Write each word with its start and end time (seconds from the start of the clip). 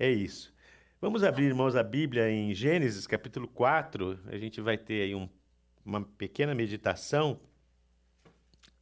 É 0.00 0.10
isso. 0.10 0.50
Vamos 0.98 1.22
abrir, 1.22 1.44
irmãos, 1.44 1.76
a 1.76 1.82
Bíblia 1.82 2.30
em 2.30 2.54
Gênesis, 2.54 3.06
capítulo 3.06 3.46
4. 3.46 4.18
A 4.28 4.38
gente 4.38 4.58
vai 4.58 4.78
ter 4.78 5.02
aí 5.02 5.14
um, 5.14 5.28
uma 5.84 6.02
pequena 6.02 6.54
meditação. 6.54 7.38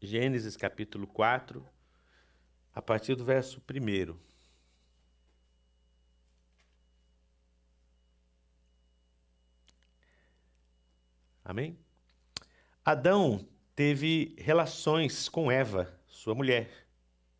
Gênesis, 0.00 0.56
capítulo 0.56 1.08
4, 1.08 1.66
a 2.72 2.80
partir 2.80 3.16
do 3.16 3.24
verso 3.24 3.60
1. 3.60 4.16
Amém? 11.44 11.76
Adão 12.84 13.44
teve 13.74 14.36
relações 14.38 15.28
com 15.28 15.50
Eva, 15.50 15.92
sua 16.06 16.36
mulher, 16.36 16.70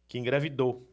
que 0.08 0.18
engravidou. 0.18 0.88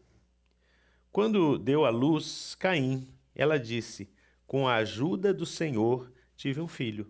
Quando 1.15 1.57
deu 1.57 1.85
à 1.85 1.89
luz 1.89 2.55
Caim, 2.55 3.07
ela 3.33 3.57
disse: 3.57 4.09
Com 4.45 4.67
a 4.67 4.75
ajuda 4.75 5.33
do 5.33 5.45
Senhor 5.45 6.11
tive 6.35 6.59
um 6.59 6.67
filho. 6.67 7.09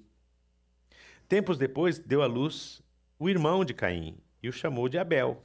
Tempos 1.27 1.57
depois, 1.57 1.97
deu 1.97 2.21
à 2.21 2.27
luz 2.27 2.83
o 3.17 3.27
irmão 3.27 3.65
de 3.65 3.73
Caim 3.73 4.19
e 4.43 4.47
o 4.47 4.53
chamou 4.53 4.87
de 4.87 4.99
Abel. 4.99 5.43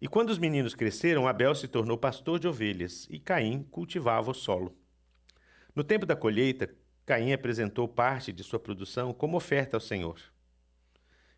E 0.00 0.08
quando 0.08 0.30
os 0.30 0.38
meninos 0.38 0.74
cresceram, 0.74 1.28
Abel 1.28 1.54
se 1.54 1.68
tornou 1.68 1.98
pastor 1.98 2.38
de 2.38 2.48
ovelhas 2.48 3.06
e 3.10 3.18
Caim 3.18 3.62
cultivava 3.64 4.30
o 4.30 4.34
solo. 4.34 4.74
No 5.76 5.84
tempo 5.84 6.06
da 6.06 6.16
colheita, 6.16 6.74
Caim 7.04 7.30
apresentou 7.34 7.86
parte 7.86 8.32
de 8.32 8.42
sua 8.42 8.58
produção 8.58 9.12
como 9.12 9.36
oferta 9.36 9.76
ao 9.76 9.82
Senhor. 9.82 10.18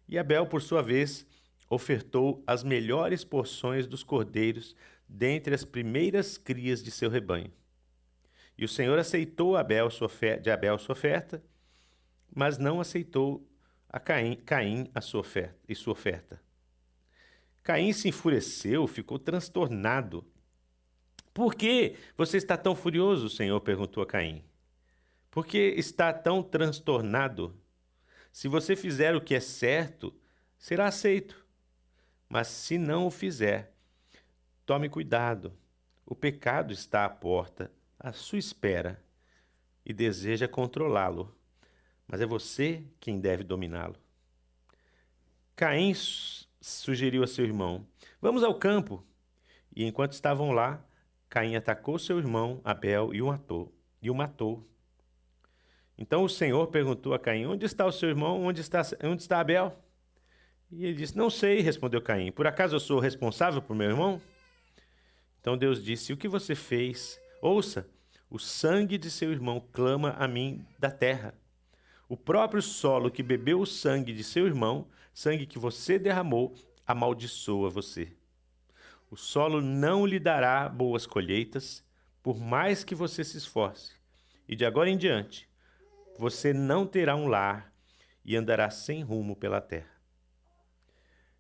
E 0.09 0.16
Abel, 0.16 0.46
por 0.46 0.62
sua 0.62 0.84
vez, 0.84 1.27
ofertou 1.68 2.45
as 2.46 2.62
melhores 2.62 3.24
porções 3.24 3.88
dos 3.88 4.04
cordeiros 4.04 4.77
dentre 5.12 5.55
as 5.55 5.65
primeiras 5.65 6.39
crias 6.39 6.83
de 6.83 6.91
seu 6.91 7.11
rebanho. 7.11 7.52
E 8.57 8.65
o 8.65 8.69
Senhor 8.69 8.98
aceitou 8.98 9.57
Abel 9.57 9.88
de 10.41 10.51
Abel 10.51 10.79
sua 10.79 10.95
oferta, 10.95 11.43
mas 12.35 12.57
não 12.57 12.80
aceitou 12.80 13.46
a 13.88 14.01
Caim, 14.01 14.37
Caim 14.37 14.91
a 14.95 15.01
sua 15.01 15.21
oferta, 15.21 15.59
e 15.69 15.74
sua 15.74 15.93
oferta. 15.93 16.41
Caim 17.63 17.93
se 17.93 18.09
enfureceu, 18.09 18.87
ficou 18.87 19.19
transtornado. 19.19 20.24
Por 21.35 21.54
que 21.54 21.97
você 22.16 22.38
está 22.38 22.57
tão 22.57 22.74
furioso? 22.74 23.26
O 23.26 23.30
Senhor 23.30 23.60
perguntou 23.60 24.02
a 24.02 24.07
Caim. 24.07 24.43
Por 25.30 25.47
que 25.47 25.59
está 25.76 26.13
tão 26.13 26.43
transtornado? 26.43 27.54
Se 28.32 28.49
você 28.49 28.74
fizer 28.74 29.15
o 29.15 29.21
que 29.21 29.35
é 29.35 29.41
certo, 29.41 30.15
será 30.59 30.87
aceito. 30.87 31.47
Mas 32.29 32.49
se 32.49 32.79
não 32.79 33.07
o 33.07 33.10
fizer, 33.10 33.71
tome 34.66 34.88
cuidado. 34.88 35.52
O 36.05 36.15
pecado 36.15 36.73
está 36.73 37.05
à 37.05 37.09
porta, 37.09 37.71
à 37.99 38.13
sua 38.13 38.38
espera, 38.38 39.02
e 39.85 39.93
deseja 39.93 40.49
controlá-lo. 40.49 41.35
Mas 42.07 42.21
é 42.21 42.27
você 42.27 42.85
quem 43.01 43.21
deve 43.21 43.45
dominá-lo. 43.45 43.96
Caim 45.57 45.93
sugeriu 46.60 47.23
a 47.23 47.27
seu 47.27 47.45
irmão: 47.45 47.87
Vamos 48.21 48.43
ao 48.43 48.54
campo. 48.54 49.04
E 49.74 49.85
enquanto 49.85 50.13
estavam 50.13 50.52
lá, 50.52 50.85
Caim 51.29 51.57
atacou 51.57 51.99
seu 51.99 52.19
irmão 52.19 52.60
Abel 52.63 53.15
e 53.15 53.23
o 53.23 53.29
matou. 53.29 53.73
E 54.02 54.10
o 54.10 54.15
matou. 54.15 54.69
Então 55.97 56.24
o 56.24 56.29
Senhor 56.29 56.66
perguntou 56.69 57.15
a 57.15 57.19
Caim: 57.19 57.47
Onde 57.47 57.65
está 57.65 57.87
o 57.87 57.93
seu 57.93 58.09
irmão? 58.09 58.43
Onde 58.43 58.60
está, 58.60 58.82
onde 59.04 59.23
está 59.23 59.41
Abel? 59.41 59.76
E 60.71 60.85
ele 60.85 60.95
disse: 60.95 61.16
Não 61.16 61.30
sei, 61.30 61.60
respondeu 61.60 62.02
Caim. 62.02 62.32
Por 62.32 62.47
acaso 62.47 62.76
eu 62.76 62.80
sou 62.80 62.99
responsável 62.99 63.63
por 63.63 63.74
meu 63.74 63.88
irmão? 63.88 64.21
Então 65.43 65.59
Deus 65.59 65.84
disse: 65.84 66.12
O 66.12 66.16
que 66.16 66.28
você 66.28 66.54
fez? 66.54 67.21
Ouça, 67.43 67.87
o 68.31 68.38
sangue 68.38 68.97
de 68.97 69.10
seu 69.10 69.32
irmão 69.32 69.62
clama 69.72 70.12
a 70.12 70.26
mim 70.26 70.65
da 70.78 70.91
terra. 70.91 71.34
O 72.09 72.16
próprio 72.16 72.62
solo 72.62 73.10
que 73.10 73.22
bebeu 73.22 73.60
o 73.60 73.66
sangue 73.66 74.12
de 74.15 74.22
seu 74.22 74.47
irmão, 74.47 74.87
sangue 75.12 75.44
que 75.44 75.58
você 75.58 75.98
derramou, 75.98 76.54
amaldiçoa 76.86 77.69
você. 77.69 78.12
O 79.10 79.16
solo 79.16 79.60
não 79.60 80.06
lhe 80.06 80.20
dará 80.20 80.69
boas 80.69 81.06
colheitas, 81.06 81.84
por 82.22 82.38
mais 82.38 82.84
que 82.84 82.94
você 82.94 83.24
se 83.24 83.36
esforce. 83.36 83.92
E 84.48 84.54
de 84.54 84.64
agora 84.64 84.88
em 84.88 84.97
diante, 84.97 85.48
você 86.16 86.53
não 86.53 86.86
terá 86.86 87.16
um 87.16 87.26
lar 87.26 87.72
e 88.24 88.36
andará 88.36 88.70
sem 88.70 89.03
rumo 89.03 89.34
pela 89.34 89.60
terra. 89.60 89.91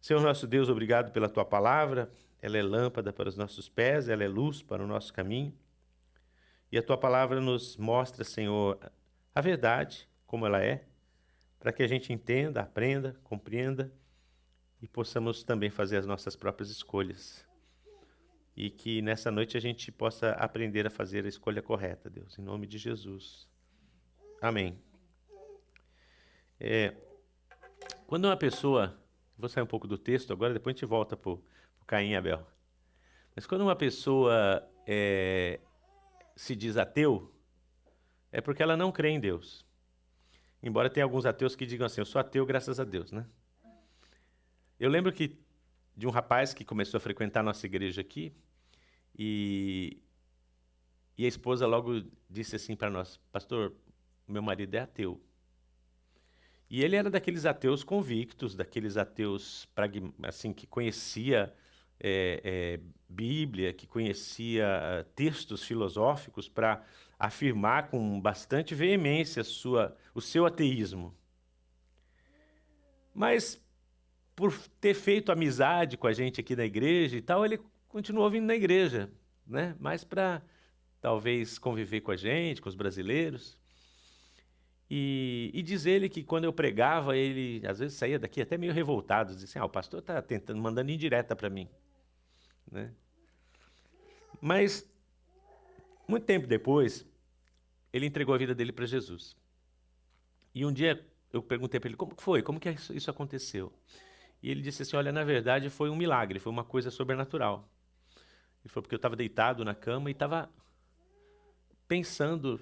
Senhor 0.00 0.20
nosso 0.20 0.46
Deus, 0.46 0.68
obrigado 0.68 1.12
pela 1.12 1.28
tua 1.28 1.44
palavra. 1.44 2.12
Ela 2.42 2.58
é 2.58 2.62
lâmpada 2.62 3.12
para 3.12 3.28
os 3.28 3.36
nossos 3.36 3.68
pés, 3.68 4.08
ela 4.08 4.24
é 4.24 4.28
luz 4.28 4.62
para 4.62 4.82
o 4.82 4.86
nosso 4.86 5.14
caminho. 5.14 5.56
E 6.72 6.76
a 6.76 6.82
tua 6.82 6.98
palavra 6.98 7.40
nos 7.40 7.76
mostra, 7.76 8.24
Senhor, 8.24 8.78
a 9.34 9.40
verdade 9.40 10.08
como 10.26 10.44
ela 10.44 10.62
é, 10.62 10.84
para 11.60 11.72
que 11.72 11.82
a 11.82 11.86
gente 11.86 12.12
entenda, 12.12 12.60
aprenda, 12.60 13.16
compreenda 13.22 13.92
e 14.80 14.88
possamos 14.88 15.44
também 15.44 15.70
fazer 15.70 15.98
as 15.98 16.06
nossas 16.06 16.34
próprias 16.34 16.70
escolhas. 16.70 17.46
E 18.56 18.68
que 18.68 19.00
nessa 19.00 19.30
noite 19.30 19.56
a 19.56 19.60
gente 19.60 19.92
possa 19.92 20.32
aprender 20.32 20.86
a 20.86 20.90
fazer 20.90 21.24
a 21.24 21.28
escolha 21.28 21.62
correta, 21.62 22.10
Deus, 22.10 22.38
em 22.38 22.42
nome 22.42 22.66
de 22.66 22.78
Jesus. 22.78 23.48
Amém. 24.40 24.76
É, 26.58 26.94
quando 28.06 28.24
uma 28.24 28.36
pessoa. 28.36 28.98
Vou 29.38 29.48
sair 29.48 29.64
um 29.64 29.66
pouco 29.66 29.88
do 29.88 29.98
texto 29.98 30.32
agora, 30.32 30.52
depois 30.52 30.74
a 30.74 30.76
gente 30.76 30.86
volta 30.86 31.16
para 31.16 31.36
Caim 31.86 32.10
e 32.10 32.16
Abel. 32.16 32.46
Mas 33.34 33.46
quando 33.46 33.62
uma 33.62 33.76
pessoa 33.76 34.68
é, 34.86 35.60
se 36.36 36.54
diz 36.54 36.76
ateu, 36.76 37.32
é 38.30 38.40
porque 38.40 38.62
ela 38.62 38.76
não 38.76 38.92
crê 38.92 39.10
em 39.10 39.20
Deus. 39.20 39.64
Embora 40.62 40.88
tenha 40.88 41.04
alguns 41.04 41.26
ateus 41.26 41.56
que 41.56 41.66
digam 41.66 41.86
assim, 41.86 42.00
eu 42.00 42.04
sou 42.06 42.20
ateu 42.20 42.46
graças 42.46 42.78
a 42.78 42.84
Deus, 42.84 43.10
né? 43.10 43.26
Eu 44.78 44.88
lembro 44.88 45.12
que 45.12 45.38
de 45.96 46.06
um 46.06 46.10
rapaz 46.10 46.54
que 46.54 46.64
começou 46.64 46.98
a 46.98 47.00
frequentar 47.00 47.42
nossa 47.42 47.66
igreja 47.66 48.00
aqui 48.00 48.32
e, 49.16 50.00
e 51.16 51.24
a 51.24 51.28
esposa 51.28 51.66
logo 51.66 52.02
disse 52.28 52.56
assim 52.56 52.74
para 52.74 52.90
nós, 52.90 53.18
pastor, 53.30 53.74
meu 54.26 54.42
marido 54.42 54.74
é 54.74 54.80
ateu. 54.80 55.20
E 56.70 56.82
ele 56.82 56.96
era 56.96 57.10
daqueles 57.10 57.44
ateus 57.44 57.84
convictos, 57.84 58.54
daqueles 58.54 58.96
ateus 58.96 59.68
assim 60.22 60.52
que 60.52 60.66
conhecia 60.66 61.54
é, 62.02 62.40
é, 62.44 62.80
Bíblia, 63.12 63.72
que 63.72 63.86
conhecia 63.86 64.64
eh, 64.64 65.04
textos 65.14 65.62
filosóficos 65.62 66.48
para 66.48 66.82
afirmar 67.18 67.88
com 67.88 68.20
bastante 68.20 68.74
veemência 68.74 69.44
sua, 69.44 69.96
o 70.14 70.20
seu 70.20 70.46
ateísmo. 70.46 71.14
Mas, 73.14 73.62
por 74.34 74.52
ter 74.80 74.94
feito 74.94 75.30
amizade 75.30 75.96
com 75.96 76.06
a 76.06 76.12
gente 76.12 76.40
aqui 76.40 76.56
na 76.56 76.64
igreja 76.64 77.16
e 77.16 77.22
tal, 77.22 77.44
ele 77.44 77.60
continuou 77.86 78.28
vindo 78.30 78.46
na 78.46 78.54
igreja, 78.54 79.10
né? 79.46 79.76
mais 79.78 80.02
para 80.02 80.42
talvez 81.00 81.58
conviver 81.58 82.00
com 82.00 82.10
a 82.10 82.16
gente, 82.16 82.62
com 82.62 82.68
os 82.68 82.74
brasileiros. 82.74 83.58
E, 84.90 85.50
e, 85.54 85.62
diz 85.62 85.86
ele 85.86 86.08
que 86.08 86.22
quando 86.22 86.44
eu 86.44 86.52
pregava, 86.52 87.16
ele 87.16 87.66
às 87.66 87.78
vezes 87.78 87.96
saía 87.96 88.18
daqui 88.18 88.40
até 88.40 88.58
meio 88.58 88.72
revoltado, 88.72 89.34
dizia 89.34 89.48
assim, 89.48 89.58
ah, 89.58 89.64
o 89.64 89.68
pastor 89.68 90.00
está 90.00 90.20
tentando, 90.20 90.60
mandando 90.60 90.90
indireta 90.90 91.34
para 91.36 91.48
mim. 91.48 91.68
Né? 92.72 92.90
Mas, 94.40 94.90
muito 96.08 96.24
tempo 96.24 96.46
depois, 96.46 97.06
ele 97.92 98.06
entregou 98.06 98.34
a 98.34 98.38
vida 98.38 98.54
dele 98.54 98.72
para 98.72 98.86
Jesus. 98.86 99.36
E 100.54 100.66
um 100.66 100.72
dia 100.72 101.06
eu 101.32 101.42
perguntei 101.42 101.78
para 101.78 101.88
ele 101.88 101.96
como 101.96 102.14
foi, 102.18 102.42
como 102.42 102.58
que 102.58 102.70
isso 102.70 103.10
aconteceu. 103.10 103.72
E 104.42 104.50
ele 104.50 104.60
disse 104.60 104.82
assim, 104.82 104.96
olha, 104.96 105.12
na 105.12 105.22
verdade 105.22 105.70
foi 105.70 105.88
um 105.88 105.96
milagre, 105.96 106.38
foi 106.40 106.50
uma 106.50 106.64
coisa 106.64 106.90
sobrenatural. 106.90 107.68
Ele 108.64 108.68
falou 108.68 108.82
porque 108.82 108.94
eu 108.94 108.98
estava 108.98 109.14
deitado 109.14 109.64
na 109.64 109.74
cama 109.74 110.10
e 110.10 110.12
estava 110.12 110.50
pensando 111.86 112.60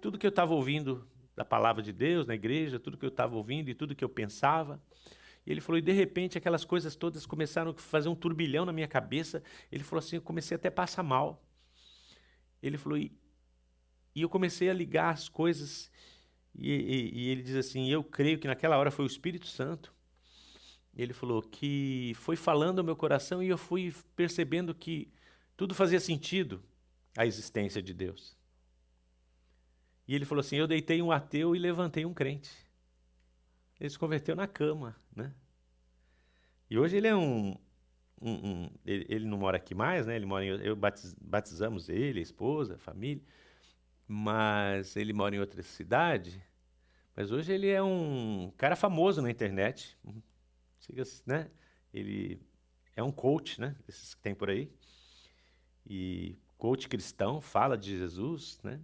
tudo 0.00 0.18
que 0.18 0.26
eu 0.26 0.30
estava 0.30 0.54
ouvindo 0.54 1.08
da 1.34 1.44
palavra 1.44 1.82
de 1.82 1.92
Deus 1.92 2.26
na 2.26 2.34
igreja, 2.34 2.78
tudo 2.78 2.98
que 2.98 3.04
eu 3.04 3.10
estava 3.10 3.36
ouvindo 3.36 3.68
e 3.70 3.74
tudo 3.74 3.94
que 3.94 4.04
eu 4.04 4.08
pensava. 4.08 4.80
Ele 5.50 5.60
falou, 5.60 5.78
e 5.78 5.82
de 5.82 5.92
repente 5.92 6.36
aquelas 6.36 6.64
coisas 6.64 6.94
todas 6.94 7.24
começaram 7.24 7.70
a 7.70 7.74
fazer 7.74 8.08
um 8.08 8.14
turbilhão 8.14 8.64
na 8.64 8.72
minha 8.72 8.88
cabeça. 8.88 9.42
Ele 9.72 9.82
falou 9.82 10.00
assim, 10.00 10.16
eu 10.16 10.22
comecei 10.22 10.54
até 10.54 10.68
a 10.68 10.72
passar 10.72 11.02
mal. 11.02 11.42
Ele 12.62 12.76
falou, 12.76 12.98
e, 12.98 13.12
e 14.14 14.22
eu 14.22 14.28
comecei 14.28 14.68
a 14.68 14.74
ligar 14.74 15.12
as 15.12 15.28
coisas, 15.28 15.90
e, 16.58 16.72
e, 16.72 17.18
e 17.20 17.28
ele 17.28 17.42
diz 17.42 17.54
assim: 17.54 17.88
Eu 17.88 18.02
creio 18.02 18.38
que 18.38 18.48
naquela 18.48 18.76
hora 18.76 18.90
foi 18.90 19.04
o 19.04 19.06
Espírito 19.06 19.46
Santo. 19.46 19.94
Ele 20.94 21.12
falou 21.12 21.40
que 21.40 22.12
foi 22.16 22.34
falando 22.34 22.80
ao 22.80 22.84
meu 22.84 22.96
coração 22.96 23.40
e 23.40 23.48
eu 23.48 23.56
fui 23.56 23.94
percebendo 24.16 24.74
que 24.74 25.12
tudo 25.56 25.74
fazia 25.74 26.00
sentido 26.00 26.60
a 27.16 27.24
existência 27.24 27.80
de 27.80 27.94
Deus. 27.94 28.36
E 30.08 30.14
ele 30.14 30.24
falou 30.24 30.40
assim: 30.40 30.56
Eu 30.56 30.66
deitei 30.66 31.00
um 31.00 31.12
ateu 31.12 31.54
e 31.54 31.58
levantei 31.58 32.04
um 32.04 32.12
crente. 32.12 32.50
Ele 33.78 33.88
se 33.88 33.98
converteu 33.98 34.34
na 34.34 34.48
cama, 34.48 34.96
né? 35.18 35.34
E 36.70 36.78
hoje 36.78 36.96
ele 36.96 37.08
é 37.08 37.16
um, 37.16 37.56
um, 38.20 38.30
um 38.30 38.70
ele, 38.84 39.06
ele, 39.08 39.24
não 39.26 39.38
mora 39.38 39.56
aqui 39.56 39.74
mais, 39.74 40.06
né? 40.06 40.16
Ele 40.16 40.26
mora 40.26 40.44
em, 40.44 40.48
eu 40.48 40.76
batiz, 40.76 41.14
batizamos 41.20 41.88
ele, 41.88 42.20
a 42.20 42.22
esposa, 42.22 42.76
a 42.76 42.78
família, 42.78 43.22
mas 44.06 44.96
ele 44.96 45.12
mora 45.12 45.34
em 45.34 45.40
outra 45.40 45.62
cidade. 45.62 46.42
Mas 47.14 47.32
hoje 47.32 47.52
ele 47.52 47.68
é 47.68 47.82
um 47.82 48.52
cara 48.56 48.76
famoso 48.76 49.20
na 49.20 49.30
internet, 49.30 49.98
né? 51.26 51.50
Ele 51.92 52.40
é 52.94 53.02
um 53.02 53.10
coach, 53.10 53.60
né? 53.60 53.76
Esses 53.88 54.14
que 54.14 54.22
tem 54.22 54.34
por 54.34 54.50
aí. 54.50 54.70
E 55.84 56.38
coach 56.56 56.88
cristão, 56.88 57.40
fala 57.40 57.76
de 57.76 57.96
Jesus, 57.96 58.60
né? 58.62 58.80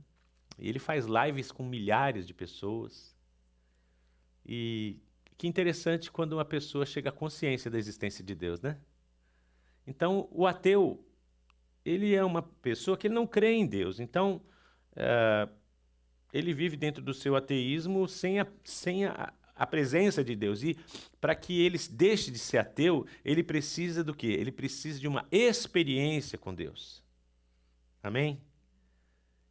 E 0.59 0.69
ele 0.69 0.79
faz 0.79 1.07
lives 1.07 1.51
com 1.53 1.65
milhares 1.65 2.27
de 2.27 2.33
pessoas. 2.33 3.15
E 4.47 5.01
que 5.37 5.47
interessante 5.47 6.11
quando 6.11 6.35
uma 6.35 6.45
pessoa 6.45 6.87
chega 6.87 7.09
à 7.09 7.13
consciência 7.13 7.71
da 7.71 7.79
existência 7.79 8.25
de 8.25 8.35
Deus, 8.35 8.61
né? 8.61 8.79
Então, 9.87 10.29
o 10.31 10.47
ateu, 10.47 11.05
ele 11.85 12.15
é 12.15 12.25
uma 12.25 12.43
pessoa 12.43 12.97
que 12.97 13.09
não 13.09 13.27
crê 13.27 13.53
em 13.53 13.67
Deus. 13.67 14.01
Então, 14.01 14.41
uh, 14.93 15.53
ele 16.33 16.55
vive 16.55 16.77
dentro 16.77 17.03
do 17.03 17.13
seu 17.13 17.37
ateísmo 17.37 18.09
sem 18.09 18.41
a, 18.41 18.47
sem 18.65 19.05
a, 19.05 19.33
a 19.55 19.67
presença 19.67 20.25
de 20.25 20.35
Deus. 20.35 20.63
E 20.63 20.77
para 21.21 21.35
que 21.35 21.61
ele 21.61 21.79
deixe 21.91 22.31
de 22.31 22.39
ser 22.39 22.59
ateu, 22.59 23.07
ele 23.25 23.43
precisa 23.43 24.03
do 24.03 24.15
quê? 24.15 24.29
Ele 24.29 24.51
precisa 24.51 24.99
de 24.99 25.07
uma 25.07 25.27
experiência 25.31 26.39
com 26.39 26.55
Deus. 26.55 27.03
Amém? 28.03 28.41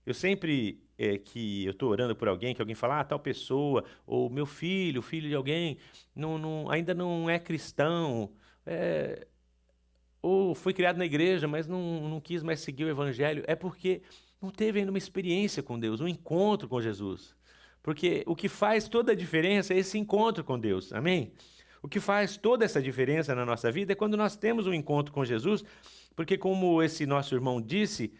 Eu 0.05 0.13
sempre 0.13 0.82
é, 0.97 1.17
que 1.17 1.65
eu 1.65 1.71
estou 1.71 1.89
orando 1.89 2.15
por 2.15 2.27
alguém, 2.27 2.53
que 2.53 2.61
alguém 2.61 2.75
fala, 2.75 2.99
ah, 2.99 3.03
tal 3.03 3.19
pessoa, 3.19 3.83
ou 4.05 4.29
meu 4.29 4.45
filho, 4.45 5.01
filho 5.01 5.29
de 5.29 5.35
alguém, 5.35 5.77
não, 6.15 6.37
não, 6.37 6.69
ainda 6.69 6.93
não 6.93 7.29
é 7.29 7.39
cristão, 7.39 8.31
é, 8.65 9.27
ou 10.21 10.55
foi 10.55 10.73
criado 10.73 10.97
na 10.97 11.05
igreja, 11.05 11.47
mas 11.47 11.67
não, 11.67 12.07
não 12.09 12.21
quis 12.21 12.43
mais 12.43 12.59
seguir 12.59 12.85
o 12.85 12.89
evangelho, 12.89 13.43
é 13.47 13.55
porque 13.55 14.01
não 14.41 14.49
teve 14.49 14.79
ainda 14.79 14.91
uma 14.91 14.97
experiência 14.97 15.63
com 15.63 15.79
Deus, 15.79 16.01
um 16.01 16.07
encontro 16.07 16.67
com 16.67 16.81
Jesus. 16.81 17.35
Porque 17.81 18.23
o 18.25 18.35
que 18.35 18.47
faz 18.47 18.87
toda 18.87 19.11
a 19.11 19.15
diferença 19.15 19.73
é 19.73 19.77
esse 19.77 19.97
encontro 19.97 20.43
com 20.43 20.57
Deus, 20.57 20.93
amém? 20.93 21.33
O 21.81 21.87
que 21.89 21.99
faz 21.99 22.37
toda 22.37 22.63
essa 22.63 22.81
diferença 22.81 23.35
na 23.35 23.45
nossa 23.45 23.69
vida 23.69 23.91
é 23.91 23.95
quando 23.95 24.15
nós 24.15 24.37
temos 24.37 24.65
um 24.65 24.73
encontro 24.73 25.13
com 25.13 25.25
Jesus, 25.25 25.65
porque, 26.15 26.37
como 26.37 26.81
esse 26.81 27.05
nosso 27.05 27.35
irmão 27.35 27.61
disse, 27.61 28.13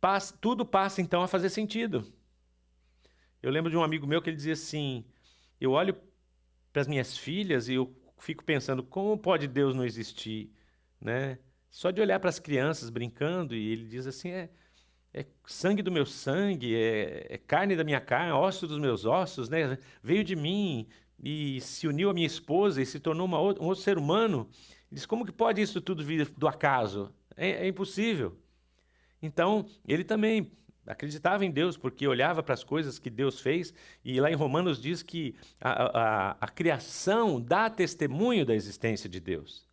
passa, 0.00 0.36
tudo 0.40 0.64
passa 0.64 1.00
então 1.00 1.22
a 1.22 1.28
fazer 1.28 1.50
sentido. 1.50 2.12
Eu 3.42 3.50
lembro 3.50 3.70
de 3.70 3.76
um 3.76 3.82
amigo 3.82 4.06
meu 4.06 4.20
que 4.20 4.30
ele 4.30 4.36
dizia 4.36 4.54
assim: 4.54 5.04
eu 5.60 5.72
olho 5.72 5.96
para 6.72 6.82
as 6.82 6.88
minhas 6.88 7.16
filhas 7.16 7.68
e 7.68 7.74
eu 7.74 7.94
fico 8.18 8.44
pensando 8.44 8.82
como 8.82 9.16
pode 9.18 9.46
Deus 9.46 9.74
não 9.74 9.84
existir, 9.84 10.50
né? 11.00 11.38
Só 11.70 11.90
de 11.90 12.00
olhar 12.00 12.18
para 12.20 12.30
as 12.30 12.38
crianças 12.38 12.90
brincando 12.90 13.54
e 13.54 13.72
ele 13.72 13.86
diz 13.86 14.06
assim 14.06 14.30
é, 14.30 14.50
é 15.12 15.26
sangue 15.46 15.82
do 15.82 15.92
meu 15.92 16.06
sangue, 16.06 16.74
é, 16.74 17.26
é, 17.30 17.38
carne 17.38 17.76
da 17.76 17.84
minha 17.84 18.00
carne, 18.00 18.32
osso 18.32 18.66
dos 18.66 18.78
meus 18.78 19.04
ossos, 19.04 19.48
né? 19.48 19.78
Veio 20.02 20.24
de 20.24 20.34
mim 20.36 20.86
e 21.22 21.60
se 21.60 21.86
uniu 21.86 22.10
à 22.10 22.14
minha 22.14 22.26
esposa 22.26 22.80
e 22.80 22.86
se 22.86 23.00
tornou 23.00 23.26
uma, 23.26 23.38
um 23.40 23.66
outro 23.66 23.82
ser 23.82 23.98
humano. 23.98 24.48
Ele 24.90 24.96
diz 24.96 25.06
como 25.06 25.24
que 25.24 25.32
pode 25.32 25.60
isso 25.60 25.80
tudo 25.80 26.04
vir 26.04 26.28
do 26.36 26.48
acaso? 26.48 27.12
É, 27.36 27.66
é 27.66 27.68
impossível. 27.68 28.36
Então, 29.26 29.66
ele 29.86 30.04
também 30.04 30.50
acreditava 30.86 31.44
em 31.44 31.50
Deus, 31.50 31.76
porque 31.76 32.06
olhava 32.06 32.42
para 32.42 32.54
as 32.54 32.62
coisas 32.62 32.98
que 32.98 33.10
Deus 33.10 33.40
fez, 33.40 33.74
e 34.04 34.20
lá 34.20 34.30
em 34.30 34.34
Romanos 34.34 34.80
diz 34.80 35.02
que 35.02 35.34
a, 35.60 35.70
a, 35.70 36.36
a 36.40 36.48
criação 36.48 37.40
dá 37.40 37.68
testemunho 37.68 38.46
da 38.46 38.54
existência 38.54 39.08
de 39.08 39.20
Deus. 39.20 39.66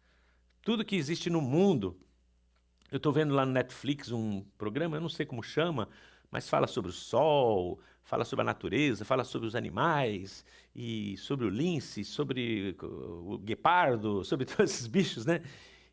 Tudo 0.62 0.84
que 0.84 0.96
existe 0.96 1.30
no 1.30 1.42
mundo. 1.42 1.98
Eu 2.92 2.98
estou 2.98 3.12
vendo 3.12 3.34
lá 3.34 3.46
no 3.46 3.52
Netflix 3.52 4.12
um 4.12 4.44
programa, 4.58 4.98
eu 4.98 5.02
não 5.02 5.10
sei 5.10 5.26
como 5.26 5.44
chama, 5.44 5.88
mas 6.32 6.50
fala 6.50 6.68
sobre 6.68 6.90
o 6.90 6.94
sol, 6.94 7.80
fala 8.04 8.26
sobre 8.26 8.42
a 8.42 8.46
natureza, 8.46 9.06
fala 9.06 9.24
sobre 9.24 9.48
os 9.48 9.56
animais, 9.56 10.44
e 10.76 11.16
sobre 11.18 11.46
o 11.46 11.50
lince, 11.50 12.04
sobre 12.04 12.76
o 12.82 13.38
guepardo, 13.38 14.24
sobre 14.26 14.46
todos 14.46 14.72
esses 14.72 14.88
bichos, 14.88 15.26
né? 15.26 15.42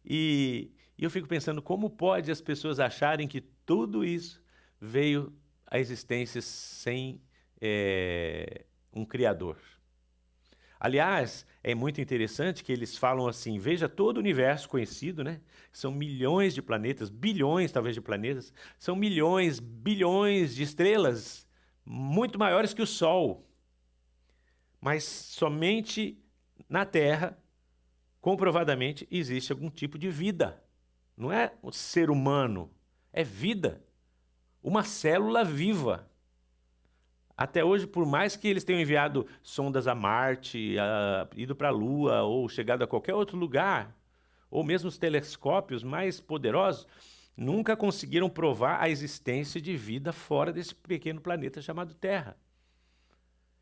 E, 0.04 0.70
e 1.00 1.04
eu 1.04 1.10
fico 1.10 1.26
pensando 1.26 1.62
como 1.62 1.88
pode 1.88 2.30
as 2.30 2.42
pessoas 2.42 2.78
acharem 2.78 3.26
que 3.26 3.40
tudo 3.40 4.04
isso 4.04 4.42
veio 4.78 5.32
à 5.66 5.78
existência 5.78 6.42
sem 6.42 7.22
é, 7.58 8.66
um 8.92 9.06
Criador. 9.06 9.56
Aliás, 10.78 11.46
é 11.64 11.74
muito 11.74 12.02
interessante 12.02 12.62
que 12.62 12.70
eles 12.70 12.98
falam 12.98 13.26
assim: 13.26 13.58
veja 13.58 13.88
todo 13.88 14.18
o 14.18 14.20
universo 14.20 14.68
conhecido, 14.68 15.24
né? 15.24 15.40
São 15.72 15.90
milhões 15.90 16.52
de 16.52 16.60
planetas, 16.60 17.08
bilhões 17.08 17.72
talvez 17.72 17.94
de 17.94 18.02
planetas, 18.02 18.52
são 18.78 18.94
milhões, 18.94 19.58
bilhões 19.58 20.54
de 20.54 20.64
estrelas, 20.64 21.48
muito 21.82 22.38
maiores 22.38 22.74
que 22.74 22.82
o 22.82 22.86
Sol. 22.86 23.48
Mas 24.78 25.04
somente 25.04 26.22
na 26.68 26.84
Terra, 26.84 27.38
comprovadamente, 28.20 29.08
existe 29.10 29.50
algum 29.50 29.70
tipo 29.70 29.98
de 29.98 30.10
vida. 30.10 30.62
Não 31.20 31.30
é 31.30 31.52
o 31.60 31.70
ser 31.70 32.08
humano, 32.08 32.70
é 33.12 33.22
vida. 33.22 33.84
Uma 34.62 34.82
célula 34.82 35.44
viva. 35.44 36.10
Até 37.36 37.62
hoje, 37.62 37.86
por 37.86 38.06
mais 38.06 38.36
que 38.36 38.48
eles 38.48 38.64
tenham 38.64 38.80
enviado 38.80 39.26
sondas 39.42 39.86
a 39.86 39.94
Marte, 39.94 40.78
a, 40.78 41.28
ido 41.36 41.54
para 41.54 41.68
a 41.68 41.72
Lua 41.72 42.22
ou 42.22 42.48
chegado 42.48 42.82
a 42.82 42.86
qualquer 42.86 43.14
outro 43.14 43.36
lugar, 43.36 43.94
ou 44.50 44.64
mesmo 44.64 44.88
os 44.88 44.96
telescópios 44.96 45.84
mais 45.84 46.22
poderosos, 46.22 46.86
nunca 47.36 47.76
conseguiram 47.76 48.30
provar 48.30 48.82
a 48.82 48.88
existência 48.88 49.60
de 49.60 49.76
vida 49.76 50.14
fora 50.14 50.50
desse 50.50 50.74
pequeno 50.74 51.20
planeta 51.20 51.60
chamado 51.60 51.92
Terra. 51.92 52.34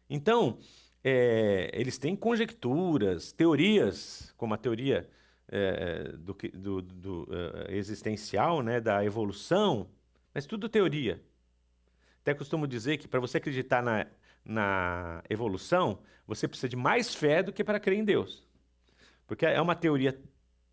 Então, 0.08 0.60
é, 1.02 1.72
eles 1.74 1.98
têm 1.98 2.14
conjecturas, 2.14 3.32
teorias, 3.32 4.32
como 4.36 4.54
a 4.54 4.56
teoria 4.56 5.10
é, 5.48 6.12
do, 6.12 6.36
do, 6.54 6.82
do 6.82 7.22
uh, 7.24 7.70
existencial, 7.70 8.62
né, 8.62 8.80
da 8.80 9.04
evolução, 9.04 9.88
mas 10.34 10.46
tudo 10.46 10.68
teoria. 10.68 11.22
Até 12.20 12.34
costumo 12.34 12.66
dizer 12.66 12.98
que 12.98 13.08
para 13.08 13.20
você 13.20 13.38
acreditar 13.38 13.82
na, 13.82 14.06
na 14.44 15.22
evolução, 15.28 16.00
você 16.26 16.46
precisa 16.46 16.68
de 16.68 16.76
mais 16.76 17.14
fé 17.14 17.42
do 17.42 17.52
que 17.52 17.64
para 17.64 17.80
crer 17.80 17.98
em 17.98 18.04
Deus. 18.04 18.46
Porque 19.26 19.46
é 19.46 19.60
uma 19.60 19.74
teoria 19.74 20.20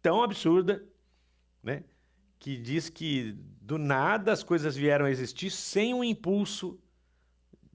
tão 0.01 0.21
absurda, 0.21 0.83
né, 1.63 1.83
que 2.37 2.57
diz 2.57 2.89
que 2.89 3.35
do 3.61 3.77
nada 3.77 4.31
as 4.31 4.43
coisas 4.43 4.75
vieram 4.75 5.05
a 5.05 5.11
existir 5.11 5.49
sem 5.49 5.93
um 5.93 6.03
impulso 6.03 6.79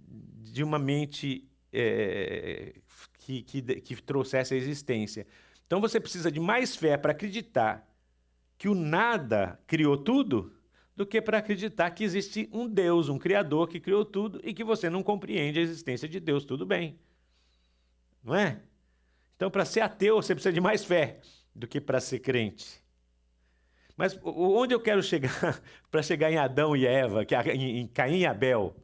de 0.07 0.63
uma 0.63 0.79
mente 0.79 1.49
é, 1.73 2.75
que, 3.19 3.43
que, 3.43 3.63
que 3.63 4.03
trouxesse 4.03 4.55
a 4.55 4.57
existência. 4.57 5.27
Então 5.71 5.81
você 5.81 6.01
precisa 6.01 6.33
de 6.33 6.41
mais 6.41 6.75
fé 6.75 6.97
para 6.97 7.13
acreditar 7.13 7.89
que 8.59 8.69
o 8.69 8.75
nada 8.75 9.57
criou 9.69 9.97
tudo 9.97 10.53
do 10.97 11.07
que 11.07 11.23
para 11.23 11.39
acreditar 11.39 11.93
que 11.93 12.03
existe 12.03 12.51
um 12.53 12.69
Deus, 12.69 13.09
um 13.09 13.17
Criador 13.17 13.69
que 13.69 13.79
criou 13.79 14.05
tudo 14.05 14.41
e 14.43 14.53
que 14.53 14.65
você 14.65 14.91
não 14.91 15.01
compreende 15.01 15.61
a 15.61 15.63
existência 15.63 16.09
de 16.09 16.19
Deus. 16.19 16.45
Tudo 16.45 16.67
bem. 16.67 16.99
Não 18.25 18.35
é? 18.35 18.61
Então, 19.37 19.49
para 19.49 19.65
ser 19.65 19.83
ateu, 19.83 20.17
você 20.17 20.35
precisa 20.35 20.53
de 20.53 20.61
mais 20.61 20.85
fé 20.85 21.21
do 21.55 21.69
que 21.69 21.81
para 21.81 22.01
ser 22.01 22.19
crente. 22.19 22.83
Mas 23.97 24.19
onde 24.25 24.75
eu 24.75 24.81
quero 24.81 25.05
chegar, 25.05 25.63
para 25.89 26.03
chegar 26.03 26.33
em 26.33 26.37
Adão 26.37 26.77
e 26.77 26.85
Eva, 26.85 27.25
que 27.25 27.37
em 27.37 27.87
Caim 27.87 28.19
e 28.19 28.27
Abel, 28.27 28.75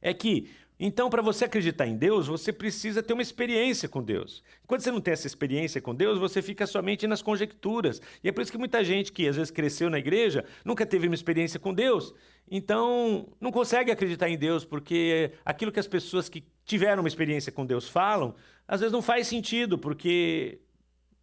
é 0.00 0.14
que 0.14 0.50
então, 0.86 1.08
para 1.08 1.22
você 1.22 1.46
acreditar 1.46 1.86
em 1.86 1.96
Deus, 1.96 2.26
você 2.26 2.52
precisa 2.52 3.02
ter 3.02 3.14
uma 3.14 3.22
experiência 3.22 3.88
com 3.88 4.02
Deus. 4.02 4.44
Quando 4.66 4.82
você 4.82 4.90
não 4.90 5.00
tem 5.00 5.14
essa 5.14 5.26
experiência 5.26 5.80
com 5.80 5.94
Deus, 5.94 6.18
você 6.18 6.42
fica 6.42 6.66
somente 6.66 7.06
nas 7.06 7.22
conjecturas. 7.22 8.02
E 8.22 8.28
é 8.28 8.32
por 8.32 8.42
isso 8.42 8.52
que 8.52 8.58
muita 8.58 8.84
gente 8.84 9.10
que 9.10 9.26
às 9.26 9.36
vezes 9.36 9.50
cresceu 9.50 9.88
na 9.88 9.98
igreja 9.98 10.44
nunca 10.62 10.84
teve 10.84 11.06
uma 11.06 11.14
experiência 11.14 11.58
com 11.58 11.72
Deus, 11.72 12.14
então 12.50 13.32
não 13.40 13.50
consegue 13.50 13.90
acreditar 13.90 14.28
em 14.28 14.36
Deus, 14.36 14.62
porque 14.66 15.32
aquilo 15.42 15.72
que 15.72 15.80
as 15.80 15.88
pessoas 15.88 16.28
que 16.28 16.44
tiveram 16.66 17.02
uma 17.02 17.08
experiência 17.08 17.50
com 17.50 17.64
Deus 17.64 17.88
falam, 17.88 18.34
às 18.68 18.80
vezes 18.80 18.92
não 18.92 19.00
faz 19.00 19.26
sentido, 19.26 19.78
porque 19.78 20.60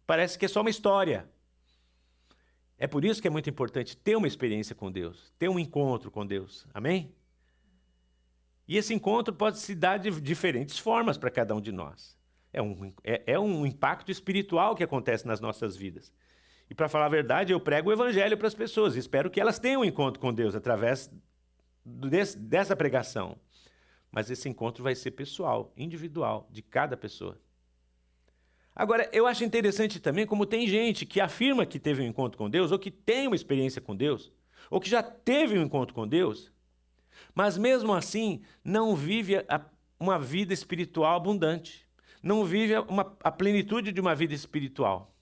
parece 0.04 0.36
que 0.36 0.44
é 0.44 0.48
só 0.48 0.60
uma 0.60 0.70
história. 0.70 1.30
É 2.76 2.88
por 2.88 3.04
isso 3.04 3.22
que 3.22 3.28
é 3.28 3.30
muito 3.30 3.48
importante 3.48 3.96
ter 3.96 4.16
uma 4.16 4.26
experiência 4.26 4.74
com 4.74 4.90
Deus, 4.90 5.32
ter 5.38 5.48
um 5.48 5.56
encontro 5.56 6.10
com 6.10 6.26
Deus. 6.26 6.66
Amém? 6.74 7.14
E 8.66 8.76
esse 8.76 8.94
encontro 8.94 9.34
pode 9.34 9.58
se 9.58 9.74
dar 9.74 9.98
de 9.98 10.10
diferentes 10.20 10.78
formas 10.78 11.18
para 11.18 11.30
cada 11.30 11.54
um 11.54 11.60
de 11.60 11.72
nós. 11.72 12.16
É 12.52 12.62
um, 12.62 12.92
é, 13.02 13.22
é 13.26 13.38
um 13.38 13.66
impacto 13.66 14.10
espiritual 14.10 14.74
que 14.74 14.84
acontece 14.84 15.26
nas 15.26 15.40
nossas 15.40 15.76
vidas. 15.76 16.12
E 16.70 16.74
para 16.74 16.88
falar 16.88 17.06
a 17.06 17.10
verdade, 17.10 17.52
eu 17.52 17.60
prego 17.60 17.90
o 17.90 17.92
evangelho 17.92 18.36
para 18.36 18.46
as 18.46 18.54
pessoas. 18.54 18.94
Espero 18.94 19.30
que 19.30 19.40
elas 19.40 19.58
tenham 19.58 19.82
um 19.82 19.84
encontro 19.84 20.20
com 20.20 20.32
Deus 20.32 20.54
através 20.54 21.10
desse, 21.84 22.38
dessa 22.38 22.76
pregação. 22.76 23.36
Mas 24.10 24.30
esse 24.30 24.48
encontro 24.48 24.84
vai 24.84 24.94
ser 24.94 25.12
pessoal, 25.12 25.72
individual, 25.76 26.48
de 26.50 26.62
cada 26.62 26.96
pessoa. 26.96 27.38
Agora, 28.74 29.08
eu 29.12 29.26
acho 29.26 29.44
interessante 29.44 30.00
também 30.00 30.26
como 30.26 30.46
tem 30.46 30.66
gente 30.66 31.04
que 31.04 31.20
afirma 31.20 31.66
que 31.66 31.78
teve 31.78 32.02
um 32.02 32.06
encontro 32.06 32.38
com 32.38 32.48
Deus, 32.48 32.70
ou 32.72 32.78
que 32.78 32.90
tem 32.90 33.26
uma 33.26 33.36
experiência 33.36 33.80
com 33.80 33.94
Deus, 33.94 34.32
ou 34.70 34.80
que 34.80 34.88
já 34.88 35.02
teve 35.02 35.58
um 35.58 35.62
encontro 35.62 35.94
com 35.94 36.06
Deus, 36.06 36.51
mas 37.34 37.56
mesmo 37.56 37.92
assim 37.92 38.42
não 38.64 38.94
vive 38.94 39.36
a, 39.36 39.60
uma 39.98 40.18
vida 40.18 40.52
espiritual 40.52 41.16
abundante, 41.16 41.86
não 42.22 42.44
vive 42.44 42.76
uma, 42.88 43.16
a 43.22 43.30
plenitude 43.30 43.92
de 43.92 44.00
uma 44.00 44.14
vida 44.14 44.34
espiritual. 44.34 45.14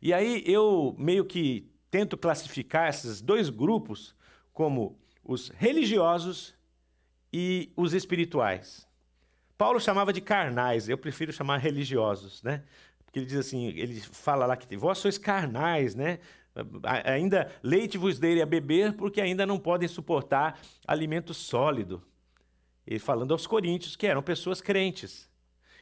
E 0.00 0.12
aí 0.12 0.42
eu 0.46 0.94
meio 0.98 1.24
que 1.24 1.68
tento 1.90 2.16
classificar 2.16 2.88
esses 2.88 3.20
dois 3.20 3.50
grupos 3.50 4.14
como 4.52 4.98
os 5.22 5.48
religiosos 5.50 6.54
e 7.32 7.72
os 7.76 7.92
espirituais. 7.92 8.86
Paulo 9.56 9.80
chamava 9.80 10.12
de 10.12 10.20
carnais, 10.20 10.88
eu 10.88 10.98
prefiro 10.98 11.32
chamar 11.32 11.58
religiosos, 11.58 12.42
né? 12.42 12.62
Porque 13.04 13.20
ele 13.20 13.26
diz 13.26 13.38
assim, 13.38 13.68
ele 13.68 14.00
fala 14.00 14.46
lá 14.46 14.56
que 14.56 14.76
vós 14.76 14.98
sois 14.98 15.16
carnais, 15.16 15.94
né? 15.94 16.18
Ainda 17.04 17.50
leite 17.62 17.98
vos 17.98 18.18
dei 18.18 18.40
a 18.40 18.46
beber, 18.46 18.92
porque 18.94 19.20
ainda 19.20 19.44
não 19.44 19.58
podem 19.58 19.88
suportar 19.88 20.60
alimento 20.86 21.34
sólido. 21.34 22.02
E 22.86 22.98
falando 22.98 23.32
aos 23.32 23.46
coríntios, 23.46 23.96
que 23.96 24.06
eram 24.06 24.22
pessoas 24.22 24.60
crentes. 24.60 25.28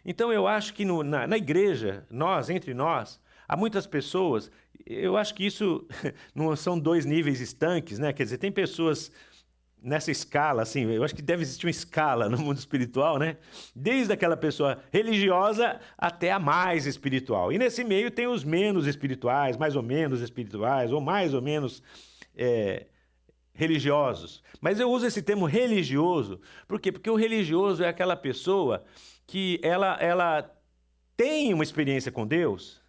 Então 0.05 0.33
eu 0.33 0.47
acho 0.47 0.75
que 0.75 0.85
no, 0.85 1.03
na, 1.03 1.27
na 1.27 1.37
igreja, 1.37 2.07
nós, 2.11 2.49
entre 2.49 2.75
nós, 2.75 3.21
há 3.47 3.57
muitas 3.57 3.87
pessoas, 3.87 4.51
eu 4.87 5.17
acho 5.17 5.35
que 5.35 5.45
isso 5.45 5.87
não 6.35 6.55
são 6.57 6.79
dois 6.79 7.05
níveis 7.05 7.41
estanques, 7.41 7.99
né? 7.99 8.13
Quer 8.13 8.25
dizer, 8.25 8.39
tem 8.39 8.51
pessoas 8.51 9.13
nessa 9.83 10.11
escala, 10.11 10.63
assim, 10.63 10.85
eu 10.85 11.03
acho 11.03 11.15
que 11.15 11.23
deve 11.23 11.43
existir 11.43 11.67
uma 11.67 11.71
escala 11.71 12.29
no 12.31 12.39
mundo 12.39 12.59
espiritual, 12.59 13.19
né? 13.19 13.37
Desde 13.75 14.13
aquela 14.13 14.37
pessoa 14.37 14.79
religiosa 14.93 15.81
até 15.99 16.31
a 16.31 16.39
mais 16.39 16.87
espiritual. 16.87 17.53
E 17.53 17.59
nesse 17.59 17.83
meio 17.83 18.11
tem 18.11 18.27
os 18.27 18.45
menos 18.45 18.87
espirituais, 18.87 19.57
mais 19.57 19.75
ou 19.75 19.83
menos 19.83 20.21
espirituais, 20.21 20.93
ou 20.93 21.01
mais 21.01 21.35
ou 21.35 21.43
menos 21.43 21.83
é, 22.35 22.87
religiosos. 23.53 24.43
Mas 24.61 24.79
eu 24.79 24.91
uso 24.91 25.07
esse 25.07 25.23
termo 25.23 25.47
religioso, 25.47 26.41
por 26.69 26.81
quê? 26.81 26.93
Porque 26.93 27.11
o 27.11 27.17
religioso 27.17 27.83
é 27.83 27.89
aquela 27.89 28.17
pessoa 28.17 28.85
que 29.27 29.59
ela, 29.63 29.97
ela 30.01 30.51
tem 31.17 31.53
uma 31.53 31.63
experiência 31.65 32.13
com 32.13 32.27
Deus, 32.27 32.82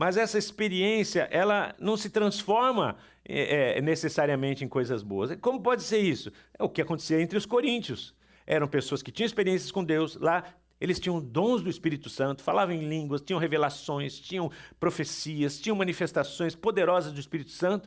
mas 0.00 0.16
essa 0.16 0.38
experiência 0.38 1.28
ela 1.30 1.74
não 1.78 1.94
se 1.94 2.08
transforma 2.08 2.96
é, 3.22 3.76
é, 3.76 3.80
necessariamente 3.82 4.64
em 4.64 4.68
coisas 4.68 5.02
boas. 5.02 5.36
Como 5.42 5.62
pode 5.62 5.82
ser 5.82 5.98
isso? 5.98 6.32
É 6.58 6.64
o 6.64 6.70
que 6.70 6.80
acontecia 6.80 7.20
entre 7.20 7.36
os 7.36 7.44
coríntios. 7.44 8.14
Eram 8.46 8.66
pessoas 8.66 9.02
que 9.02 9.12
tinham 9.12 9.26
experiências 9.26 9.70
com 9.70 9.84
Deus, 9.84 10.16
lá 10.16 10.42
eles 10.80 10.98
tinham 10.98 11.20
dons 11.20 11.62
do 11.62 11.68
Espírito 11.68 12.08
Santo, 12.08 12.42
falavam 12.42 12.74
em 12.74 12.88
línguas, 12.88 13.20
tinham 13.20 13.38
revelações, 13.38 14.18
tinham 14.18 14.50
profecias, 14.80 15.60
tinham 15.60 15.76
manifestações 15.76 16.54
poderosas 16.54 17.12
do 17.12 17.20
Espírito 17.20 17.50
Santo, 17.50 17.86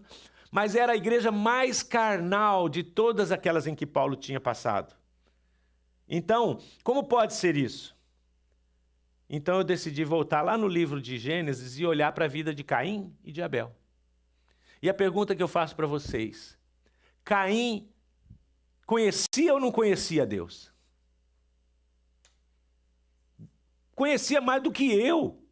mas 0.51 0.75
era 0.75 0.91
a 0.91 0.95
igreja 0.95 1.31
mais 1.31 1.81
carnal 1.81 2.69
de 2.69 2.83
todas 2.83 3.31
aquelas 3.31 3.65
em 3.65 3.73
que 3.73 3.87
Paulo 3.87 4.15
tinha 4.15 4.39
passado. 4.39 4.93
Então, 6.07 6.59
como 6.83 7.05
pode 7.05 7.33
ser 7.33 7.57
isso? 7.57 7.92
Então 9.35 9.57
eu 9.57 9.63
decidi 9.63 10.05
voltar 10.05 10.43
lá 10.43 10.55
no 10.55 10.67
livro 10.67 11.01
de 11.01 11.17
Gênesis 11.17 11.79
e 11.79 11.83
olhar 11.87 12.11
para 12.11 12.25
a 12.25 12.27
vida 12.27 12.53
de 12.53 12.63
Caim 12.63 13.11
e 13.23 13.31
de 13.31 13.41
Abel. 13.41 13.75
E 14.79 14.87
a 14.87 14.93
pergunta 14.93 15.35
que 15.35 15.41
eu 15.41 15.47
faço 15.47 15.75
para 15.75 15.87
vocês: 15.87 16.55
Caim 17.23 17.89
conhecia 18.85 19.51
ou 19.51 19.59
não 19.59 19.71
conhecia 19.71 20.23
Deus? 20.23 20.71
Conhecia 23.95 24.39
mais 24.39 24.61
do 24.61 24.71
que 24.71 24.93
eu. 24.93 25.43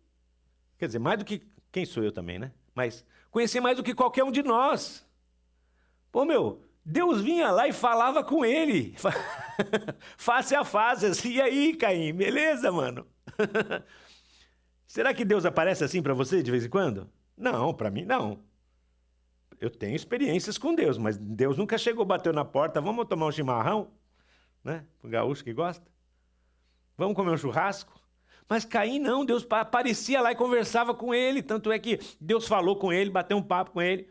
Quer 0.78 0.86
dizer, 0.86 1.00
mais 1.00 1.18
do 1.18 1.26
que. 1.26 1.42
Quem 1.72 1.84
sou 1.84 2.04
eu 2.04 2.12
também, 2.12 2.38
né? 2.38 2.52
Mas 2.76 3.04
conhecia 3.32 3.64
mais 3.64 3.76
do 3.76 3.82
que 3.82 3.96
qualquer 3.96 4.24
um 4.24 4.32
de 4.32 4.44
nós. 4.44 5.04
Pô, 6.12 6.24
meu, 6.24 6.62
Deus 6.86 7.20
vinha 7.20 7.50
lá 7.50 7.68
e 7.68 7.74
falava 7.74 8.24
com 8.24 8.46
ele. 8.46 8.96
face 10.18 10.54
a 10.54 10.64
face, 10.64 11.08
assim, 11.08 11.32
e 11.32 11.42
aí, 11.42 11.76
Caim, 11.76 12.14
beleza, 12.14 12.72
mano? 12.72 13.08
Será 14.88 15.14
que 15.14 15.24
Deus 15.24 15.46
aparece 15.46 15.84
assim 15.84 16.02
para 16.02 16.14
você 16.14 16.44
de 16.44 16.52
vez 16.52 16.66
em 16.66 16.70
quando? 16.70 17.10
Não, 17.38 17.74
para 17.74 17.90
mim 17.90 18.06
não 18.06 18.44
eu 19.62 19.70
tenho 19.70 19.96
experiências 19.96 20.58
com 20.58 20.74
Deus, 20.74 20.98
mas 20.98 21.16
Deus 21.18 21.56
nunca 21.56 21.78
chegou, 21.78 22.04
bateu 22.04 22.34
na 22.34 22.44
porta, 22.44 22.82
vamos 22.82 23.08
tomar 23.08 23.28
um 23.28 23.32
chimarrão, 23.32 23.92
né? 24.64 24.84
O 25.04 25.08
gaúcho 25.08 25.44
que 25.44 25.54
gosta. 25.54 25.86
Vamos 26.98 27.16
comer 27.16 27.32
um 27.32 27.38
churrasco? 27.38 27.94
Mas 28.50 28.66
Caim 28.66 29.00
não, 29.00 29.24
Deus 29.24 29.46
aparecia 29.52 30.20
lá 30.20 30.32
e 30.32 30.36
conversava 30.36 30.96
com 30.96 31.14
ele, 31.14 31.44
tanto 31.44 31.72
é 31.72 31.78
que 31.78 32.00
Deus 32.20 32.48
falou 32.48 32.76
com 32.76 32.92
ele, 32.92 33.12
bateu 33.12 33.38
um 33.38 33.44
papo 33.44 33.72
com 33.72 33.82
ele. 33.82 34.10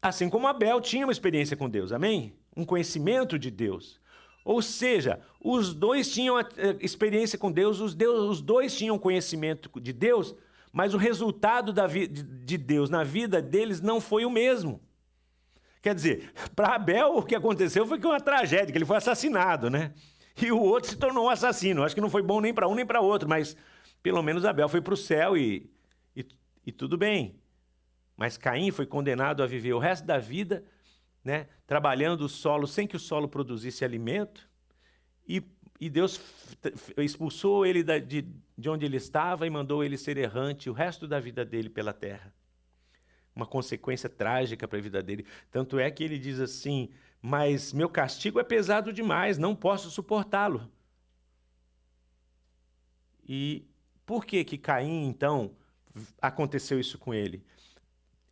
Assim 0.00 0.30
como 0.30 0.46
Abel 0.46 0.80
tinha 0.80 1.04
uma 1.04 1.12
experiência 1.12 1.56
com 1.56 1.68
Deus, 1.68 1.90
amém? 1.90 2.38
Um 2.56 2.64
conhecimento 2.64 3.36
de 3.36 3.50
Deus. 3.50 4.00
Ou 4.48 4.62
seja, 4.62 5.20
os 5.38 5.74
dois 5.74 6.10
tinham 6.10 6.36
experiência 6.80 7.38
com 7.38 7.52
Deus, 7.52 7.80
os, 7.80 7.94
Deus, 7.94 8.30
os 8.30 8.40
dois 8.40 8.74
tinham 8.74 8.98
conhecimento 8.98 9.70
de 9.78 9.92
Deus, 9.92 10.34
mas 10.72 10.94
o 10.94 10.96
resultado 10.96 11.70
da 11.70 11.86
de 11.86 12.56
Deus 12.56 12.88
na 12.88 13.04
vida 13.04 13.42
deles 13.42 13.82
não 13.82 14.00
foi 14.00 14.24
o 14.24 14.30
mesmo. 14.30 14.80
Quer 15.82 15.94
dizer, 15.94 16.32
para 16.56 16.76
Abel 16.76 17.18
o 17.18 17.22
que 17.22 17.34
aconteceu 17.34 17.86
foi 17.86 17.98
que 17.98 18.06
uma 18.06 18.22
tragédia, 18.22 18.72
que 18.72 18.78
ele 18.78 18.86
foi 18.86 18.96
assassinado, 18.96 19.68
né? 19.68 19.92
E 20.40 20.50
o 20.50 20.58
outro 20.58 20.88
se 20.88 20.96
tornou 20.96 21.26
um 21.26 21.28
assassino. 21.28 21.84
Acho 21.84 21.94
que 21.94 22.00
não 22.00 22.08
foi 22.08 22.22
bom 22.22 22.40
nem 22.40 22.54
para 22.54 22.66
um 22.66 22.74
nem 22.74 22.86
para 22.86 23.02
outro, 23.02 23.28
mas 23.28 23.54
pelo 24.02 24.22
menos 24.22 24.46
Abel 24.46 24.70
foi 24.70 24.80
para 24.80 24.94
o 24.94 24.96
céu 24.96 25.36
e, 25.36 25.70
e, 26.16 26.26
e 26.64 26.72
tudo 26.72 26.96
bem. 26.96 27.38
Mas 28.16 28.38
Caim 28.38 28.70
foi 28.70 28.86
condenado 28.86 29.42
a 29.42 29.46
viver 29.46 29.74
o 29.74 29.78
resto 29.78 30.06
da 30.06 30.18
vida, 30.18 30.64
né, 31.24 31.48
trabalhando 31.66 32.22
o 32.22 32.28
solo 32.28 32.66
sem 32.66 32.86
que 32.86 32.96
o 32.96 33.00
solo 33.00 33.28
produzisse 33.28 33.84
alimento, 33.84 34.48
e, 35.28 35.42
e 35.78 35.90
Deus 35.90 36.20
expulsou 36.96 37.66
ele 37.66 37.82
de, 37.82 38.26
de 38.56 38.70
onde 38.70 38.86
ele 38.86 38.96
estava 38.96 39.46
e 39.46 39.50
mandou 39.50 39.84
ele 39.84 39.98
ser 39.98 40.16
errante 40.16 40.70
o 40.70 40.72
resto 40.72 41.06
da 41.06 41.20
vida 41.20 41.44
dele 41.44 41.68
pela 41.68 41.92
terra. 41.92 42.32
Uma 43.36 43.46
consequência 43.46 44.08
trágica 44.08 44.66
para 44.66 44.78
a 44.78 44.82
vida 44.82 45.02
dele. 45.02 45.26
Tanto 45.50 45.78
é 45.78 45.90
que 45.90 46.02
ele 46.02 46.18
diz 46.18 46.40
assim: 46.40 46.88
Mas 47.22 47.72
meu 47.72 47.88
castigo 47.88 48.40
é 48.40 48.44
pesado 48.44 48.92
demais, 48.92 49.38
não 49.38 49.54
posso 49.54 49.90
suportá-lo. 49.90 50.68
E 53.28 53.68
por 54.06 54.24
que 54.24 54.42
que 54.42 54.56
Caim, 54.56 55.06
então, 55.06 55.54
aconteceu 56.20 56.80
isso 56.80 56.98
com 56.98 57.12
ele? 57.12 57.44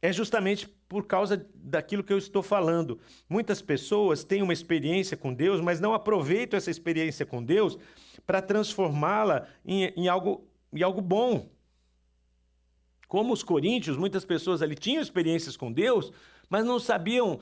É 0.07 0.13
justamente 0.13 0.69
por 0.89 1.05
causa 1.05 1.45
daquilo 1.53 2.05
que 2.05 2.13
eu 2.13 2.19
estou 2.19 2.41
falando. 2.41 3.01
Muitas 3.29 3.61
pessoas 3.61 4.23
têm 4.23 4.41
uma 4.41 4.53
experiência 4.53 5.17
com 5.17 5.35
Deus, 5.35 5.61
mas 5.61 5.81
não 5.81 5.93
aproveitam 5.93 6.57
essa 6.57 6.71
experiência 6.71 7.27
com 7.27 7.43
Deus 7.43 7.77
para 8.25 8.41
transformá-la 8.41 9.49
em, 9.65 9.87
em, 9.97 10.07
algo, 10.07 10.49
em 10.73 10.81
algo 10.81 11.01
bom. 11.01 11.51
Como 13.09 13.33
os 13.33 13.43
coríntios, 13.43 13.97
muitas 13.97 14.25
pessoas 14.25 14.63
ali 14.63 14.77
tinham 14.77 15.03
experiências 15.03 15.57
com 15.57 15.73
Deus, 15.73 16.13
mas 16.49 16.65
não 16.65 16.79
sabiam 16.79 17.41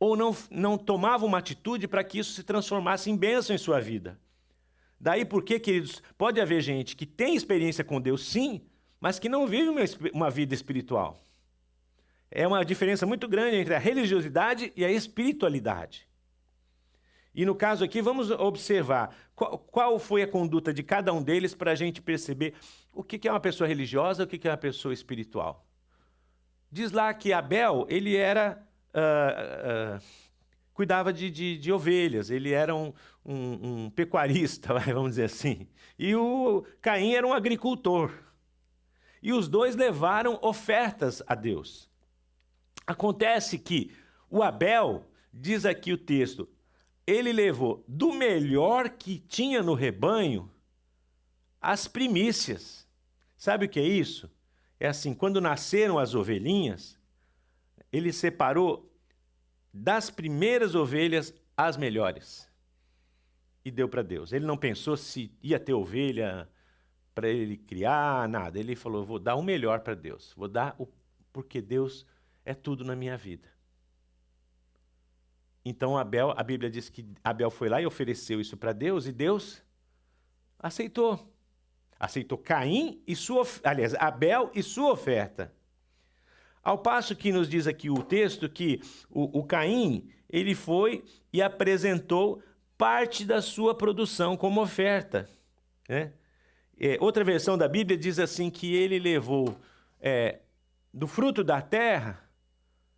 ou 0.00 0.16
não, 0.16 0.36
não 0.50 0.76
tomavam 0.76 1.28
uma 1.28 1.38
atitude 1.38 1.86
para 1.86 2.02
que 2.02 2.18
isso 2.18 2.32
se 2.32 2.42
transformasse 2.42 3.08
em 3.08 3.16
bênção 3.16 3.54
em 3.54 3.58
sua 3.58 3.78
vida. 3.78 4.18
Daí 4.98 5.24
porque, 5.24 5.60
queridos, 5.60 6.02
pode 6.18 6.40
haver 6.40 6.60
gente 6.60 6.96
que 6.96 7.06
tem 7.06 7.36
experiência 7.36 7.84
com 7.84 8.00
Deus, 8.00 8.26
sim, 8.26 8.62
mas 9.00 9.20
que 9.20 9.28
não 9.28 9.46
vive 9.46 9.68
uma, 9.68 9.80
uma 10.12 10.28
vida 10.28 10.54
espiritual. 10.54 11.20
É 12.36 12.48
uma 12.48 12.64
diferença 12.64 13.06
muito 13.06 13.28
grande 13.28 13.58
entre 13.58 13.76
a 13.76 13.78
religiosidade 13.78 14.72
e 14.74 14.84
a 14.84 14.90
espiritualidade. 14.90 16.08
E 17.32 17.46
no 17.46 17.54
caso 17.54 17.84
aqui, 17.84 18.02
vamos 18.02 18.28
observar 18.28 19.14
qual, 19.36 19.56
qual 19.56 19.98
foi 20.00 20.22
a 20.22 20.26
conduta 20.26 20.74
de 20.74 20.82
cada 20.82 21.12
um 21.12 21.22
deles 21.22 21.54
para 21.54 21.70
a 21.70 21.74
gente 21.76 22.02
perceber 22.02 22.54
o 22.92 23.04
que 23.04 23.28
é 23.28 23.30
uma 23.30 23.38
pessoa 23.38 23.68
religiosa 23.68 24.22
e 24.22 24.26
o 24.26 24.28
que 24.28 24.48
é 24.48 24.50
uma 24.50 24.56
pessoa 24.56 24.92
espiritual. 24.92 25.64
Diz 26.72 26.90
lá 26.90 27.14
que 27.14 27.32
Abel, 27.32 27.86
ele 27.88 28.16
era. 28.16 28.60
Uh, 28.92 29.96
uh, 29.96 30.34
cuidava 30.72 31.12
de, 31.12 31.30
de, 31.30 31.56
de, 31.56 31.72
ovelhas, 31.72 32.30
ele 32.30 32.52
era 32.52 32.74
um, 32.74 32.92
um, 33.24 33.84
um 33.84 33.90
pecuarista, 33.90 34.74
vamos 34.92 35.10
dizer 35.10 35.26
assim. 35.26 35.68
E 35.96 36.16
o 36.16 36.66
Caim 36.80 37.14
era 37.14 37.24
um 37.24 37.32
agricultor. 37.32 38.12
E 39.22 39.32
os 39.32 39.48
dois 39.48 39.76
levaram 39.76 40.36
ofertas 40.42 41.22
a 41.28 41.36
Deus. 41.36 41.93
Acontece 42.86 43.58
que 43.58 43.92
o 44.30 44.42
Abel, 44.42 45.04
diz 45.32 45.64
aqui 45.64 45.92
o 45.92 45.98
texto, 45.98 46.48
ele 47.06 47.32
levou 47.32 47.84
do 47.86 48.12
melhor 48.12 48.90
que 48.90 49.18
tinha 49.18 49.62
no 49.62 49.74
rebanho 49.74 50.50
as 51.60 51.86
primícias. 51.86 52.86
Sabe 53.36 53.66
o 53.66 53.68
que 53.68 53.80
é 53.80 53.86
isso? 53.86 54.30
É 54.78 54.88
assim, 54.88 55.14
quando 55.14 55.40
nasceram 55.40 55.98
as 55.98 56.14
ovelhinhas, 56.14 56.98
ele 57.92 58.12
separou 58.12 58.92
das 59.72 60.10
primeiras 60.10 60.74
ovelhas 60.74 61.34
as 61.56 61.76
melhores 61.76 62.48
e 63.64 63.70
deu 63.70 63.88
para 63.88 64.02
Deus. 64.02 64.32
Ele 64.32 64.44
não 64.44 64.56
pensou 64.56 64.96
se 64.96 65.32
ia 65.42 65.58
ter 65.58 65.72
ovelha 65.72 66.48
para 67.14 67.28
ele 67.28 67.56
criar, 67.56 68.28
nada. 68.28 68.58
Ele 68.58 68.76
falou: 68.76 69.04
vou 69.04 69.18
dar 69.18 69.36
o 69.36 69.42
melhor 69.42 69.80
para 69.80 69.94
Deus. 69.94 70.32
Vou 70.36 70.48
dar 70.48 70.74
o. 70.78 70.86
Porque 71.32 71.60
Deus 71.60 72.06
é 72.44 72.54
tudo 72.54 72.84
na 72.84 72.94
minha 72.94 73.16
vida. 73.16 73.48
Então 75.64 75.96
Abel, 75.96 76.34
a 76.36 76.42
Bíblia 76.42 76.70
diz 76.70 76.90
que 76.90 77.06
Abel 77.22 77.50
foi 77.50 77.68
lá 77.68 77.80
e 77.80 77.86
ofereceu 77.86 78.40
isso 78.40 78.56
para 78.56 78.72
Deus 78.72 79.06
e 79.06 79.12
Deus 79.12 79.62
aceitou. 80.58 81.32
Aceitou 81.98 82.36
Caim 82.36 83.02
e 83.06 83.16
sua, 83.16 83.46
aliás, 83.62 83.94
Abel 83.94 84.50
e 84.54 84.62
sua 84.62 84.92
oferta. 84.92 85.52
Ao 86.62 86.78
passo 86.78 87.16
que 87.16 87.32
nos 87.32 87.48
diz 87.48 87.66
aqui 87.66 87.88
o 87.88 88.02
texto 88.02 88.48
que 88.48 88.80
o, 89.10 89.38
o 89.38 89.44
Caim, 89.44 90.10
ele 90.28 90.54
foi 90.54 91.04
e 91.32 91.40
apresentou 91.40 92.42
parte 92.76 93.24
da 93.24 93.40
sua 93.40 93.74
produção 93.74 94.36
como 94.36 94.60
oferta. 94.60 95.28
Né? 95.88 96.12
É, 96.78 96.98
outra 97.00 97.22
versão 97.22 97.56
da 97.56 97.68
Bíblia 97.68 97.96
diz 97.96 98.18
assim 98.18 98.50
que 98.50 98.74
ele 98.74 98.98
levou 98.98 99.56
é, 100.00 100.40
do 100.92 101.06
fruto 101.06 101.44
da 101.44 101.62
terra 101.62 102.23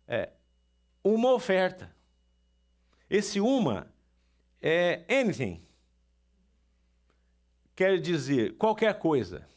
é, 0.07 0.29
uma 1.03 1.33
oferta. 1.33 1.93
Esse 3.09 3.39
uma 3.39 3.91
é 4.61 5.03
anything. 5.09 5.61
Quer 7.75 7.99
dizer 7.99 8.57
qualquer 8.57 8.97
coisa. 8.97 9.47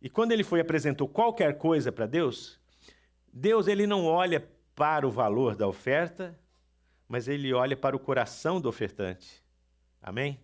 E 0.00 0.10
quando 0.10 0.32
ele 0.32 0.42
foi 0.42 0.58
e 0.58 0.62
apresentou 0.62 1.08
qualquer 1.08 1.56
coisa 1.58 1.92
para 1.92 2.06
Deus, 2.06 2.60
Deus 3.32 3.68
ele 3.68 3.86
não 3.86 4.04
olha 4.04 4.46
para 4.74 5.06
o 5.06 5.10
valor 5.10 5.54
da 5.54 5.66
oferta, 5.66 6.38
mas 7.08 7.28
ele 7.28 7.52
olha 7.52 7.76
para 7.76 7.94
o 7.94 8.00
coração 8.00 8.60
do 8.60 8.68
ofertante. 8.68 9.42
Amém? 10.02 10.40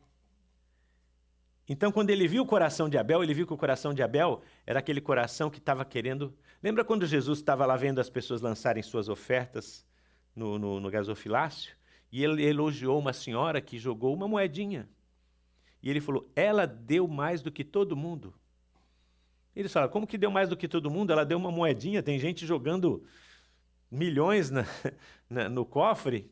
Então, 1.68 1.92
quando 1.92 2.10
ele 2.10 2.26
viu 2.26 2.44
o 2.44 2.46
coração 2.46 2.88
de 2.88 2.96
Abel, 2.96 3.22
ele 3.22 3.34
viu 3.34 3.46
que 3.46 3.52
o 3.52 3.56
coração 3.56 3.92
de 3.92 4.02
Abel 4.02 4.42
era 4.64 4.78
aquele 4.78 5.00
coração 5.00 5.50
que 5.50 5.58
estava 5.58 5.84
querendo. 5.84 6.34
Lembra 6.62 6.84
quando 6.84 7.06
Jesus 7.06 7.38
estava 7.38 7.64
lá 7.64 7.76
vendo 7.76 8.00
as 8.00 8.10
pessoas 8.10 8.40
lançarem 8.40 8.82
suas 8.82 9.08
ofertas 9.08 9.86
no, 10.34 10.58
no, 10.58 10.80
no 10.80 10.90
gasofilácio? 10.90 11.76
E 12.10 12.24
ele 12.24 12.44
elogiou 12.44 12.98
uma 12.98 13.12
senhora 13.12 13.60
que 13.60 13.78
jogou 13.78 14.14
uma 14.14 14.26
moedinha. 14.26 14.88
E 15.82 15.88
ele 15.90 16.00
falou: 16.00 16.30
Ela 16.34 16.66
deu 16.66 17.06
mais 17.06 17.42
do 17.42 17.52
que 17.52 17.62
todo 17.62 17.96
mundo. 17.96 18.34
Eles 19.54 19.72
falaram: 19.72 19.92
Como 19.92 20.06
que 20.06 20.18
deu 20.18 20.30
mais 20.30 20.48
do 20.48 20.56
que 20.56 20.66
todo 20.66 20.90
mundo? 20.90 21.12
Ela 21.12 21.24
deu 21.24 21.38
uma 21.38 21.50
moedinha. 21.52 22.02
Tem 22.02 22.18
gente 22.18 22.46
jogando 22.46 23.04
milhões 23.90 24.50
na, 24.50 24.64
na, 25.28 25.48
no 25.48 25.64
cofre. 25.64 26.30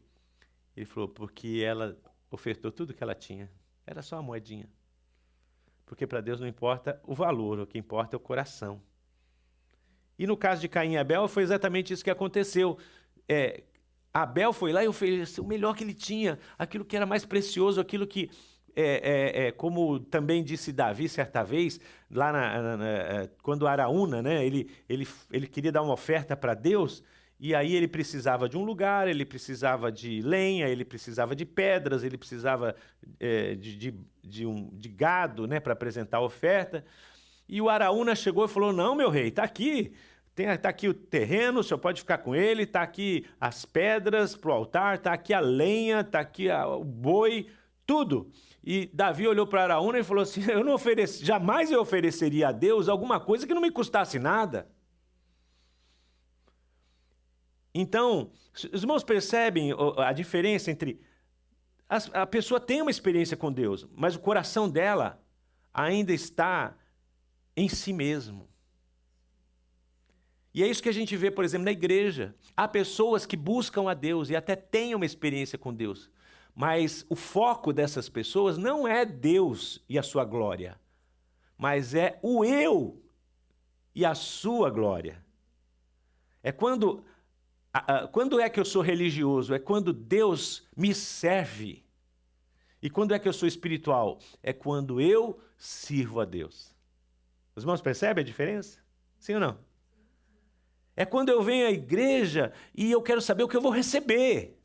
Ele 0.76 0.87
falou: 0.87 1.09
Porque 1.09 1.62
ela 1.64 1.97
ofertou 2.30 2.73
tudo 2.73 2.95
que 2.95 3.02
ela 3.02 3.14
tinha. 3.14 3.50
Era 3.87 4.02
só 4.02 4.16
uma 4.16 4.23
moedinha. 4.23 4.68
Porque 5.85 6.06
para 6.06 6.21
Deus 6.21 6.40
não 6.40 6.49
importa 6.49 7.00
o 7.04 7.14
valor, 7.14 7.61
o 7.61 7.66
que 7.66 7.78
importa 7.78 8.16
é 8.16 8.18
o 8.18 8.21
coração. 8.21 8.83
E 10.18 10.26
no 10.26 10.37
caso 10.37 10.61
de 10.61 10.68
Caim 10.68 10.92
e 10.92 10.99
Abel, 10.99 11.28
foi 11.28 11.42
exatamente 11.42 11.92
isso 11.92 12.04
que 12.04 12.11
aconteceu. 12.11 12.78
É, 13.28 13.62
Abel 14.12 14.52
foi 14.52 14.73
lá 14.73 14.82
e 14.82 14.88
ofereceu 14.88 15.44
o 15.44 15.46
melhor 15.46 15.76
que 15.76 15.85
ele 15.85 15.92
tinha, 15.92 16.38
aquilo 16.58 16.85
que 16.85 16.96
era 16.96 17.04
mais 17.04 17.25
precioso, 17.25 17.80
aquilo 17.80 18.06
que, 18.06 18.30
é, 18.75 19.42
é, 19.42 19.46
é 19.46 19.52
como 19.52 20.00
também 20.00 20.42
disse 20.42 20.73
Davi 20.73 21.08
certa 21.08 21.42
vez, 21.42 21.78
lá 22.11 22.32
na, 22.32 22.62
na, 22.62 22.76
na, 22.76 22.88
é, 22.88 23.30
quando 23.42 23.66
Araúna, 23.66 24.23
né, 24.23 24.44
ele, 24.44 24.70
ele, 24.88 25.06
ele 25.30 25.46
queria 25.46 25.70
dar 25.70 25.82
uma 25.82 25.92
oferta 25.92 26.35
para 26.35 26.54
Deus, 26.54 27.02
e 27.38 27.54
aí 27.54 27.75
ele 27.75 27.87
precisava 27.87 28.49
de 28.49 28.56
um 28.56 28.64
lugar, 28.64 29.06
ele 29.06 29.25
precisava 29.25 29.92
de 29.92 30.23
lenha, 30.23 30.66
ele 30.68 30.85
precisava 30.85 31.37
de 31.37 31.44
pedras, 31.44 32.02
ele 32.02 32.16
precisava 32.16 32.75
é, 33.20 33.54
de, 33.54 33.76
de, 33.76 33.94
de, 34.23 34.46
um, 34.46 34.70
de 34.73 34.88
gado 34.88 35.46
né, 35.46 35.61
para 35.61 35.75
apresentar 35.75 36.18
a 36.18 36.23
oferta. 36.23 36.82
E 37.49 37.61
o 37.61 37.69
Araúna 37.69 38.15
chegou 38.15 38.45
e 38.45 38.49
falou: 38.49 38.73
Não, 38.73 38.95
meu 38.95 39.11
rei, 39.11 39.29
está 39.29 39.45
aqui. 39.45 39.93
Está 40.37 40.69
aqui 40.69 40.87
o 40.87 40.93
terreno, 40.93 41.61
o 41.61 41.65
senhor 41.65 41.79
pode 41.79 42.00
ficar 42.03 42.19
com 42.19 42.35
ele, 42.35 42.65
está 42.65 42.83
aqui 42.83 43.25
as 43.41 43.65
pedras 43.65 44.37
para 44.37 44.50
o 44.50 44.53
altar, 44.55 44.97
está 44.97 45.15
aqui 45.15 45.33
a 45.33 45.41
lenha, 45.41 46.00
está 46.00 46.21
aqui 46.21 46.50
a, 46.50 46.67
o 46.69 46.85
boi, 46.85 47.49
tudo. 47.87 48.31
E 48.62 48.90
Davi 48.92 49.27
olhou 49.27 49.47
para 49.47 49.62
Araúna 49.62 49.99
e 49.99 50.05
falou 50.05 50.23
assim: 50.23 50.42
Eu 50.51 50.62
não 50.62 50.75
ofereci, 50.75 51.25
jamais 51.25 51.70
eu 51.70 51.81
ofereceria 51.81 52.49
a 52.49 52.53
Deus 52.53 52.87
alguma 52.87 53.18
coisa 53.18 53.47
que 53.47 53.55
não 53.55 53.62
me 53.62 53.70
custasse 53.70 54.18
nada. 54.18 54.68
Então, 57.73 58.31
os 58.73 58.83
irmãos 58.83 59.05
percebem 59.05 59.70
a 59.99 60.12
diferença 60.12 60.70
entre. 60.70 61.01
A 61.88 62.27
pessoa 62.27 62.59
tem 62.59 62.83
uma 62.83 62.90
experiência 62.90 63.37
com 63.37 63.53
Deus, 63.53 63.87
mas 63.94 64.16
o 64.16 64.20
coração 64.20 64.68
dela 64.68 65.23
ainda 65.73 66.12
está 66.12 66.75
em 67.57 67.69
si 67.69 67.92
mesmo. 67.92 68.49
E 70.53 70.62
é 70.62 70.66
isso 70.66 70.83
que 70.83 70.88
a 70.88 70.92
gente 70.92 71.16
vê, 71.16 71.31
por 71.31 71.45
exemplo, 71.45 71.64
na 71.64 71.73
igreja. 71.73 72.35
Há 72.57 72.66
pessoas 72.66 73.27
que 73.27 73.37
buscam 73.37 73.90
a 73.90 73.95
Deus 73.95 74.31
e 74.31 74.37
até 74.37 74.55
têm 74.57 74.95
uma 74.95 75.05
experiência 75.07 75.59
com 75.59 75.73
Deus, 75.73 76.11
mas 76.55 77.05
o 77.09 77.16
foco 77.16 77.73
dessas 77.73 78.09
pessoas 78.09 78.57
não 78.57 78.87
é 78.87 79.05
Deus 79.05 79.85
e 79.88 79.99
a 79.99 80.03
sua 80.03 80.25
glória, 80.25 80.81
mas 81.59 81.95
é 81.95 82.19
o 82.23 82.45
eu 82.45 83.03
e 83.95 84.05
a 84.05 84.14
sua 84.14 84.71
glória. 84.71 85.25
É 86.42 86.53
quando 86.53 87.05
quando 88.11 88.40
é 88.40 88.49
que 88.49 88.59
eu 88.59 88.64
sou 88.64 88.83
religioso? 88.83 89.53
É 89.53 89.59
quando 89.59 89.92
Deus 89.92 90.66
me 90.77 90.95
serve. 90.95 91.85
E 92.81 92.88
quando 92.88 93.12
é 93.12 93.19
que 93.19 93.29
eu 93.29 93.33
sou 93.33 93.49
espiritual? 93.49 94.19
É 94.42 94.53
quando 94.53 95.01
eu 95.01 95.38
sirvo 95.59 96.21
a 96.21 96.25
Deus. 96.25 96.76
Os 97.57 97.64
irmãos 97.64 97.81
percebem 97.81 98.23
a 98.23 98.25
diferença? 98.25 98.79
Sim 99.19 99.35
ou 99.35 99.40
não? 99.40 99.59
É 100.95 101.05
quando 101.05 101.31
eu 101.31 101.42
venho 101.42 101.66
à 101.66 101.71
igreja 101.71 102.53
e 102.75 102.92
eu 102.92 103.03
quero 103.03 103.21
saber 103.21 103.42
o 103.42 103.49
que 103.49 103.57
eu 103.57 103.61
vou 103.61 103.73
receber. 103.73 104.57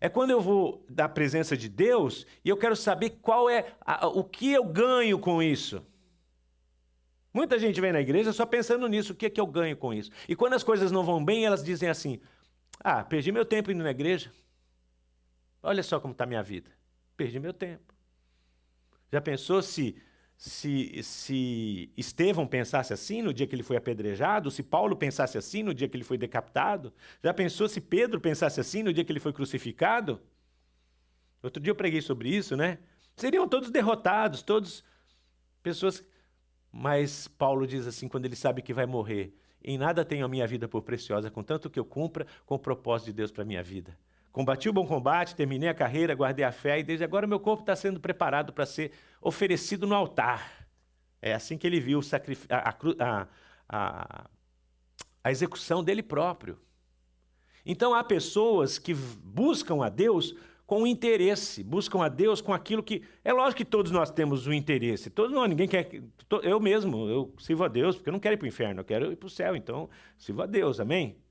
É 0.00 0.08
quando 0.08 0.30
eu 0.30 0.40
vou 0.40 0.84
da 0.88 1.08
presença 1.08 1.56
de 1.56 1.68
Deus 1.68 2.26
e 2.44 2.48
eu 2.48 2.56
quero 2.56 2.74
saber 2.74 3.10
qual 3.22 3.48
é 3.48 3.72
a, 3.80 4.08
o 4.08 4.24
que 4.24 4.52
eu 4.52 4.64
ganho 4.64 5.18
com 5.18 5.42
isso. 5.42 5.86
Muita 7.32 7.58
gente 7.58 7.80
vem 7.80 7.92
na 7.92 8.00
igreja 8.00 8.32
só 8.32 8.44
pensando 8.44 8.86
nisso, 8.88 9.12
o 9.12 9.16
que 9.16 9.26
é 9.26 9.30
que 9.30 9.40
eu 9.40 9.46
ganho 9.46 9.76
com 9.76 9.94
isso? 9.94 10.10
E 10.28 10.34
quando 10.34 10.54
as 10.54 10.62
coisas 10.62 10.90
não 10.90 11.04
vão 11.04 11.24
bem, 11.24 11.46
elas 11.46 11.62
dizem 11.62 11.88
assim: 11.88 12.20
Ah, 12.80 13.04
perdi 13.04 13.30
meu 13.30 13.44
tempo 13.44 13.70
indo 13.70 13.82
na 13.82 13.90
igreja. 13.90 14.32
Olha 15.62 15.82
só 15.82 16.00
como 16.00 16.12
está 16.12 16.26
minha 16.26 16.42
vida. 16.42 16.70
Perdi 17.16 17.38
meu 17.38 17.54
tempo. 17.54 17.94
Já 19.10 19.20
pensou 19.20 19.62
se, 19.62 19.96
se, 20.44 21.00
se 21.04 21.92
Estevão 21.96 22.48
pensasse 22.48 22.92
assim 22.92 23.22
no 23.22 23.32
dia 23.32 23.46
que 23.46 23.54
ele 23.54 23.62
foi 23.62 23.76
apedrejado? 23.76 24.50
Se 24.50 24.60
Paulo 24.60 24.96
pensasse 24.96 25.38
assim 25.38 25.62
no 25.62 25.72
dia 25.72 25.88
que 25.88 25.96
ele 25.96 26.02
foi 26.02 26.18
decapitado? 26.18 26.92
Já 27.22 27.32
pensou 27.32 27.68
se 27.68 27.80
Pedro 27.80 28.20
pensasse 28.20 28.58
assim 28.58 28.82
no 28.82 28.92
dia 28.92 29.04
que 29.04 29.12
ele 29.12 29.20
foi 29.20 29.32
crucificado? 29.32 30.20
Outro 31.40 31.62
dia 31.62 31.70
eu 31.70 31.76
preguei 31.76 32.00
sobre 32.00 32.28
isso, 32.28 32.56
né? 32.56 32.78
Seriam 33.14 33.46
todos 33.46 33.70
derrotados, 33.70 34.42
todos 34.42 34.82
pessoas 35.62 36.04
mas 36.72 37.28
Paulo 37.28 37.64
diz 37.64 37.86
assim, 37.86 38.08
quando 38.08 38.24
ele 38.24 38.34
sabe 38.34 38.62
que 38.62 38.74
vai 38.74 38.84
morrer: 38.84 39.32
Em 39.62 39.78
nada 39.78 40.04
tenho 40.04 40.24
a 40.24 40.28
minha 40.28 40.46
vida 40.46 40.66
por 40.66 40.82
preciosa, 40.82 41.30
contanto 41.30 41.70
que 41.70 41.78
eu 41.78 41.84
cumpra 41.84 42.26
com 42.44 42.56
o 42.56 42.58
propósito 42.58 43.06
de 43.06 43.12
Deus 43.12 43.30
para 43.30 43.42
a 43.42 43.46
minha 43.46 43.62
vida. 43.62 43.96
Combati 44.32 44.66
o 44.66 44.72
bom 44.72 44.86
combate, 44.86 45.36
terminei 45.36 45.68
a 45.68 45.74
carreira, 45.74 46.14
guardei 46.14 46.42
a 46.42 46.50
fé, 46.50 46.78
e 46.78 46.82
desde 46.82 47.04
agora 47.04 47.26
meu 47.26 47.38
corpo 47.38 47.62
está 47.62 47.76
sendo 47.76 48.00
preparado 48.00 48.50
para 48.50 48.64
ser 48.64 48.90
oferecido 49.20 49.86
no 49.86 49.94
altar. 49.94 50.66
É 51.20 51.34
assim 51.34 51.58
que 51.58 51.66
ele 51.66 51.78
viu 51.78 52.00
a, 52.48 53.26
a, 53.68 54.26
a, 55.22 55.30
execução 55.30 55.84
dele 55.84 56.02
próprio. 56.02 56.58
Então 57.64 57.94
há 57.94 58.02
pessoas 58.02 58.78
que 58.78 58.94
buscam 58.94 59.84
a 59.84 59.90
Deus 59.90 60.34
com 60.66 60.86
interesse, 60.86 61.62
buscam 61.62 62.02
a 62.02 62.08
Deus 62.08 62.40
com 62.40 62.54
aquilo 62.54 62.82
que. 62.82 63.02
É 63.22 63.34
lógico 63.34 63.58
que 63.58 63.64
todos 63.66 63.92
nós 63.92 64.10
temos 64.10 64.46
um 64.46 64.52
interesse. 64.52 65.10
Todos 65.10 65.30
não, 65.30 65.46
ninguém 65.46 65.68
quer. 65.68 65.90
Eu 66.42 66.58
mesmo, 66.58 67.06
eu 67.06 67.34
sirvo 67.38 67.64
a 67.64 67.68
Deus, 67.68 67.96
porque 67.96 68.08
eu 68.08 68.12
não 68.12 68.18
quero 68.18 68.34
ir 68.34 68.38
para 68.38 68.46
o 68.46 68.48
inferno, 68.48 68.80
eu 68.80 68.84
quero 68.84 69.12
ir 69.12 69.16
para 69.16 69.26
o 69.26 69.30
céu, 69.30 69.54
então 69.54 69.90
sirvo 70.16 70.40
a 70.40 70.46
Deus, 70.46 70.80
amém? 70.80 71.21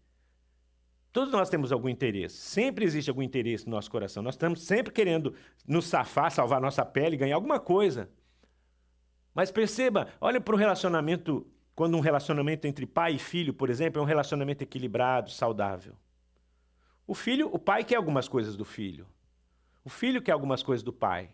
Todos 1.11 1.33
nós 1.33 1.49
temos 1.49 1.71
algum 1.71 1.89
interesse. 1.89 2.37
Sempre 2.37 2.85
existe 2.85 3.09
algum 3.09 3.21
interesse 3.21 3.65
no 3.65 3.71
nosso 3.71 3.91
coração. 3.91 4.23
Nós 4.23 4.35
estamos 4.35 4.63
sempre 4.63 4.93
querendo 4.93 5.35
nos 5.67 5.85
safar, 5.85 6.31
salvar 6.31 6.61
nossa 6.61 6.85
pele, 6.85 7.17
ganhar 7.17 7.35
alguma 7.35 7.59
coisa. 7.59 8.09
Mas 9.33 9.51
perceba, 9.51 10.07
olha 10.19 10.39
para 10.39 10.55
o 10.55 10.57
relacionamento, 10.57 11.45
quando 11.75 11.97
um 11.97 12.01
relacionamento 12.01 12.65
entre 12.65 12.85
pai 12.85 13.15
e 13.15 13.19
filho, 13.19 13.53
por 13.53 13.69
exemplo, 13.69 13.99
é 13.99 14.03
um 14.03 14.07
relacionamento 14.07 14.63
equilibrado, 14.63 15.29
saudável. 15.31 15.95
O 17.05 17.13
filho, 17.13 17.49
o 17.51 17.59
pai 17.59 17.83
quer 17.83 17.95
algumas 17.95 18.27
coisas 18.27 18.55
do 18.55 18.63
filho. 18.63 19.07
O 19.83 19.89
filho 19.89 20.21
quer 20.21 20.31
algumas 20.31 20.63
coisas 20.63 20.83
do 20.83 20.93
pai, 20.93 21.33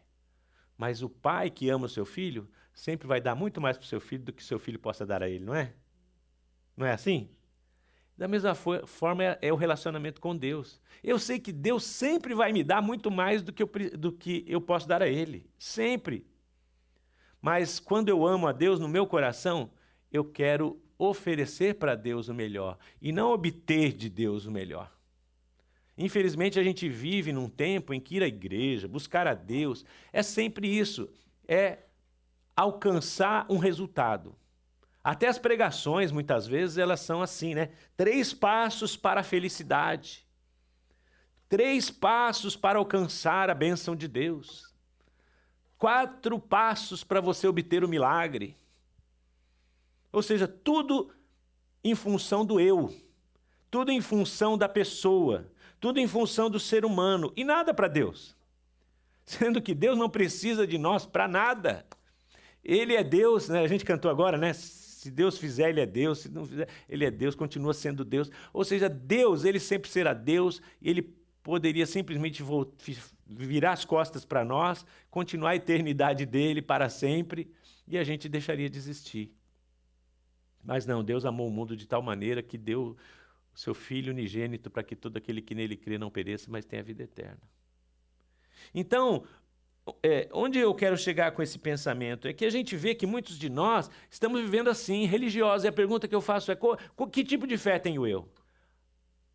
mas 0.78 1.04
o 1.04 1.10
pai 1.10 1.50
que 1.50 1.70
ama 1.70 1.86
o 1.86 1.90
seu 1.90 2.06
filho 2.06 2.50
sempre 2.74 3.08
vai 3.08 3.20
dar 3.20 3.36
muito 3.36 3.60
mais 3.60 3.78
para 3.78 3.84
o 3.84 3.88
seu 3.88 4.00
filho 4.00 4.24
do 4.24 4.34
que 4.34 4.44
seu 4.44 4.58
filho 4.58 4.80
possa 4.80 5.06
dar 5.06 5.22
a 5.22 5.30
ele, 5.30 5.44
não 5.44 5.54
é? 5.54 5.74
Não 6.76 6.86
é 6.86 6.92
assim? 6.94 7.30
Da 8.18 8.28
mesma 8.28 8.56
forma 8.56 9.24
é, 9.24 9.38
é, 9.44 9.54
o 9.54 9.56
relacionamento 9.56 10.20
com 10.20 10.36
Deus. 10.36 10.82
Eu 11.04 11.20
sei 11.20 11.40
que 11.40 11.52
Deus 11.52 11.84
sempre 11.84 12.34
vai 12.34 12.52
me 12.52 12.64
dar 12.64 12.82
muito 12.82 13.12
mais 13.12 13.44
do 13.44 13.54
que, 13.54 13.62
eu, 13.62 13.70
do 13.98 14.12
que 14.12 14.44
eu 14.48 14.60
posso 14.60 14.88
dar 14.88 15.04
a 15.04 15.08
Ele. 15.08 15.46
Sempre. 15.60 16.26
mas 17.40 17.80
quando 17.80 18.10
eu 18.10 18.26
amo 18.26 18.48
a 18.48 18.52
Deus 18.52 18.80
no 18.80 18.88
meu 18.88 19.06
coração, 19.06 19.70
eu 20.12 20.26
quero 20.26 20.82
oferecer 20.98 21.76
para 21.76 21.96
Deus 21.96 22.28
o 22.28 22.34
melhor 22.34 22.78
e 23.00 23.12
não 23.12 23.32
obter 23.32 23.94
de 23.94 24.10
Deus 24.10 24.46
o 24.46 24.52
melhor. 24.52 24.92
Infelizmente, 25.96 26.60
a 26.60 26.64
gente 26.64 26.90
vive 26.90 27.32
num 27.32 27.50
tempo 27.50 27.94
em 27.94 28.00
que 28.00 28.18
ir 28.18 28.24
à 28.24 28.28
igreja, 28.28 28.88
buscar 28.88 29.28
a 29.28 29.34
Deus, 29.34 29.86
é 30.12 30.22
sempre 30.22 30.68
isso, 30.68 31.10
é 31.48 31.80
alcançar 32.56 33.46
um 33.50 33.58
resultado. 33.58 34.36
Até 35.08 35.30
as 35.30 35.40
pregações, 35.40 36.12
muitas 36.12 36.46
vezes, 36.46 36.78
elas 36.78 37.00
são 37.00 37.22
assim, 37.22 37.56
né? 37.56 37.70
Três 37.96 38.34
passos 38.34 38.98
para 38.98 39.22
a 39.22 39.24
felicidade. 39.24 40.28
Três 41.48 41.90
passos 41.90 42.58
para 42.58 42.78
alcançar 42.78 43.50
a 43.50 43.56
bênção 43.56 43.96
de 43.96 44.06
Deus. 44.06 44.76
Quatro 45.78 46.38
passos 46.38 47.06
para 47.06 47.22
você 47.22 47.48
obter 47.48 47.86
o 47.86 47.88
milagre. 47.88 48.58
Ou 50.12 50.22
seja, 50.22 50.46
tudo 50.46 51.10
em 51.82 51.96
função 51.96 52.46
do 52.46 52.60
eu, 52.60 52.94
tudo 53.72 53.94
em 53.94 54.02
função 54.02 54.58
da 54.58 54.68
pessoa, 54.68 55.50
tudo 55.80 56.02
em 56.02 56.08
função 56.08 56.50
do 56.50 56.60
ser 56.60 56.84
humano 56.84 57.32
e 57.34 57.46
nada 57.46 57.74
para 57.74 57.88
Deus. 57.88 58.36
Sendo 59.26 59.62
que 59.62 59.74
Deus 59.74 59.98
não 59.98 60.10
precisa 60.10 60.68
de 60.68 60.78
nós 60.78 61.06
para 61.06 61.30
nada. 61.30 61.86
Ele 62.62 62.94
é 62.94 63.06
Deus, 63.06 63.48
né? 63.48 63.62
a 63.62 63.68
gente 63.68 63.86
cantou 63.86 64.12
agora, 64.12 64.38
né? 64.38 64.52
Se 65.08 65.12
Deus 65.12 65.38
fizer, 65.38 65.70
Ele 65.70 65.80
é 65.80 65.86
Deus. 65.86 66.20
Se 66.20 66.30
não 66.30 66.46
fizer, 66.46 66.68
Ele 66.90 67.06
é 67.06 67.12
Deus, 67.12 67.34
continua 67.34 67.74
sendo 67.74 68.04
Deus. 68.04 68.30
Ou 68.52 68.66
seja, 68.66 68.90
Deus, 68.90 69.46
Ele 69.46 69.58
sempre 69.58 69.90
será 69.90 70.14
Deus. 70.14 70.62
Ele 70.82 71.02
poderia 71.42 71.86
simplesmente 71.86 72.44
virar 73.26 73.72
as 73.72 73.86
costas 73.86 74.26
para 74.26 74.44
nós, 74.44 74.86
continuar 75.10 75.52
a 75.52 75.56
eternidade 75.56 76.26
dele 76.26 76.62
para 76.62 76.90
sempre, 76.90 77.50
e 77.88 77.98
a 77.98 78.04
gente 78.04 78.28
deixaria 78.28 78.70
de 78.70 78.78
existir. 78.78 79.34
Mas 80.62 80.86
não, 80.86 81.02
Deus 81.02 81.24
amou 81.24 81.48
o 81.48 81.52
mundo 81.52 81.78
de 81.78 81.88
tal 81.88 82.02
maneira 82.02 82.44
que 82.44 82.58
deu 82.58 82.98
o 83.56 83.58
seu 83.58 83.74
Filho 83.74 84.12
unigênito 84.12 84.70
para 84.70 84.84
que 84.84 84.94
todo 84.94 85.16
aquele 85.16 85.42
que 85.42 85.56
nele 85.56 85.78
crê 85.78 85.98
não 85.98 86.12
pereça, 86.12 86.52
mas 86.52 86.66
tenha 86.66 86.84
vida 86.84 87.04
eterna. 87.04 87.42
Então, 88.76 89.24
é, 90.04 90.28
onde 90.32 90.60
eu 90.60 90.74
quero 90.74 90.98
chegar 90.98 91.32
com 91.32 91.42
esse 91.42 91.58
pensamento 91.58 92.28
é 92.28 92.34
que 92.34 92.46
a 92.46 92.50
gente 92.50 92.76
vê 92.76 92.96
que 92.96 93.06
muitos 93.06 93.38
de 93.38 93.50
nós 93.50 93.90
estamos 94.10 94.42
vivendo 94.42 94.70
assim, 94.70 95.06
religiosos. 95.06 95.66
E 95.66 95.68
a 95.68 95.72
pergunta 95.72 96.08
que 96.08 96.16
eu 96.16 96.22
faço 96.22 96.52
é: 96.52 96.58
que 97.12 97.24
tipo 97.24 97.48
de 97.48 97.58
fé 97.58 97.80
tenho 97.80 98.06
eu? 98.06 98.28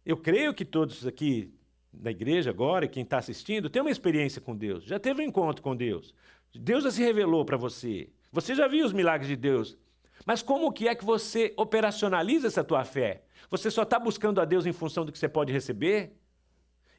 Eu 0.04 0.16
creio 0.16 0.52
que 0.52 0.64
todos 0.64 1.06
aqui 1.06 1.52
na 1.92 2.10
igreja 2.10 2.50
agora, 2.50 2.88
quem 2.88 3.02
está 3.02 3.18
assistindo, 3.18 3.68
tem 3.68 3.82
uma 3.82 3.90
experiência 3.90 4.40
com 4.40 4.56
Deus, 4.56 4.84
já 4.84 4.98
teve 4.98 5.22
um 5.22 5.26
encontro 5.26 5.62
com 5.62 5.76
Deus. 5.76 6.14
Deus 6.54 6.84
já 6.84 6.90
se 6.90 7.02
revelou 7.02 7.44
para 7.44 7.56
você. 7.56 8.10
Você 8.30 8.54
já 8.54 8.66
viu 8.66 8.84
os 8.84 8.92
milagres 8.92 9.28
de 9.28 9.36
Deus. 9.36 9.76
Mas 10.24 10.42
como 10.42 10.72
que 10.72 10.88
é 10.88 10.94
que 10.94 11.04
você 11.04 11.52
operacionaliza 11.56 12.46
essa 12.46 12.62
tua 12.62 12.84
fé? 12.84 13.24
Você 13.50 13.70
só 13.70 13.82
está 13.82 13.98
buscando 13.98 14.40
a 14.40 14.44
Deus 14.44 14.66
em 14.66 14.72
função 14.72 15.04
do 15.04 15.12
que 15.12 15.18
você 15.18 15.28
pode 15.28 15.52
receber? 15.52 16.16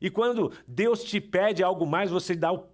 E 0.01 0.09
quando 0.09 0.51
Deus 0.67 1.03
te 1.03 1.21
pede 1.21 1.63
algo 1.63 1.85
mais, 1.85 2.11
você 2.11 2.35
dá 2.35 2.51
o, 2.51 2.67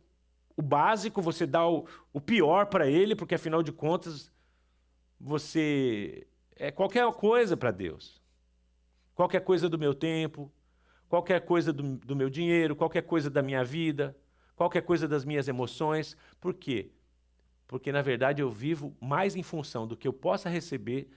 o 0.59 0.61
básico, 0.61 1.21
você 1.21 1.47
dá 1.47 1.65
o, 1.65 1.85
o 2.11 2.19
pior 2.19 2.65
para 2.65 2.85
Ele, 2.85 3.15
porque 3.15 3.35
afinal 3.35 3.63
de 3.63 3.71
contas, 3.71 4.29
você 5.17 6.27
é 6.53 6.69
qualquer 6.69 7.09
coisa 7.13 7.55
para 7.55 7.71
Deus. 7.71 8.21
Qualquer 9.15 9.39
coisa 9.39 9.69
do 9.69 9.79
meu 9.79 9.93
tempo, 9.93 10.51
qualquer 11.07 11.45
coisa 11.45 11.71
do, 11.71 11.95
do 11.99 12.13
meu 12.13 12.29
dinheiro, 12.29 12.75
qualquer 12.75 13.03
coisa 13.03 13.29
da 13.29 13.41
minha 13.41 13.63
vida, 13.63 14.13
qualquer 14.53 14.81
coisa 14.81 15.07
das 15.07 15.23
minhas 15.23 15.47
emoções. 15.47 16.17
Por 16.41 16.53
quê? 16.53 16.91
Porque, 17.65 17.89
na 17.89 18.01
verdade, 18.01 18.41
eu 18.41 18.51
vivo 18.51 18.93
mais 18.99 19.37
em 19.37 19.43
função 19.43 19.87
do 19.87 19.95
que 19.95 20.09
eu 20.09 20.13
possa 20.13 20.49
receber 20.49 21.09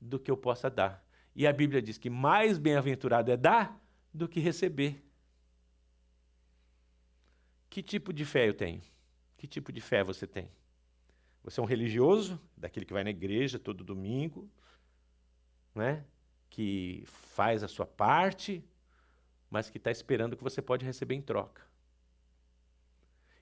do 0.00 0.18
que 0.18 0.30
eu 0.30 0.38
possa 0.38 0.70
dar. 0.70 1.06
E 1.34 1.46
a 1.46 1.52
Bíblia 1.52 1.82
diz 1.82 1.98
que 1.98 2.08
mais 2.08 2.56
bem-aventurado 2.56 3.30
é 3.30 3.36
dar 3.36 3.78
do 4.12 4.26
que 4.26 4.40
receber. 4.40 5.05
Que 7.76 7.82
tipo 7.82 8.10
de 8.10 8.24
fé 8.24 8.48
eu 8.48 8.54
tenho? 8.54 8.80
Que 9.36 9.46
tipo 9.46 9.70
de 9.70 9.82
fé 9.82 10.02
você 10.02 10.26
tem? 10.26 10.50
Você 11.44 11.60
é 11.60 11.62
um 11.62 11.66
religioso, 11.66 12.40
daquele 12.56 12.86
que 12.86 12.92
vai 12.94 13.04
na 13.04 13.10
igreja 13.10 13.58
todo 13.58 13.84
domingo, 13.84 14.50
né? 15.74 16.02
que 16.48 17.04
faz 17.04 17.62
a 17.62 17.68
sua 17.68 17.84
parte, 17.84 18.64
mas 19.50 19.68
que 19.68 19.76
está 19.76 19.90
esperando 19.90 20.38
que 20.38 20.42
você 20.42 20.62
pode 20.62 20.86
receber 20.86 21.16
em 21.16 21.20
troca. 21.20 21.66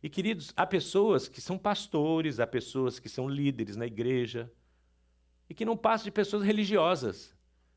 E 0.03 0.11
queridos, 0.11 0.53
há 0.57 0.67
pessoas 0.67 1.29
que 1.29 1.41
são 1.41 1.57
pastores, 1.57 2.41
há 2.41 2.47
pessoas 2.49 2.99
que 2.99 3.09
são 3.09 3.29
líderes 3.29 3.77
na 3.77 3.87
igreja 3.87 4.53
e 5.49 5.55
que 5.55 5.65
não 5.65 5.77
passam 5.77 6.07
de 6.07 6.11
pessoas 6.11 6.43
religiosas, 6.43 7.33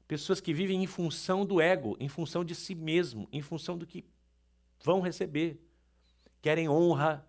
pessoas 0.08 0.42
que 0.42 0.56
vivem 0.56 0.82
em 0.82 0.88
função 0.88 1.46
do 1.46 1.62
ego, 1.62 1.96
em 2.00 2.10
função 2.10 2.44
de 2.44 2.56
si 2.56 2.74
mesmo, 2.74 3.30
em 3.32 3.44
função 3.44 3.78
do 3.78 3.86
que 3.86 4.04
vão 4.84 5.02
receber. 5.02 5.67
Querem 6.42 6.70
honra. 6.70 7.26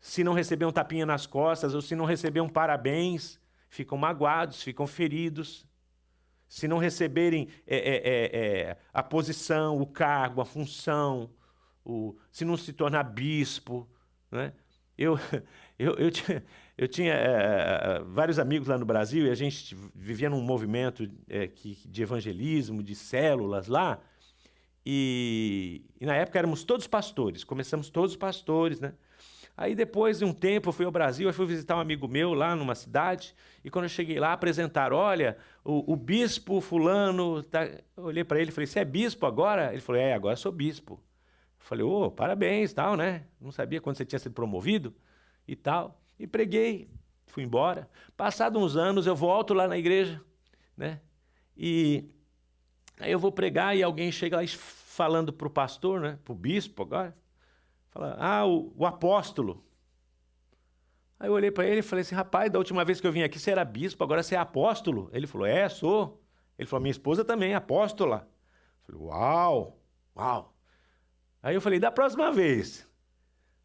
Se 0.00 0.22
não 0.22 0.32
receber 0.32 0.64
um 0.64 0.72
tapinha 0.72 1.04
nas 1.04 1.26
costas 1.26 1.74
ou 1.74 1.82
se 1.82 1.94
não 1.94 2.04
receber 2.04 2.40
um 2.40 2.48
parabéns, 2.48 3.40
ficam 3.68 3.98
magoados, 3.98 4.62
ficam 4.62 4.86
feridos. 4.86 5.66
Se 6.48 6.66
não 6.66 6.78
receberem 6.78 7.48
é, 7.66 7.76
é, 7.76 7.96
é, 7.96 8.60
é 8.70 8.76
a 8.92 9.02
posição, 9.02 9.80
o 9.80 9.86
cargo, 9.86 10.40
a 10.40 10.44
função, 10.44 11.30
o, 11.84 12.16
se 12.30 12.44
não 12.44 12.56
se 12.56 12.72
tornar 12.72 13.02
bispo. 13.02 13.88
Né? 14.30 14.52
Eu, 14.96 15.18
eu, 15.78 15.94
eu 15.94 16.10
tinha, 16.10 16.44
eu 16.76 16.88
tinha 16.88 17.12
é, 17.12 18.00
vários 18.04 18.38
amigos 18.38 18.68
lá 18.68 18.78
no 18.78 18.86
Brasil 18.86 19.26
e 19.26 19.30
a 19.30 19.34
gente 19.34 19.76
vivia 19.94 20.30
num 20.30 20.40
movimento 20.40 21.08
é, 21.28 21.46
que, 21.46 21.78
de 21.86 22.02
evangelismo, 22.02 22.82
de 22.82 22.94
células 22.94 23.68
lá. 23.68 24.00
E, 24.90 25.82
e, 26.00 26.06
na 26.06 26.14
época 26.14 26.38
éramos 26.38 26.64
todos 26.64 26.86
pastores, 26.86 27.44
começamos 27.44 27.90
todos 27.90 28.16
pastores, 28.16 28.80
né? 28.80 28.94
Aí 29.54 29.74
depois 29.74 30.20
de 30.20 30.24
um 30.24 30.32
tempo 30.32 30.70
eu 30.70 30.72
fui 30.72 30.86
ao 30.86 30.90
Brasil, 30.90 31.28
eu 31.28 31.34
fui 31.34 31.44
visitar 31.44 31.76
um 31.76 31.80
amigo 31.80 32.08
meu 32.08 32.32
lá 32.32 32.56
numa 32.56 32.74
cidade, 32.74 33.34
e 33.62 33.68
quando 33.68 33.84
eu 33.84 33.90
cheguei 33.90 34.18
lá 34.18 34.32
apresentaram, 34.32 34.96
olha, 34.96 35.36
o, 35.62 35.92
o 35.92 35.94
bispo 35.94 36.58
fulano, 36.62 37.42
tá... 37.42 37.66
eu 37.66 38.04
olhei 38.04 38.24
para 38.24 38.40
ele 38.40 38.48
e 38.48 38.52
falei, 38.54 38.66
você 38.66 38.78
é 38.78 38.84
bispo 38.86 39.26
agora? 39.26 39.72
Ele 39.72 39.82
falou, 39.82 40.00
é, 40.00 40.14
agora 40.14 40.36
sou 40.36 40.50
bispo. 40.50 40.98
Falei, 41.58 41.84
ô, 41.84 42.04
oh, 42.04 42.10
parabéns, 42.10 42.72
tal, 42.72 42.96
né? 42.96 43.26
Não 43.38 43.52
sabia 43.52 43.82
quando 43.82 43.96
você 43.96 44.06
tinha 44.06 44.18
sido 44.18 44.32
promovido 44.32 44.94
e 45.46 45.54
tal. 45.54 46.00
E 46.18 46.26
preguei, 46.26 46.88
fui 47.26 47.42
embora. 47.42 47.90
Passados 48.16 48.62
uns 48.62 48.74
anos, 48.74 49.06
eu 49.06 49.14
volto 49.14 49.52
lá 49.52 49.68
na 49.68 49.76
igreja, 49.76 50.18
né? 50.74 50.98
E 51.54 52.08
aí 52.98 53.12
eu 53.12 53.18
vou 53.18 53.30
pregar 53.30 53.76
e 53.76 53.82
alguém 53.82 54.10
chega 54.10 54.36
lá 54.36 54.44
falando 54.98 55.32
para 55.32 55.46
o 55.46 55.50
pastor, 55.50 56.00
né? 56.00 56.18
Para 56.24 56.32
o 56.32 56.36
bispo 56.36 56.82
agora. 56.82 57.16
Fala, 57.90 58.16
ah, 58.18 58.44
o, 58.44 58.72
o 58.76 58.84
apóstolo. 58.84 59.64
Aí 61.20 61.28
eu 61.28 61.32
olhei 61.32 61.52
para 61.52 61.66
ele 61.66 61.78
e 61.78 61.82
falei 61.82 62.02
assim, 62.02 62.16
rapaz, 62.16 62.50
da 62.50 62.58
última 62.58 62.84
vez 62.84 63.00
que 63.00 63.06
eu 63.06 63.12
vim 63.12 63.22
aqui 63.22 63.38
você 63.38 63.52
era 63.52 63.64
bispo, 63.64 64.02
agora 64.02 64.24
você 64.24 64.34
é 64.34 64.38
apóstolo. 64.38 65.08
Ele 65.12 65.28
falou, 65.28 65.46
é, 65.46 65.68
sou. 65.68 66.20
Ele 66.58 66.66
falou, 66.66 66.82
minha 66.82 66.90
esposa 66.90 67.24
também 67.24 67.52
é 67.52 67.54
apóstola. 67.54 68.28
Eu 68.88 68.94
falei, 68.94 69.08
uau, 69.08 69.80
uau. 70.16 70.56
Aí 71.40 71.54
eu 71.54 71.60
falei, 71.60 71.78
da 71.78 71.92
próxima 71.92 72.32
vez. 72.32 72.84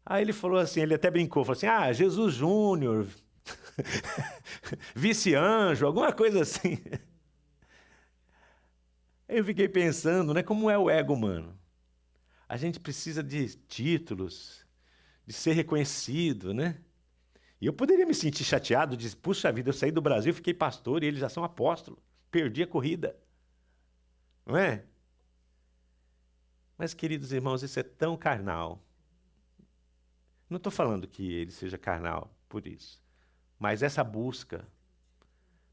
Aí 0.06 0.22
ele 0.22 0.32
falou 0.32 0.60
assim, 0.60 0.82
ele 0.82 0.94
até 0.94 1.10
brincou, 1.10 1.44
falou 1.44 1.56
assim, 1.56 1.66
ah, 1.66 1.92
Jesus 1.92 2.34
Júnior, 2.34 3.08
vice-anjo, 4.94 5.84
alguma 5.84 6.12
coisa 6.12 6.42
assim. 6.42 6.78
Aí 9.28 9.38
eu 9.38 9.44
fiquei 9.44 9.68
pensando, 9.68 10.34
né, 10.34 10.42
como 10.42 10.70
é 10.70 10.78
o 10.78 10.90
ego 10.90 11.14
humano. 11.14 11.58
A 12.48 12.56
gente 12.56 12.78
precisa 12.78 13.22
de 13.22 13.56
títulos, 13.56 14.66
de 15.26 15.32
ser 15.32 15.52
reconhecido, 15.52 16.52
né? 16.52 16.80
E 17.60 17.66
eu 17.66 17.72
poderia 17.72 18.04
me 18.04 18.14
sentir 18.14 18.44
chateado, 18.44 18.96
de, 18.96 19.16
puxa 19.16 19.50
vida, 19.50 19.70
eu 19.70 19.72
saí 19.72 19.90
do 19.90 20.02
Brasil, 20.02 20.34
fiquei 20.34 20.52
pastor 20.52 21.02
e 21.02 21.06
eles 21.06 21.20
já 21.20 21.28
são 21.28 21.42
apóstolos. 21.42 21.98
Perdi 22.30 22.62
a 22.62 22.66
corrida. 22.66 23.16
Não 24.44 24.56
é? 24.56 24.84
Mas, 26.76 26.92
queridos 26.92 27.32
irmãos, 27.32 27.62
isso 27.62 27.78
é 27.80 27.82
tão 27.82 28.16
carnal. 28.16 28.82
Não 30.50 30.58
estou 30.58 30.70
falando 30.70 31.08
que 31.08 31.32
ele 31.32 31.50
seja 31.50 31.78
carnal 31.78 32.36
por 32.48 32.66
isso. 32.66 33.02
Mas 33.58 33.82
essa 33.82 34.04
busca, 34.04 34.68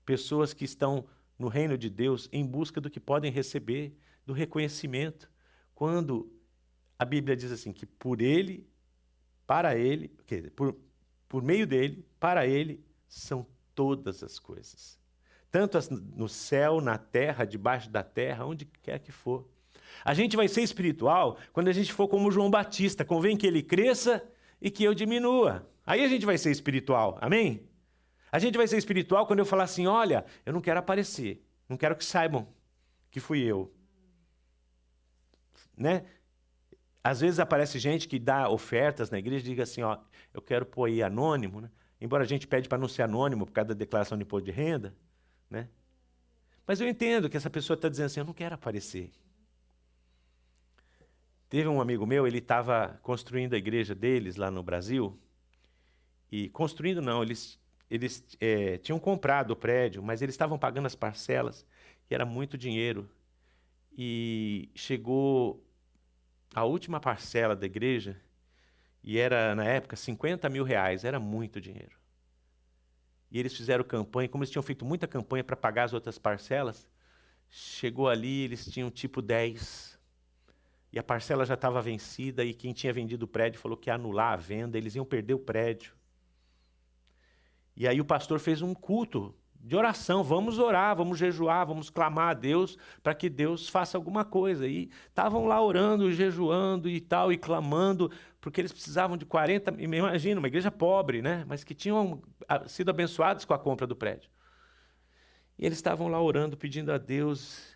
pessoas 0.05 0.53
que 0.53 0.63
estão 0.63 1.05
no 1.41 1.47
reino 1.47 1.75
de 1.77 1.89
Deus 1.89 2.29
em 2.31 2.45
busca 2.45 2.79
do 2.79 2.89
que 2.89 2.99
podem 2.99 3.31
receber, 3.31 3.97
do 4.25 4.31
reconhecimento. 4.31 5.29
Quando 5.73 6.31
a 6.97 7.03
Bíblia 7.03 7.35
diz 7.35 7.51
assim 7.51 7.73
que 7.73 7.85
por 7.85 8.21
ele, 8.21 8.69
para 9.47 9.75
ele, 9.75 10.09
por, 10.55 10.77
por 11.27 11.41
meio 11.41 11.65
dele, 11.65 12.05
para 12.19 12.45
ele, 12.45 12.85
são 13.07 13.45
todas 13.73 14.21
as 14.21 14.37
coisas. 14.37 14.99
Tanto 15.49 15.77
no 16.15 16.29
céu, 16.29 16.79
na 16.79 16.97
terra, 16.97 17.43
debaixo 17.43 17.89
da 17.89 18.03
terra, 18.03 18.45
onde 18.45 18.65
quer 18.65 18.99
que 18.99 19.11
for. 19.11 19.49
A 20.05 20.13
gente 20.13 20.37
vai 20.37 20.47
ser 20.47 20.61
espiritual 20.61 21.37
quando 21.51 21.67
a 21.67 21.73
gente 21.73 21.91
for 21.91 22.07
como 22.07 22.31
João 22.31 22.51
Batista. 22.51 23.03
Convém 23.03 23.35
que 23.35 23.47
ele 23.47 23.63
cresça 23.63 24.23
e 24.61 24.69
que 24.69 24.83
eu 24.83 24.93
diminua. 24.93 25.67
Aí 25.85 26.05
a 26.05 26.07
gente 26.07 26.25
vai 26.25 26.37
ser 26.37 26.51
espiritual, 26.51 27.17
amém? 27.19 27.67
A 28.31 28.39
gente 28.39 28.57
vai 28.57 28.67
ser 28.67 28.77
espiritual 28.77 29.27
quando 29.27 29.39
eu 29.39 29.45
falar 29.45 29.63
assim: 29.63 29.87
olha, 29.87 30.25
eu 30.45 30.53
não 30.53 30.61
quero 30.61 30.79
aparecer, 30.79 31.45
não 31.67 31.75
quero 31.75 31.95
que 31.95 32.05
saibam 32.05 32.47
que 33.09 33.19
fui 33.19 33.41
eu. 33.41 33.73
Né? 35.75 36.05
Às 37.03 37.19
vezes 37.19 37.39
aparece 37.39 37.77
gente 37.77 38.07
que 38.07 38.17
dá 38.17 38.47
ofertas 38.49 39.09
na 39.09 39.19
igreja 39.19 39.43
e 39.45 39.49
diga 39.49 39.63
assim: 39.63 39.81
ó, 39.81 39.97
eu 40.33 40.41
quero 40.41 40.65
pôr 40.65 40.85
aí 40.85 41.03
anônimo, 41.03 41.61
né? 41.61 41.69
embora 41.99 42.23
a 42.23 42.27
gente 42.27 42.47
pede 42.47 42.69
para 42.69 42.77
não 42.77 42.87
ser 42.87 43.01
anônimo 43.01 43.45
por 43.45 43.51
causa 43.51 43.69
da 43.69 43.73
declaração 43.73 44.17
de 44.17 44.23
imposto 44.23 44.45
de 44.45 44.51
renda, 44.51 44.95
né? 45.49 45.67
Mas 46.65 46.79
eu 46.79 46.87
entendo 46.87 47.29
que 47.29 47.35
essa 47.35 47.49
pessoa 47.49 47.75
está 47.75 47.89
dizendo 47.89 48.05
assim: 48.05 48.19
eu 48.21 48.25
não 48.25 48.33
quero 48.33 48.55
aparecer. 48.55 49.11
Teve 51.49 51.67
um 51.67 51.81
amigo 51.81 52.05
meu, 52.05 52.25
ele 52.25 52.37
estava 52.37 52.97
construindo 53.03 53.53
a 53.55 53.57
igreja 53.57 53.93
deles 53.93 54.37
lá 54.37 54.49
no 54.49 54.63
Brasil. 54.63 55.19
E 56.31 56.47
construindo 56.47 57.01
não, 57.01 57.21
eles, 57.21 57.59
eles 57.91 58.25
é, 58.39 58.77
tinham 58.77 58.97
comprado 58.97 59.51
o 59.51 59.55
prédio, 59.55 60.01
mas 60.01 60.21
eles 60.21 60.33
estavam 60.33 60.57
pagando 60.57 60.85
as 60.85 60.95
parcelas, 60.95 61.65
e 62.09 62.15
era 62.15 62.25
muito 62.25 62.57
dinheiro. 62.57 63.09
E 63.91 64.69
chegou 64.73 65.61
a 66.55 66.63
última 66.63 67.01
parcela 67.01 67.53
da 67.53 67.65
igreja, 67.65 68.15
e 69.03 69.17
era, 69.17 69.53
na 69.53 69.65
época, 69.65 69.97
50 69.97 70.47
mil 70.47 70.63
reais, 70.63 71.03
era 71.03 71.19
muito 71.19 71.59
dinheiro. 71.59 71.99
E 73.29 73.37
eles 73.37 73.55
fizeram 73.55 73.83
campanha, 73.83 74.29
como 74.29 74.43
eles 74.43 74.51
tinham 74.51 74.63
feito 74.63 74.85
muita 74.85 75.05
campanha 75.05 75.43
para 75.43 75.57
pagar 75.57 75.83
as 75.83 75.93
outras 75.93 76.17
parcelas, 76.17 76.87
chegou 77.49 78.07
ali, 78.07 78.43
eles 78.43 78.65
tinham 78.71 78.89
tipo 78.89 79.21
10 79.21 79.99
e 80.93 80.99
a 80.99 81.03
parcela 81.03 81.45
já 81.45 81.55
estava 81.55 81.81
vencida 81.81 82.43
e 82.43 82.53
quem 82.53 82.73
tinha 82.73 82.91
vendido 82.91 83.25
o 83.25 83.27
prédio 83.27 83.59
falou 83.59 83.77
que 83.77 83.89
ia 83.89 83.95
anular 83.95 84.33
a 84.33 84.37
venda, 84.37 84.77
eles 84.77 84.95
iam 84.95 85.05
perder 85.05 85.33
o 85.33 85.39
prédio. 85.39 85.93
E 87.81 87.87
aí 87.87 87.99
o 87.99 88.05
pastor 88.05 88.39
fez 88.39 88.61
um 88.61 88.75
culto 88.75 89.33
de 89.59 89.75
oração, 89.75 90.23
vamos 90.23 90.59
orar, 90.59 90.95
vamos 90.95 91.17
jejuar, 91.17 91.65
vamos 91.65 91.89
clamar 91.89 92.29
a 92.29 92.33
Deus 92.35 92.77
para 93.01 93.15
que 93.15 93.27
Deus 93.27 93.67
faça 93.67 93.97
alguma 93.97 94.23
coisa. 94.23 94.67
E 94.67 94.91
estavam 95.07 95.47
lá 95.47 95.59
orando, 95.59 96.11
jejuando 96.11 96.87
e 96.87 97.01
tal, 97.01 97.33
e 97.33 97.37
clamando, 97.39 98.11
porque 98.39 98.61
eles 98.61 98.71
precisavam 98.71 99.17
de 99.17 99.25
40, 99.25 99.81
imagina, 99.81 100.39
uma 100.39 100.47
igreja 100.47 100.69
pobre, 100.69 101.23
né? 101.23 101.43
mas 101.47 101.63
que 101.63 101.73
tinham 101.73 102.21
ah, 102.47 102.67
sido 102.67 102.91
abençoados 102.91 103.45
com 103.45 103.53
a 103.55 103.57
compra 103.57 103.87
do 103.87 103.95
prédio. 103.95 104.29
E 105.57 105.65
eles 105.65 105.79
estavam 105.79 106.07
lá 106.07 106.21
orando, 106.21 106.55
pedindo 106.55 106.91
a 106.91 106.99
Deus, 106.99 107.75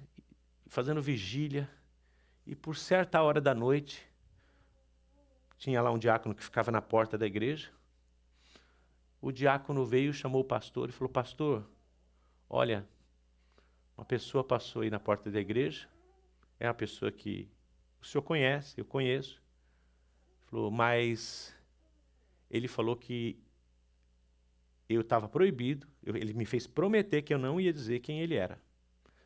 fazendo 0.67 1.01
vigília. 1.01 1.67
E 2.45 2.55
por 2.55 2.77
certa 2.77 3.23
hora 3.23 3.41
da 3.41 3.55
noite, 3.55 4.07
tinha 5.57 5.81
lá 5.81 5.91
um 5.91 5.97
diácono 5.97 6.35
que 6.35 6.43
ficava 6.43 6.69
na 6.69 6.79
porta 6.79 7.17
da 7.17 7.25
igreja. 7.25 7.73
O 9.25 9.31
diácono 9.31 9.83
veio, 9.83 10.13
chamou 10.13 10.41
o 10.41 10.45
pastor 10.45 10.87
e 10.87 10.91
falou: 10.91 11.11
Pastor, 11.11 11.67
olha, 12.47 12.87
uma 13.97 14.05
pessoa 14.05 14.43
passou 14.43 14.83
aí 14.83 14.91
na 14.91 14.99
porta 14.99 15.31
da 15.31 15.39
igreja, 15.39 15.89
é 16.59 16.67
uma 16.67 16.75
pessoa 16.75 17.11
que 17.11 17.49
o 17.99 18.05
senhor 18.05 18.21
conhece, 18.21 18.79
eu 18.79 18.85
conheço. 18.85 19.41
Falou, 20.45 20.69
mas 20.69 21.55
ele 22.51 22.67
falou 22.67 22.95
que 22.95 23.41
eu 24.87 25.01
estava 25.01 25.27
proibido, 25.27 25.87
ele 26.03 26.35
me 26.35 26.45
fez 26.45 26.67
prometer 26.67 27.23
que 27.23 27.33
eu 27.33 27.39
não 27.39 27.59
ia 27.59 27.73
dizer 27.73 28.01
quem 28.01 28.21
ele 28.21 28.35
era. 28.35 28.61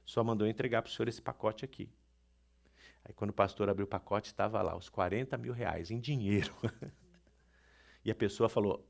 Só 0.06 0.24
mandou 0.24 0.48
entregar 0.48 0.82
para 0.82 0.90
o 0.90 0.94
senhor 0.94 1.10
esse 1.10 1.22
pacote 1.22 1.66
aqui. 1.66 1.90
Aí 3.04 3.14
quando 3.14 3.32
o 3.32 3.34
pastor 3.34 3.68
abriu 3.68 3.86
o 3.86 3.90
pacote, 3.90 4.28
estava 4.30 4.62
lá, 4.62 4.78
os 4.78 4.88
40 4.88 5.38
mil 5.38 5.52
reais 5.52 5.92
em 5.92 6.00
dinheiro. 6.00 6.56
e 8.06 8.10
a 8.10 8.16
pessoa 8.16 8.48
falou: 8.48 8.90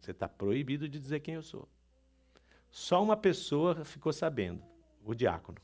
Você 0.00 0.12
está 0.12 0.28
proibido 0.28 0.88
de 0.88 0.98
dizer 0.98 1.20
quem 1.20 1.34
eu 1.34 1.42
sou. 1.42 1.68
Só 2.70 3.02
uma 3.02 3.16
pessoa 3.16 3.84
ficou 3.84 4.12
sabendo, 4.12 4.62
o 5.04 5.14
diácono. 5.14 5.58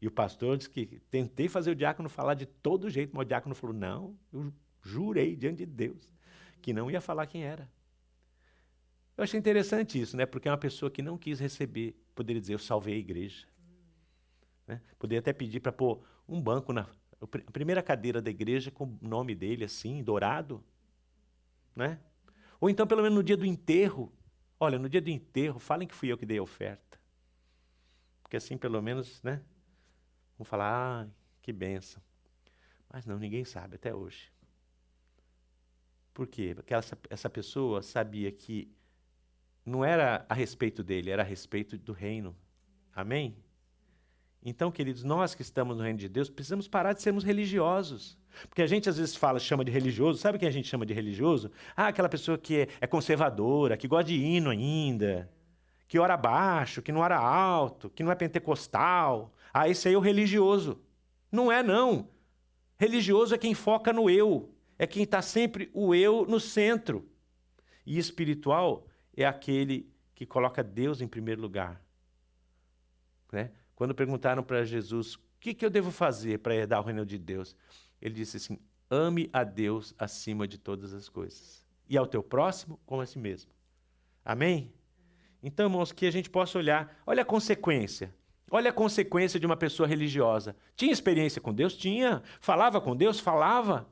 E 0.00 0.06
o 0.06 0.10
pastor 0.10 0.56
disse 0.56 0.70
que 0.70 1.00
tentei 1.10 1.48
fazer 1.48 1.70
o 1.70 1.74
diácono 1.74 2.08
falar 2.08 2.34
de 2.34 2.46
todo 2.46 2.90
jeito, 2.90 3.14
mas 3.14 3.22
o 3.22 3.28
diácono 3.28 3.54
falou: 3.54 3.74
Não, 3.74 4.16
eu 4.32 4.52
jurei 4.82 5.34
diante 5.36 5.58
de 5.58 5.66
Deus 5.66 6.12
que 6.60 6.72
não 6.72 6.90
ia 6.90 7.00
falar 7.00 7.26
quem 7.26 7.44
era. 7.44 7.70
Eu 9.16 9.22
achei 9.22 9.38
interessante 9.38 10.00
isso, 10.00 10.16
né? 10.16 10.24
Porque 10.24 10.48
é 10.48 10.50
uma 10.50 10.58
pessoa 10.58 10.90
que 10.90 11.02
não 11.02 11.18
quis 11.18 11.38
receber, 11.38 11.94
poderia 12.14 12.40
dizer, 12.40 12.54
eu 12.54 12.58
salvei 12.58 12.94
a 12.94 12.98
igreja. 12.98 13.46
Né? 14.66 14.80
Poderia 14.98 15.20
até 15.20 15.32
pedir 15.32 15.60
para 15.60 15.70
pôr 15.70 16.02
um 16.26 16.40
banco 16.40 16.72
na 16.72 16.88
a 17.20 17.50
primeira 17.52 17.82
cadeira 17.82 18.20
da 18.20 18.30
igreja 18.30 18.70
com 18.70 18.84
o 18.84 18.98
nome 19.00 19.34
dele 19.34 19.64
assim, 19.64 20.02
dourado, 20.02 20.62
né? 21.74 21.98
Ou 22.60 22.70
então 22.70 22.86
pelo 22.86 23.02
menos 23.02 23.16
no 23.16 23.22
dia 23.22 23.36
do 23.36 23.44
enterro, 23.44 24.12
olha, 24.58 24.78
no 24.78 24.88
dia 24.88 25.00
do 25.00 25.10
enterro, 25.10 25.58
falem 25.58 25.86
que 25.86 25.94
fui 25.94 26.10
eu 26.10 26.18
que 26.18 26.26
dei 26.26 26.38
a 26.38 26.42
oferta. 26.42 27.00
Porque 28.22 28.36
assim 28.36 28.56
pelo 28.56 28.80
menos, 28.82 29.22
né? 29.22 29.42
Vão 30.38 30.44
falar, 30.44 31.04
ah, 31.04 31.08
que 31.42 31.52
benção. 31.52 32.02
Mas 32.92 33.06
não, 33.06 33.18
ninguém 33.18 33.44
sabe 33.44 33.76
até 33.76 33.94
hoje. 33.94 34.32
Por 36.12 36.26
quê? 36.26 36.54
Porque 36.54 36.72
essa, 36.72 36.96
essa 37.10 37.28
pessoa 37.28 37.82
sabia 37.82 38.30
que 38.30 38.72
não 39.66 39.84
era 39.84 40.24
a 40.28 40.34
respeito 40.34 40.82
dele, 40.82 41.10
era 41.10 41.22
a 41.22 41.24
respeito 41.24 41.76
do 41.76 41.92
reino. 41.92 42.36
Amém? 42.92 43.36
Então, 44.44 44.70
queridos, 44.70 45.02
nós 45.02 45.34
que 45.34 45.40
estamos 45.40 45.78
no 45.78 45.82
reino 45.82 45.98
de 45.98 46.08
Deus, 46.08 46.28
precisamos 46.28 46.68
parar 46.68 46.92
de 46.92 47.00
sermos 47.00 47.24
religiosos. 47.24 48.18
Porque 48.48 48.60
a 48.60 48.66
gente 48.66 48.90
às 48.90 48.98
vezes 48.98 49.16
fala, 49.16 49.40
chama 49.40 49.64
de 49.64 49.70
religioso, 49.70 50.18
sabe 50.18 50.38
quem 50.38 50.46
a 50.46 50.50
gente 50.50 50.68
chama 50.68 50.84
de 50.84 50.92
religioso? 50.92 51.50
Ah, 51.74 51.88
aquela 51.88 52.10
pessoa 52.10 52.36
que 52.36 52.58
é, 52.58 52.68
é 52.82 52.86
conservadora, 52.86 53.76
que 53.76 53.88
gosta 53.88 54.04
de 54.04 54.16
hino 54.16 54.50
ainda, 54.50 55.32
que 55.88 55.98
ora 55.98 56.14
baixo, 56.16 56.82
que 56.82 56.92
não 56.92 57.00
ora 57.00 57.16
alto, 57.16 57.88
que 57.88 58.02
não 58.02 58.12
é 58.12 58.14
pentecostal. 58.14 59.32
Ah, 59.52 59.66
esse 59.66 59.88
aí 59.88 59.94
é 59.94 59.96
o 59.96 60.00
religioso. 60.00 60.78
Não 61.32 61.50
é, 61.50 61.62
não. 61.62 62.08
Religioso 62.76 63.34
é 63.34 63.38
quem 63.38 63.54
foca 63.54 63.94
no 63.94 64.10
eu, 64.10 64.52
é 64.78 64.86
quem 64.86 65.04
está 65.04 65.22
sempre 65.22 65.70
o 65.72 65.94
eu 65.94 66.26
no 66.26 66.38
centro. 66.38 67.08
E 67.86 67.98
espiritual 67.98 68.86
é 69.16 69.24
aquele 69.24 69.90
que 70.14 70.26
coloca 70.26 70.62
Deus 70.62 71.00
em 71.00 71.08
primeiro 71.08 71.40
lugar. 71.40 71.80
Né? 73.32 73.50
Quando 73.74 73.94
perguntaram 73.94 74.42
para 74.42 74.64
Jesus, 74.64 75.14
o 75.14 75.20
que, 75.40 75.54
que 75.54 75.64
eu 75.64 75.70
devo 75.70 75.90
fazer 75.90 76.38
para 76.38 76.54
herdar 76.54 76.80
o 76.80 76.84
reino 76.84 77.04
de 77.04 77.18
Deus? 77.18 77.56
Ele 78.00 78.14
disse 78.14 78.36
assim: 78.36 78.58
ame 78.90 79.28
a 79.32 79.44
Deus 79.44 79.94
acima 79.98 80.46
de 80.46 80.58
todas 80.58 80.92
as 80.92 81.08
coisas. 81.08 81.64
E 81.88 81.96
ao 81.96 82.06
teu 82.06 82.22
próximo 82.22 82.78
como 82.86 83.02
a 83.02 83.06
si 83.06 83.18
mesmo. 83.18 83.50
Amém? 84.24 84.72
Então, 85.42 85.66
irmãos, 85.66 85.92
que 85.92 86.06
a 86.06 86.10
gente 86.10 86.30
possa 86.30 86.56
olhar, 86.58 87.02
olha 87.06 87.22
a 87.22 87.26
consequência. 87.26 88.14
Olha 88.50 88.70
a 88.70 88.72
consequência 88.72 89.40
de 89.40 89.46
uma 89.46 89.56
pessoa 89.56 89.86
religiosa. 89.86 90.56
Tinha 90.76 90.92
experiência 90.92 91.40
com 91.40 91.52
Deus? 91.52 91.76
Tinha. 91.76 92.22
Falava 92.40 92.80
com 92.80 92.96
Deus? 92.96 93.18
Falava. 93.18 93.88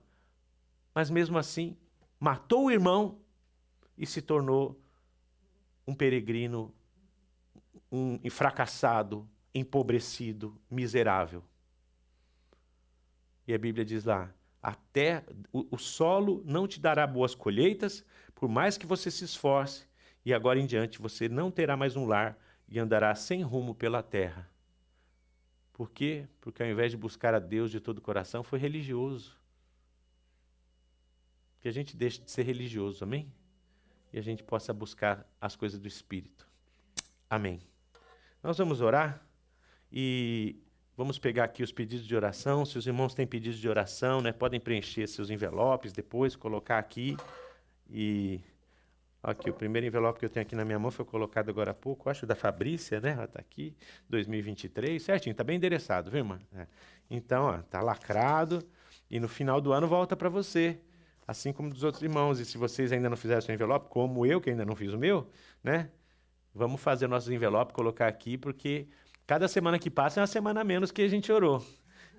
Mas 0.94 1.10
mesmo 1.10 1.36
assim, 1.36 1.76
matou 2.18 2.66
o 2.66 2.70
irmão 2.70 3.18
e 3.98 4.06
se 4.06 4.22
tornou 4.22 4.80
um 5.86 5.94
peregrino, 5.94 6.72
um 7.90 8.18
fracassado, 8.30 9.28
empobrecido, 9.54 10.58
miserável. 10.70 11.42
E 13.46 13.54
a 13.54 13.58
Bíblia 13.58 13.84
diz 13.84 14.04
lá: 14.04 14.32
até 14.62 15.24
o, 15.52 15.66
o 15.70 15.78
solo 15.78 16.42
não 16.44 16.68
te 16.68 16.80
dará 16.80 17.06
boas 17.06 17.34
colheitas, 17.34 18.04
por 18.34 18.48
mais 18.48 18.78
que 18.78 18.86
você 18.86 19.10
se 19.10 19.24
esforce, 19.24 19.86
e 20.24 20.32
agora 20.32 20.58
em 20.58 20.66
diante 20.66 21.00
você 21.00 21.28
não 21.28 21.50
terá 21.50 21.76
mais 21.76 21.96
um 21.96 22.06
lar 22.06 22.38
e 22.68 22.78
andará 22.78 23.14
sem 23.14 23.42
rumo 23.42 23.74
pela 23.74 24.02
terra. 24.02 24.48
Por 25.72 25.90
quê? 25.90 26.28
Porque 26.40 26.62
ao 26.62 26.68
invés 26.68 26.92
de 26.92 26.96
buscar 26.96 27.34
a 27.34 27.38
Deus 27.38 27.70
de 27.70 27.80
todo 27.80 27.98
o 27.98 28.02
coração, 28.02 28.42
foi 28.42 28.58
religioso. 28.58 29.36
Que 31.60 31.68
a 31.68 31.72
gente 31.72 31.96
deixe 31.96 32.20
de 32.20 32.30
ser 32.30 32.44
religioso, 32.44 33.02
amém? 33.02 33.32
E 34.12 34.18
a 34.18 34.22
gente 34.22 34.42
possa 34.42 34.72
buscar 34.72 35.26
as 35.40 35.56
coisas 35.56 35.80
do 35.80 35.88
Espírito. 35.88 36.46
Amém. 37.28 37.60
Nós 38.42 38.58
vamos 38.58 38.80
orar. 38.80 39.24
E 39.92 40.56
vamos 40.96 41.18
pegar 41.18 41.44
aqui 41.44 41.62
os 41.62 41.70
pedidos 41.70 42.06
de 42.06 42.16
oração. 42.16 42.64
Se 42.64 42.78
os 42.78 42.86
irmãos 42.86 43.12
têm 43.12 43.26
pedidos 43.26 43.58
de 43.58 43.68
oração, 43.68 44.22
né, 44.22 44.32
podem 44.32 44.58
preencher 44.58 45.06
seus 45.06 45.28
envelopes 45.28 45.92
depois, 45.92 46.34
colocar 46.34 46.78
aqui. 46.78 47.16
E 47.90 48.40
aqui, 49.22 49.50
o 49.50 49.54
primeiro 49.54 49.86
envelope 49.86 50.18
que 50.18 50.24
eu 50.24 50.30
tenho 50.30 50.46
aqui 50.46 50.56
na 50.56 50.64
minha 50.64 50.78
mão 50.78 50.90
foi 50.90 51.04
colocado 51.04 51.50
agora 51.50 51.72
há 51.72 51.74
pouco, 51.74 52.08
acho 52.08 52.26
da 52.26 52.34
Fabrícia, 52.34 53.00
né? 53.00 53.10
Ela 53.10 53.24
está 53.24 53.38
aqui, 53.38 53.76
2023, 54.08 55.02
certinho, 55.02 55.32
está 55.32 55.44
bem 55.44 55.56
endereçado, 55.56 56.10
viu, 56.10 56.20
irmã? 56.20 56.40
É. 56.56 56.66
Então, 57.10 57.54
está 57.60 57.82
lacrado 57.82 58.66
e 59.10 59.20
no 59.20 59.28
final 59.28 59.60
do 59.60 59.72
ano 59.72 59.86
volta 59.86 60.16
para 60.16 60.30
você, 60.30 60.80
assim 61.26 61.52
como 61.52 61.68
dos 61.68 61.84
outros 61.84 62.02
irmãos. 62.02 62.40
E 62.40 62.46
se 62.46 62.56
vocês 62.56 62.90
ainda 62.90 63.10
não 63.10 63.16
fizeram 63.16 63.42
seu 63.42 63.54
envelope, 63.54 63.90
como 63.90 64.24
eu, 64.24 64.40
que 64.40 64.48
ainda 64.48 64.64
não 64.64 64.74
fiz 64.74 64.92
o 64.94 64.98
meu, 64.98 65.28
né? 65.62 65.90
Vamos 66.54 66.80
fazer 66.80 67.06
nossos 67.06 67.30
envelopes, 67.30 67.74
colocar 67.74 68.06
aqui, 68.06 68.36
porque 68.36 68.88
Cada 69.32 69.48
semana 69.48 69.78
que 69.78 69.88
passa 69.88 70.20
é 70.20 70.20
uma 70.20 70.26
semana 70.26 70.60
a 70.60 70.64
menos 70.64 70.92
que 70.92 71.00
a 71.00 71.08
gente 71.08 71.32
orou. 71.32 71.64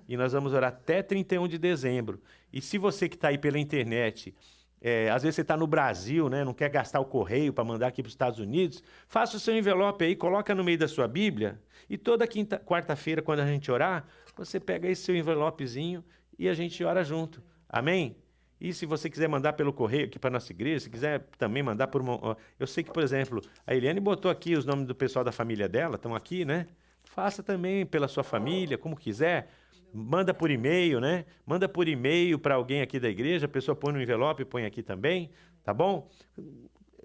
E 0.08 0.16
nós 0.16 0.32
vamos 0.32 0.52
orar 0.52 0.70
até 0.70 1.00
31 1.00 1.46
de 1.46 1.58
dezembro. 1.58 2.20
E 2.52 2.60
se 2.60 2.76
você 2.76 3.08
que 3.08 3.14
está 3.14 3.28
aí 3.28 3.38
pela 3.38 3.56
internet 3.56 4.34
é, 4.80 5.08
às 5.10 5.22
vezes 5.22 5.36
você 5.36 5.42
está 5.42 5.56
no 5.56 5.64
Brasil, 5.64 6.28
né, 6.28 6.42
não 6.42 6.52
quer 6.52 6.68
gastar 6.70 6.98
o 6.98 7.04
correio 7.04 7.52
para 7.52 7.62
mandar 7.62 7.86
aqui 7.86 8.02
para 8.02 8.08
os 8.08 8.14
Estados 8.14 8.40
Unidos, 8.40 8.82
faça 9.06 9.36
o 9.36 9.40
seu 9.40 9.56
envelope 9.56 10.04
aí, 10.04 10.16
coloca 10.16 10.56
no 10.56 10.64
meio 10.64 10.76
da 10.76 10.88
sua 10.88 11.06
Bíblia, 11.06 11.62
e 11.88 11.96
toda 11.96 12.26
quinta, 12.26 12.58
quarta-feira, 12.58 13.22
quando 13.22 13.38
a 13.38 13.46
gente 13.46 13.70
orar, 13.70 14.04
você 14.36 14.58
pega 14.58 14.88
esse 14.88 15.04
seu 15.04 15.14
envelopezinho 15.14 16.02
e 16.36 16.48
a 16.48 16.52
gente 16.52 16.82
ora 16.82 17.04
junto. 17.04 17.40
Amém? 17.68 18.16
E 18.60 18.72
se 18.72 18.86
você 18.86 19.08
quiser 19.08 19.28
mandar 19.28 19.52
pelo 19.52 19.72
correio 19.72 20.06
aqui 20.06 20.18
para 20.18 20.30
nossa 20.30 20.50
igreja, 20.50 20.80
se 20.80 20.90
quiser 20.90 21.20
também 21.38 21.62
mandar 21.62 21.86
por 21.86 22.00
uma. 22.00 22.36
Eu 22.58 22.66
sei 22.66 22.82
que, 22.82 22.92
por 22.92 23.04
exemplo, 23.04 23.40
a 23.64 23.72
Eliane 23.72 24.00
botou 24.00 24.28
aqui 24.28 24.56
os 24.56 24.64
nomes 24.64 24.84
do 24.84 24.96
pessoal 24.96 25.24
da 25.24 25.30
família 25.30 25.68
dela, 25.68 25.94
estão 25.94 26.12
aqui, 26.12 26.44
né? 26.44 26.66
Faça 27.14 27.44
também 27.44 27.86
pela 27.86 28.08
sua 28.08 28.24
família, 28.24 28.76
como 28.76 28.96
quiser. 28.96 29.48
Manda 29.92 30.34
por 30.34 30.50
e-mail, 30.50 31.00
né? 31.00 31.24
Manda 31.46 31.68
por 31.68 31.86
e-mail 31.86 32.40
para 32.40 32.56
alguém 32.56 32.82
aqui 32.82 32.98
da 32.98 33.08
igreja, 33.08 33.46
a 33.46 33.48
pessoa 33.48 33.76
põe 33.76 33.92
no 33.92 34.02
envelope 34.02 34.42
e 34.42 34.44
põe 34.44 34.66
aqui 34.66 34.82
também, 34.82 35.30
tá 35.62 35.72
bom? 35.72 36.10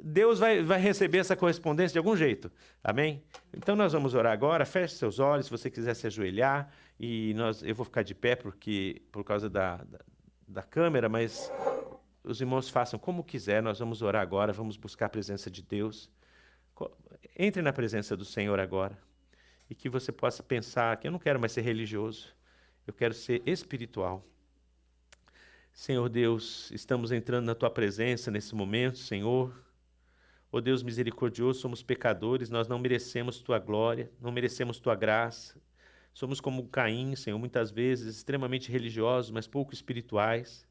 Deus 0.01 0.39
vai, 0.39 0.63
vai 0.63 0.79
receber 0.79 1.19
essa 1.19 1.35
correspondência 1.35 1.93
de 1.93 1.99
algum 1.99 2.17
jeito, 2.17 2.51
amém? 2.83 3.23
Então 3.55 3.75
nós 3.75 3.93
vamos 3.93 4.15
orar 4.15 4.33
agora, 4.33 4.65
feche 4.65 4.95
seus 4.95 5.19
olhos, 5.19 5.45
se 5.45 5.51
você 5.51 5.69
quiser 5.69 5.93
se 5.93 6.07
ajoelhar, 6.07 6.73
e 6.99 7.35
nós, 7.35 7.61
eu 7.61 7.75
vou 7.75 7.85
ficar 7.85 8.01
de 8.01 8.15
pé 8.15 8.35
porque, 8.35 9.03
por 9.11 9.23
causa 9.23 9.47
da, 9.47 9.77
da, 9.77 9.99
da 10.47 10.63
câmera, 10.63 11.07
mas 11.07 11.51
os 12.23 12.41
irmãos 12.41 12.67
façam 12.67 12.97
como 12.97 13.23
quiser, 13.23 13.61
nós 13.61 13.77
vamos 13.77 14.01
orar 14.01 14.23
agora, 14.23 14.51
vamos 14.51 14.75
buscar 14.75 15.05
a 15.05 15.09
presença 15.09 15.51
de 15.51 15.61
Deus. 15.61 16.09
Entre 17.37 17.61
na 17.61 17.71
presença 17.71 18.17
do 18.17 18.25
Senhor 18.25 18.59
agora 18.59 18.97
e 19.69 19.75
que 19.75 19.87
você 19.87 20.11
possa 20.11 20.41
pensar 20.41 20.97
que 20.97 21.07
eu 21.07 21.11
não 21.11 21.19
quero 21.19 21.39
mais 21.39 21.51
ser 21.51 21.61
religioso, 21.61 22.33
eu 22.87 22.93
quero 22.93 23.13
ser 23.13 23.41
espiritual. 23.45 24.25
Senhor 25.71 26.09
Deus, 26.09 26.71
estamos 26.71 27.11
entrando 27.11 27.45
na 27.45 27.55
tua 27.55 27.69
presença 27.69 28.31
nesse 28.31 28.55
momento, 28.55 28.97
Senhor. 28.97 29.53
Oh 30.51 30.59
Deus 30.59 30.81
misericordioso, 30.81 31.59
somos 31.59 31.83
pecadores, 31.83 32.49
nós 32.49 32.67
não 32.67 32.79
merecemos 32.79 33.39
tua 33.39 33.59
glória, 33.59 34.11
não 34.19 34.31
merecemos 34.31 34.79
tua 34.79 34.95
graça. 34.95 35.61
Somos 36.11 36.41
como 36.41 36.67
Caim, 36.67 37.15
Senhor, 37.15 37.37
muitas 37.37 37.69
vezes 37.69 38.15
extremamente 38.15 38.71
religiosos, 38.71 39.29
mas 39.29 39.47
pouco 39.47 39.73
espirituais. 39.73 40.65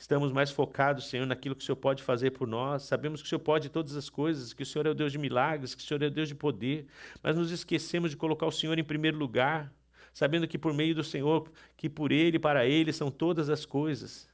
Estamos 0.00 0.32
mais 0.32 0.50
focados, 0.50 1.10
Senhor, 1.10 1.26
naquilo 1.26 1.54
que 1.54 1.62
o 1.62 1.64
Senhor 1.66 1.76
pode 1.76 2.02
fazer 2.02 2.30
por 2.30 2.48
nós. 2.48 2.84
Sabemos 2.84 3.20
que 3.20 3.26
o 3.26 3.28
Senhor 3.28 3.40
pode 3.40 3.68
todas 3.68 3.94
as 3.94 4.08
coisas, 4.08 4.54
que 4.54 4.62
o 4.62 4.66
Senhor 4.66 4.86
é 4.86 4.90
o 4.90 4.94
Deus 4.94 5.12
de 5.12 5.18
milagres, 5.18 5.74
que 5.74 5.82
o 5.82 5.86
Senhor 5.86 6.02
é 6.02 6.06
o 6.06 6.10
Deus 6.10 6.26
de 6.26 6.34
poder, 6.34 6.86
mas 7.22 7.36
nos 7.36 7.50
esquecemos 7.50 8.10
de 8.10 8.16
colocar 8.16 8.46
o 8.46 8.50
Senhor 8.50 8.78
em 8.78 8.82
primeiro 8.82 9.18
lugar, 9.18 9.70
sabendo 10.10 10.48
que 10.48 10.56
por 10.56 10.72
meio 10.72 10.94
do 10.94 11.04
Senhor, 11.04 11.52
que 11.76 11.86
por 11.86 12.12
Ele 12.12 12.38
e 12.38 12.40
para 12.40 12.64
Ele 12.64 12.94
são 12.94 13.10
todas 13.10 13.50
as 13.50 13.66
coisas. 13.66 14.26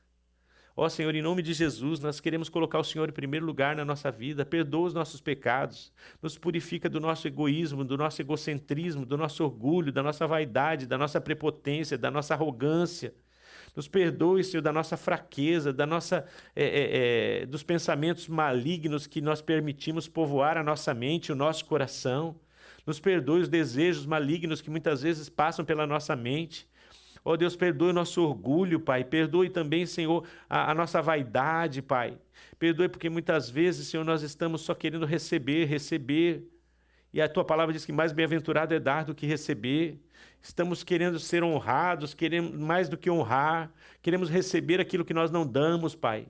Ó 0.77 0.89
Senhor, 0.89 1.13
em 1.17 1.21
nome 1.21 1.43
de 1.43 1.53
Jesus, 1.53 1.99
nós 1.99 2.21
queremos 2.21 2.49
colocar 2.49 2.79
o 2.79 2.85
Senhor 2.85 3.09
em 3.09 3.13
primeiro 3.13 3.45
lugar 3.45 3.75
na 3.75 3.85
nossa 3.85 4.09
vida. 4.09 4.47
Perdoa 4.47 4.87
os 4.87 4.95
nossos 4.95 5.21
pecados, 5.21 5.93
nos 6.23 6.39
purifica 6.39 6.89
do 6.89 7.01
nosso 7.01 7.27
egoísmo, 7.27 7.83
do 7.83 7.97
nosso 7.97 8.23
egocentrismo, 8.23 9.05
do 9.05 9.19
nosso 9.19 9.43
orgulho, 9.43 9.91
da 9.91 10.01
nossa 10.01 10.29
vaidade, 10.29 10.87
da 10.87 10.97
nossa 10.97 11.21
prepotência, 11.21 11.99
da 11.99 12.09
nossa 12.09 12.35
arrogância. 12.35 13.13
Nos 13.77 13.87
perdoe, 13.87 14.43
Senhor, 14.43 14.62
da 14.62 14.73
nossa 14.73 14.97
fraqueza, 14.97 15.71
da 15.71 15.85
nossa, 15.85 16.25
é, 16.57 16.65
é, 16.65 17.43
é, 17.43 17.47
dos 17.47 17.62
pensamentos 17.62 18.27
malignos 18.27 19.07
que 19.07 19.21
nós 19.21 19.43
permitimos 19.43 20.09
povoar 20.09 20.57
a 20.57 20.62
nossa 20.62 20.95
mente, 20.95 21.31
o 21.31 21.37
nosso 21.37 21.67
coração. 21.67 22.35
Nos 22.87 22.99
perdoe 22.99 23.43
os 23.43 23.49
desejos 23.51 24.07
malignos 24.07 24.62
que 24.62 24.71
muitas 24.71 25.03
vezes 25.03 25.29
passam 25.29 25.62
pela 25.62 25.87
nossa 25.87 26.17
mente. 26.17 26.67
Ó 27.23 27.33
oh, 27.33 27.37
Deus, 27.37 27.55
perdoe 27.55 27.93
nosso 27.93 28.23
orgulho, 28.23 28.81
Pai. 28.81 29.05
Perdoe 29.05 29.51
também, 29.51 29.85
Senhor, 29.85 30.25
a, 30.49 30.71
a, 30.71 30.75
nossa 30.75 31.03
vaidade, 31.03 31.83
Pai. 31.83 32.17
Perdoe 32.59 32.89
porque 32.89 33.11
muitas 33.11 33.51
vezes, 33.51 33.89
Senhor, 33.89 34.05
nós 34.05 34.23
estamos 34.23 34.62
só 34.62 34.75
querendo 34.75 35.05
receber, 35.05 35.67
receber. 35.67 36.49
E 37.17 37.21
a 37.23 37.27
tua 37.31 37.47
palavra 37.47 37.73
diz 37.73 37.83
que 37.83 37.93
mais 37.93 38.13
bem-aventurado 38.13 38.75
é 38.75 38.79
dar 38.79 39.07
do 39.07 39.15
que 39.15 39.27
receber. 39.27 39.99
Estamos 40.43 40.85
querendo 40.85 41.19
ser 41.19 41.43
honrados, 41.43 42.13
queremos 42.13 42.53
mais 42.53 42.91
do 42.91 42.99
que 42.99 43.09
honrar, 43.09 43.73
queremos 44.03 44.29
receber 44.29 44.83
aquilo 44.83 45.03
que 45.03 45.15
nós 45.15 45.31
não 45.31 45.47
damos, 45.47 45.95
Pai. 45.95 46.29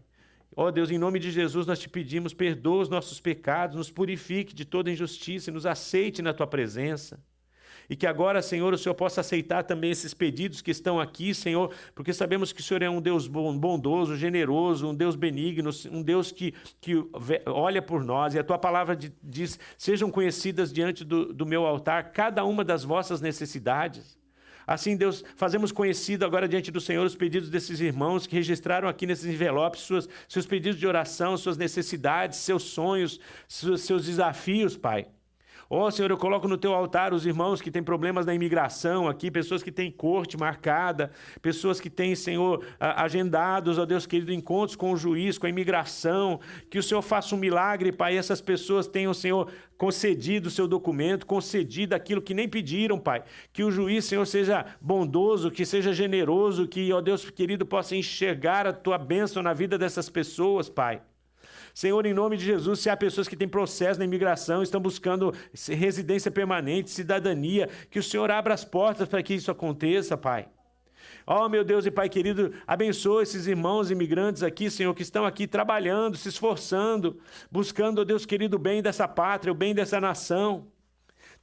Ó 0.55 0.69
oh, 0.69 0.71
Deus, 0.71 0.89
em 0.89 0.97
nome 0.97 1.19
de 1.19 1.33
Jesus, 1.33 1.67
nós 1.67 1.81
te 1.81 1.89
pedimos, 1.89 2.33
perdoa 2.33 2.83
os 2.83 2.89
nossos 2.89 3.21
pecados, 3.21 3.75
nos 3.75 3.91
purifique 3.91 4.55
de 4.55 4.65
toda 4.65 4.89
injustiça 4.89 5.51
e 5.51 5.53
nos 5.53 5.67
aceite 5.67 6.23
na 6.23 6.33
tua 6.33 6.47
presença. 6.47 7.19
E 7.89 7.97
que 7.97 8.07
agora, 8.07 8.43
Senhor, 8.43 8.73
o 8.73 8.79
Senhor 8.79 8.95
possa 8.95 9.21
aceitar 9.21 9.63
também 9.65 9.91
esses 9.91 10.13
pedidos 10.13 10.61
que 10.61 10.71
estão 10.71 11.01
aqui, 11.01 11.35
Senhor, 11.35 11.73
porque 11.95 12.13
sabemos 12.13 12.53
que 12.53 12.61
o 12.61 12.65
Senhor 12.65 12.83
é 12.83 12.91
um 12.91 13.01
Deus 13.01 13.27
bondoso, 13.29 14.17
generoso, 14.17 14.89
um 14.89 14.95
Deus 14.95 15.15
benigno, 15.15 15.71
um 15.91 16.03
Deus 16.03 16.33
que, 16.33 16.55
que 16.81 16.95
olha 17.47 17.81
por 17.81 18.05
nós. 18.05 18.35
E 18.35 18.39
a 18.39 18.45
tua 18.45 18.59
palavra 18.59 18.99
diz: 19.23 19.59
sejam 19.79 20.11
conhecidas 20.11 20.73
diante 20.73 21.05
do, 21.05 21.33
do 21.33 21.47
meu 21.47 21.65
altar 21.67 22.13
cada 22.13 22.45
uma 22.45 22.65
das 22.65 22.85
vossas 22.85 23.21
necessidades. 23.21 24.17
Assim, 24.67 24.97
Deus, 24.97 25.23
fazemos 25.37 25.71
conhecido 25.71 26.25
agora 26.25 26.49
diante 26.49 26.73
do 26.73 26.81
Senhor 26.81 27.07
os 27.07 27.15
pedidos 27.15 27.49
desses 27.49 27.79
irmãos 27.79 28.27
que 28.27 28.35
registraram 28.35 28.89
aqui 28.89 29.07
nesses 29.07 29.27
envelopes 29.27 29.83
suas, 29.83 30.09
seus 30.29 30.45
pedidos 30.45 30.81
de 30.81 30.87
oração, 30.89 31.37
suas 31.37 31.57
necessidades, 31.57 32.39
seus 32.41 32.65
sonhos, 32.65 33.21
seus, 33.47 33.83
seus 33.83 34.07
desafios, 34.07 34.77
Pai. 34.77 35.07
Ó 35.69 35.87
oh, 35.87 35.91
Senhor, 35.91 36.11
eu 36.11 36.17
coloco 36.17 36.47
no 36.47 36.57
teu 36.57 36.73
altar 36.73 37.13
os 37.13 37.27
irmãos 37.27 37.61
que 37.61 37.73
têm 37.73 37.83
problemas 37.83 38.25
na 38.25 38.33
imigração 38.33 39.09
aqui, 39.09 39.31
pessoas 39.33 39.65
que 39.65 39.73
têm 39.73 39.91
corte 39.91 40.37
marcada, 40.37 41.11
pessoas 41.43 41.81
que 41.81 41.91
têm, 41.91 42.15
Senhor, 42.15 42.65
agendados, 42.79 43.77
ó 43.77 43.83
oh 43.83 43.87
Deus 43.87 44.07
querido, 44.07 44.33
encontros 44.33 44.77
com 44.77 44.93
o 44.93 44.97
juiz, 44.97 45.39
com 45.39 45.47
a 45.47 45.51
imigração. 45.51 46.39
Que 46.71 46.79
o 46.79 46.83
Senhor 46.83 47.03
faça 47.03 47.35
um 47.35 47.39
milagre, 47.39 47.91
Pai, 47.91 48.17
essas 48.17 48.41
pessoas 48.41 48.87
tenham, 48.87 49.13
Senhor, 49.13 49.51
concedido 49.77 50.47
o 50.47 50.53
seu 50.53 50.69
documento, 50.69 51.27
concedido 51.27 51.95
aquilo 51.95 52.23
que 52.23 52.33
nem 52.33 52.49
pediram, 52.49 52.99
Pai. 52.99 53.25
Que 53.53 53.65
o 53.65 53.71
juiz, 53.71 54.05
Senhor, 54.05 54.25
seja 54.25 54.65
bondoso, 54.81 55.51
que 55.51 55.67
seja 55.67 55.93
generoso, 55.93 56.69
que, 56.69 56.93
ó 56.93 57.01
Deus 57.01 57.29
querido, 57.29 57.67
possa 57.67 57.97
enxergar 57.97 58.69
a 58.69 58.73
tua 58.73 58.99
bênção 58.99 59.43
na 59.43 59.53
vida 59.53 59.77
dessas 59.77 60.09
pessoas, 60.09 60.69
Pai. 60.69 61.03
Senhor, 61.77 62.07
em 62.07 62.15
nome 62.15 62.39
de 62.39 62.45
Jesus, 62.47 62.81
se 62.81 62.89
há 62.89 62.97
pessoas 62.97 63.29
que 63.29 63.37
têm 63.37 63.47
processo 63.47 63.99
na 63.99 64.07
imigração, 64.07 64.63
estão 64.63 64.81
buscando 64.81 65.35
residência 65.69 66.31
permanente, 66.31 66.89
cidadania, 66.89 67.69
que 67.91 67.99
o 67.99 68.03
Senhor 68.03 68.31
abra 68.31 68.55
as 68.55 68.65
portas 68.65 69.07
para 69.07 69.23
que 69.23 69.35
isso 69.35 69.51
aconteça, 69.51 70.17
Pai. 70.17 70.49
Oh, 71.27 71.51
meu 71.51 71.63
Deus 71.63 71.85
e 71.85 71.91
Pai 71.91 72.09
querido, 72.09 72.51
abençoa 72.67 73.23
esses 73.23 73.47
irmãos 73.47 73.91
imigrantes 73.91 74.43
aqui, 74.43 74.71
Senhor, 74.71 74.95
que 74.95 75.03
estão 75.03 75.27
aqui 75.27 75.47
trabalhando, 75.47 76.17
se 76.17 76.31
esforçando, 76.31 77.21
buscando, 77.51 77.99
oh 77.99 78.07
Deus 78.07 78.25
querido, 78.25 78.57
o 78.57 78.59
bem 78.59 78.81
dessa 78.81 79.07
pátria, 79.07 79.53
o 79.53 79.55
bem 79.55 79.75
dessa 79.75 80.01
nação. 80.01 80.69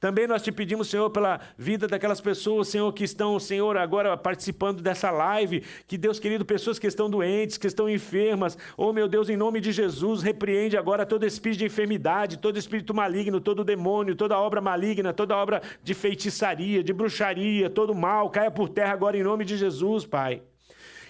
Também 0.04 0.26
nós 0.26 0.42
te 0.42 0.52
pedimos, 0.52 0.90
Senhor, 0.90 1.08
pela 1.08 1.40
vida 1.56 1.88
daquelas 1.88 2.20
pessoas, 2.20 2.68
Senhor, 2.68 2.92
que 2.92 3.04
estão, 3.04 3.40
Senhor, 3.40 3.74
agora 3.78 4.14
participando 4.18 4.82
dessa 4.82 5.10
live. 5.10 5.62
Que 5.86 5.96
Deus 5.96 6.20
querido, 6.20 6.44
pessoas 6.44 6.78
que 6.78 6.86
estão 6.86 7.08
doentes, 7.08 7.56
que 7.56 7.66
estão 7.66 7.88
enfermas. 7.88 8.58
Oh, 8.76 8.92
meu 8.92 9.08
Deus, 9.08 9.30
em 9.30 9.36
nome 9.38 9.62
de 9.62 9.72
Jesus, 9.72 10.20
repreende 10.20 10.76
agora 10.76 11.06
todo 11.06 11.24
espírito 11.24 11.60
de 11.60 11.64
enfermidade, 11.64 12.36
todo 12.36 12.58
espírito 12.58 12.92
maligno, 12.92 13.40
todo 13.40 13.64
demônio, 13.64 14.14
toda 14.14 14.38
obra 14.38 14.60
maligna, 14.60 15.10
toda 15.14 15.34
obra 15.34 15.62
de 15.82 15.94
feitiçaria, 15.94 16.84
de 16.84 16.92
bruxaria, 16.92 17.70
todo 17.70 17.94
mal, 17.94 18.28
caia 18.28 18.50
por 18.50 18.68
terra 18.68 18.92
agora 18.92 19.16
em 19.16 19.22
nome 19.22 19.42
de 19.42 19.56
Jesus, 19.56 20.04
Pai. 20.04 20.42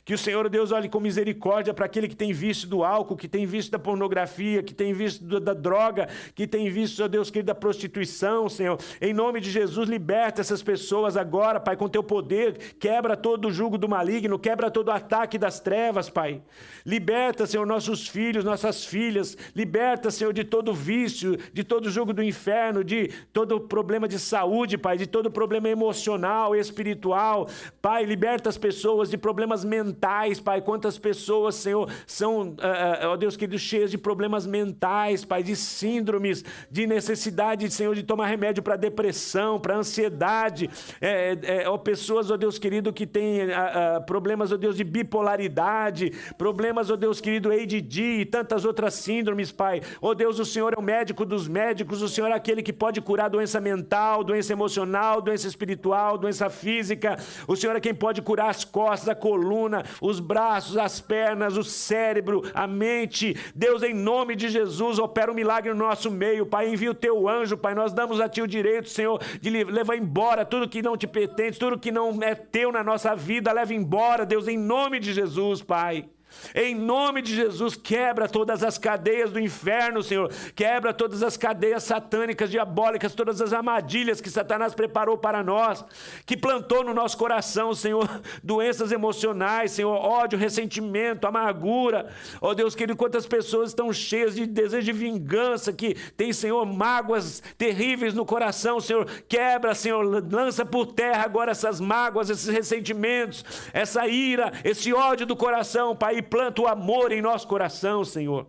Que 0.05 0.13
o 0.13 0.19
Senhor 0.19 0.51
Deus 0.51 0.71
olhe 0.71 0.87
com 0.87 1.01
misericórdia 1.01 1.73
para 1.73 1.87
aquele 1.87 2.07
que 2.07 2.15
tem 2.15 2.31
vício 2.31 2.69
do 2.69 2.85
álcool, 2.85 3.17
que 3.17 3.27
tem 3.27 3.47
vício 3.47 3.73
da 3.73 3.79
pornografia, 3.79 4.63
que 4.63 4.75
tem 4.75 4.93
vício 4.93 5.25
da 5.41 5.55
droga, 5.55 6.11
que 6.35 6.47
tem 6.47 6.69
vício, 6.69 7.03
ó 7.03 7.09
Deus 7.09 7.31
querido, 7.31 7.47
da 7.47 7.55
prostituição, 7.55 8.47
Senhor. 8.51 8.79
Em 9.01 9.15
nome 9.15 9.41
de 9.41 9.51
Jesus, 9.51 9.89
liberta 9.89 10.43
essas 10.43 10.63
pessoas 10.63 11.17
agora, 11.17 11.59
Pai, 11.59 11.75
com 11.75 11.89
teu 11.89 12.03
poder. 12.03 12.75
Quebra 12.79 13.17
todo 13.17 13.49
o 13.49 13.51
jugo 13.51 13.79
do 13.79 13.89
maligno, 13.89 14.39
quebra 14.39 14.71
todo 14.71 14.89
o 14.89 14.93
ataque 14.93 15.39
das 15.39 15.59
trevas, 15.59 16.11
Pai. 16.11 16.43
Liberta, 16.85 17.47
Senhor, 17.47 17.67
nossos 17.67 18.07
filhos, 18.07 18.45
nossas 18.45 18.85
filhas. 18.85 19.39
Liberta, 19.57 20.11
Senhor, 20.11 20.35
de 20.35 20.45
todo 20.45 20.75
vício, 20.75 21.39
de 21.51 21.65
todo 21.65 21.89
jugo 21.89 22.13
do 22.13 22.23
inferno, 22.23 22.85
de 22.85 23.09
todo 23.33 23.59
problema 23.59 24.07
de 24.07 24.19
saúde, 24.19 24.77
Pai, 24.77 24.99
de 24.99 25.07
todo 25.07 25.31
problema 25.31 25.71
emocional, 25.71 26.55
espiritual. 26.55 27.49
Pai, 27.81 28.05
liberta 28.05 28.51
as 28.51 28.59
pessoas 28.59 29.09
de 29.09 29.17
problemas 29.17 29.65
mentais 29.65 29.94
mentais, 29.95 30.41
Pai. 30.41 30.61
Quantas 30.61 30.99
pessoas, 30.99 31.55
Senhor, 31.55 31.89
são, 32.07 32.49
uh, 32.49 33.07
ó 33.07 33.17
Deus 33.17 33.37
querido, 33.37 33.59
cheias 33.59 33.91
de 33.91 33.97
problemas 33.97 34.45
mentais, 34.45 35.25
Pai, 35.25 35.43
de 35.43 35.55
síndromes, 35.55 36.45
de 36.71 36.87
necessidade, 36.87 37.71
Senhor, 37.71 37.95
de 37.95 38.03
tomar 38.03 38.27
remédio 38.27 38.63
para 38.63 38.77
depressão, 38.77 39.61
para 39.61 39.77
ansiedade. 39.77 40.69
É, 41.01 41.39
é, 41.43 41.69
ó, 41.69 41.79
pessoas, 41.79 42.31
ó 42.31 42.37
Deus 42.37 42.59
querido, 42.59 42.93
que 42.93 43.07
têm 43.07 43.45
uh, 43.45 44.05
problemas, 44.05 44.51
ó 44.51 44.57
Deus, 44.57 44.77
de 44.77 44.85
bipolaridade, 44.85 46.13
problemas, 46.37 46.91
ó 46.91 46.97
Deus 46.97 47.21
querido, 47.21 47.53
ADD 47.53 48.21
e 48.21 48.25
tantas 48.25 48.65
outras 48.65 48.95
síndromes, 48.95 49.53
Pai. 49.53 49.81
Ó 50.03 50.13
Deus, 50.13 50.39
o 50.41 50.45
Senhor 50.45 50.75
é 50.75 50.79
o 50.79 50.83
médico 50.83 51.25
dos 51.25 51.47
médicos, 51.47 52.03
o 52.03 52.09
Senhor 52.09 52.29
é 52.29 52.35
aquele 52.35 52.63
que 52.63 52.73
pode 52.73 53.01
curar 53.01 53.31
doença 53.31 53.61
mental, 53.61 54.25
doença 54.25 54.53
emocional, 54.53 55.21
doença 55.21 55.47
espiritual, 55.47 56.19
doença 56.19 56.51
física. 56.51 57.17
O 57.47 57.55
Senhor 57.55 57.77
é 57.77 57.81
quem 57.81 57.95
pode 57.95 58.21
curar 58.21 58.51
as 58.51 58.65
costas, 58.65 59.09
a 59.09 59.15
coluna, 59.15 59.84
os 60.01 60.21
braços, 60.21 60.77
as 60.77 61.01
pernas, 61.01 61.57
o 61.57 61.65
cérebro, 61.65 62.43
a 62.55 62.67
mente. 62.67 63.37
Deus, 63.55 63.83
em 63.83 63.95
nome 63.95 64.37
de 64.37 64.49
Jesus, 64.49 64.99
opera 64.99 65.31
um 65.31 65.35
milagre 65.35 65.73
no 65.73 65.79
nosso 65.79 66.11
meio. 66.11 66.47
Pai, 66.47 66.69
envia 66.69 66.91
o 66.91 66.95
teu 66.95 67.29
anjo, 67.29 67.57
Pai. 67.57 67.75
Nós 67.75 67.93
damos 67.93 68.21
a 68.21 68.29
ti 68.29 68.43
o 68.43 68.47
direito, 68.47 68.89
Senhor, 68.89 69.21
de 69.41 69.51
levar 69.51 69.97
embora 69.97 70.45
tudo 70.45 70.69
que 70.69 70.83
não 70.83 70.97
te 70.97 71.07
pertence, 71.07 71.59
tudo 71.59 71.79
que 71.79 71.93
não 71.93 72.23
é 72.23 72.35
teu 72.35 72.71
na 72.73 72.83
nossa 72.83 73.15
vida. 73.15 73.53
Leva 73.53 73.75
embora, 73.75 74.27
Deus, 74.27 74.49
em 74.49 74.59
nome 74.59 75.01
de 75.01 75.13
Jesus, 75.13 75.63
Pai. 75.63 76.09
Em 76.55 76.75
nome 76.75 77.23
de 77.23 77.35
Jesus, 77.35 77.77
quebra 77.77 78.29
todas 78.29 78.63
as 78.63 78.79
cadeias 78.79 79.31
do 79.31 79.41
inferno, 79.41 80.03
Senhor. 80.03 80.31
Quebra 80.55 80.93
todas 80.93 81.23
as 81.23 81.37
cadeias 81.37 81.83
satânicas, 81.85 82.51
diabólicas, 82.51 83.15
todas 83.15 83.41
as 83.41 83.53
armadilhas 83.53 84.21
que 84.21 84.31
Satanás 84.31 84.75
preparou 84.75 85.17
para 85.17 85.43
nós, 85.43 85.85
que 86.27 86.37
plantou 86.37 86.85
no 86.85 86.95
nosso 86.95 87.17
coração, 87.17 87.75
Senhor, 87.75 88.09
doenças 88.43 88.93
emocionais, 88.93 89.73
Senhor, 89.73 89.95
ódio, 89.95 90.39
ressentimento, 90.39 91.27
amargura. 91.27 92.11
Ó 92.41 92.51
oh, 92.51 92.55
Deus 92.55 92.75
querido, 92.75 92.97
quantas 92.97 93.27
pessoas 93.27 93.71
estão 93.71 93.93
cheias 93.93 94.35
de 94.35 94.47
desejo 94.47 94.85
de 94.85 94.93
vingança, 94.93 95.73
que 95.73 95.95
tem, 96.17 96.33
Senhor, 96.33 96.65
mágoas 96.67 97.43
terríveis 97.57 98.15
no 98.15 98.25
coração, 98.25 98.81
Senhor. 98.81 99.07
Quebra, 99.29 99.75
Senhor, 99.75 100.03
lança 100.31 100.65
por 100.65 100.87
terra 100.87 101.25
agora 101.25 101.51
essas 101.51 101.81
mágoas, 101.81 102.31
esses 102.31 102.49
ressentimentos, 102.49 103.45
essa 103.73 104.07
ira, 104.07 104.53
esse 104.65 104.93
ódio 104.93 105.27
do 105.27 105.37
coração, 105.37 105.95
Pai 105.95 106.24
planta 106.25 106.63
o 106.63 106.67
amor 106.67 107.13
em 107.13 107.23
nosso 107.23 107.47
coração, 107.47 108.05
Senhor. 108.05 108.49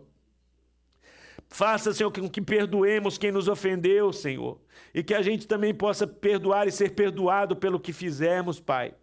Faça, 1.48 1.92
Senhor, 1.92 2.10
com 2.10 2.28
que 2.28 2.40
perdoemos 2.40 3.16
quem 3.16 3.30
nos 3.30 3.48
ofendeu, 3.48 4.12
Senhor. 4.12 4.58
E 4.92 5.02
que 5.02 5.14
a 5.14 5.22
gente 5.22 5.46
também 5.46 5.74
possa 5.74 6.06
perdoar 6.06 6.66
e 6.66 6.72
ser 6.72 6.90
perdoado 6.90 7.54
pelo 7.54 7.78
que 7.78 7.92
fizemos, 7.92 8.58
Pai. 8.58 8.94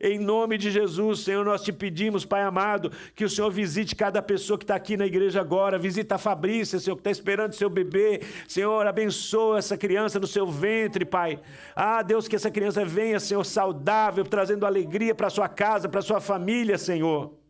Em 0.00 0.18
nome 0.18 0.58
de 0.58 0.70
Jesus, 0.70 1.20
Senhor, 1.20 1.44
nós 1.44 1.62
te 1.62 1.72
pedimos, 1.72 2.24
Pai 2.24 2.42
amado, 2.42 2.90
que 3.14 3.24
o 3.24 3.28
Senhor 3.28 3.50
visite 3.50 3.96
cada 3.96 4.22
pessoa 4.22 4.58
que 4.58 4.64
está 4.64 4.74
aqui 4.74 4.96
na 4.96 5.06
igreja 5.06 5.40
agora. 5.40 5.78
Visita 5.78 6.14
a 6.14 6.18
Fabrícia, 6.18 6.78
Senhor, 6.78 6.96
que 6.96 7.00
está 7.00 7.10
esperando 7.10 7.54
seu 7.54 7.68
bebê. 7.68 8.20
Senhor, 8.48 8.86
abençoa 8.86 9.58
essa 9.58 9.76
criança 9.76 10.20
no 10.20 10.26
seu 10.26 10.46
ventre, 10.46 11.04
Pai. 11.04 11.40
Ah, 11.74 12.02
Deus, 12.02 12.28
que 12.28 12.36
essa 12.36 12.50
criança 12.50 12.84
venha, 12.84 13.20
Senhor, 13.20 13.44
saudável, 13.44 14.24
trazendo 14.24 14.66
alegria 14.66 15.14
para 15.14 15.30
sua 15.30 15.48
casa, 15.48 15.88
para 15.88 16.02
sua 16.02 16.20
família, 16.20 16.78
Senhor. 16.78 17.41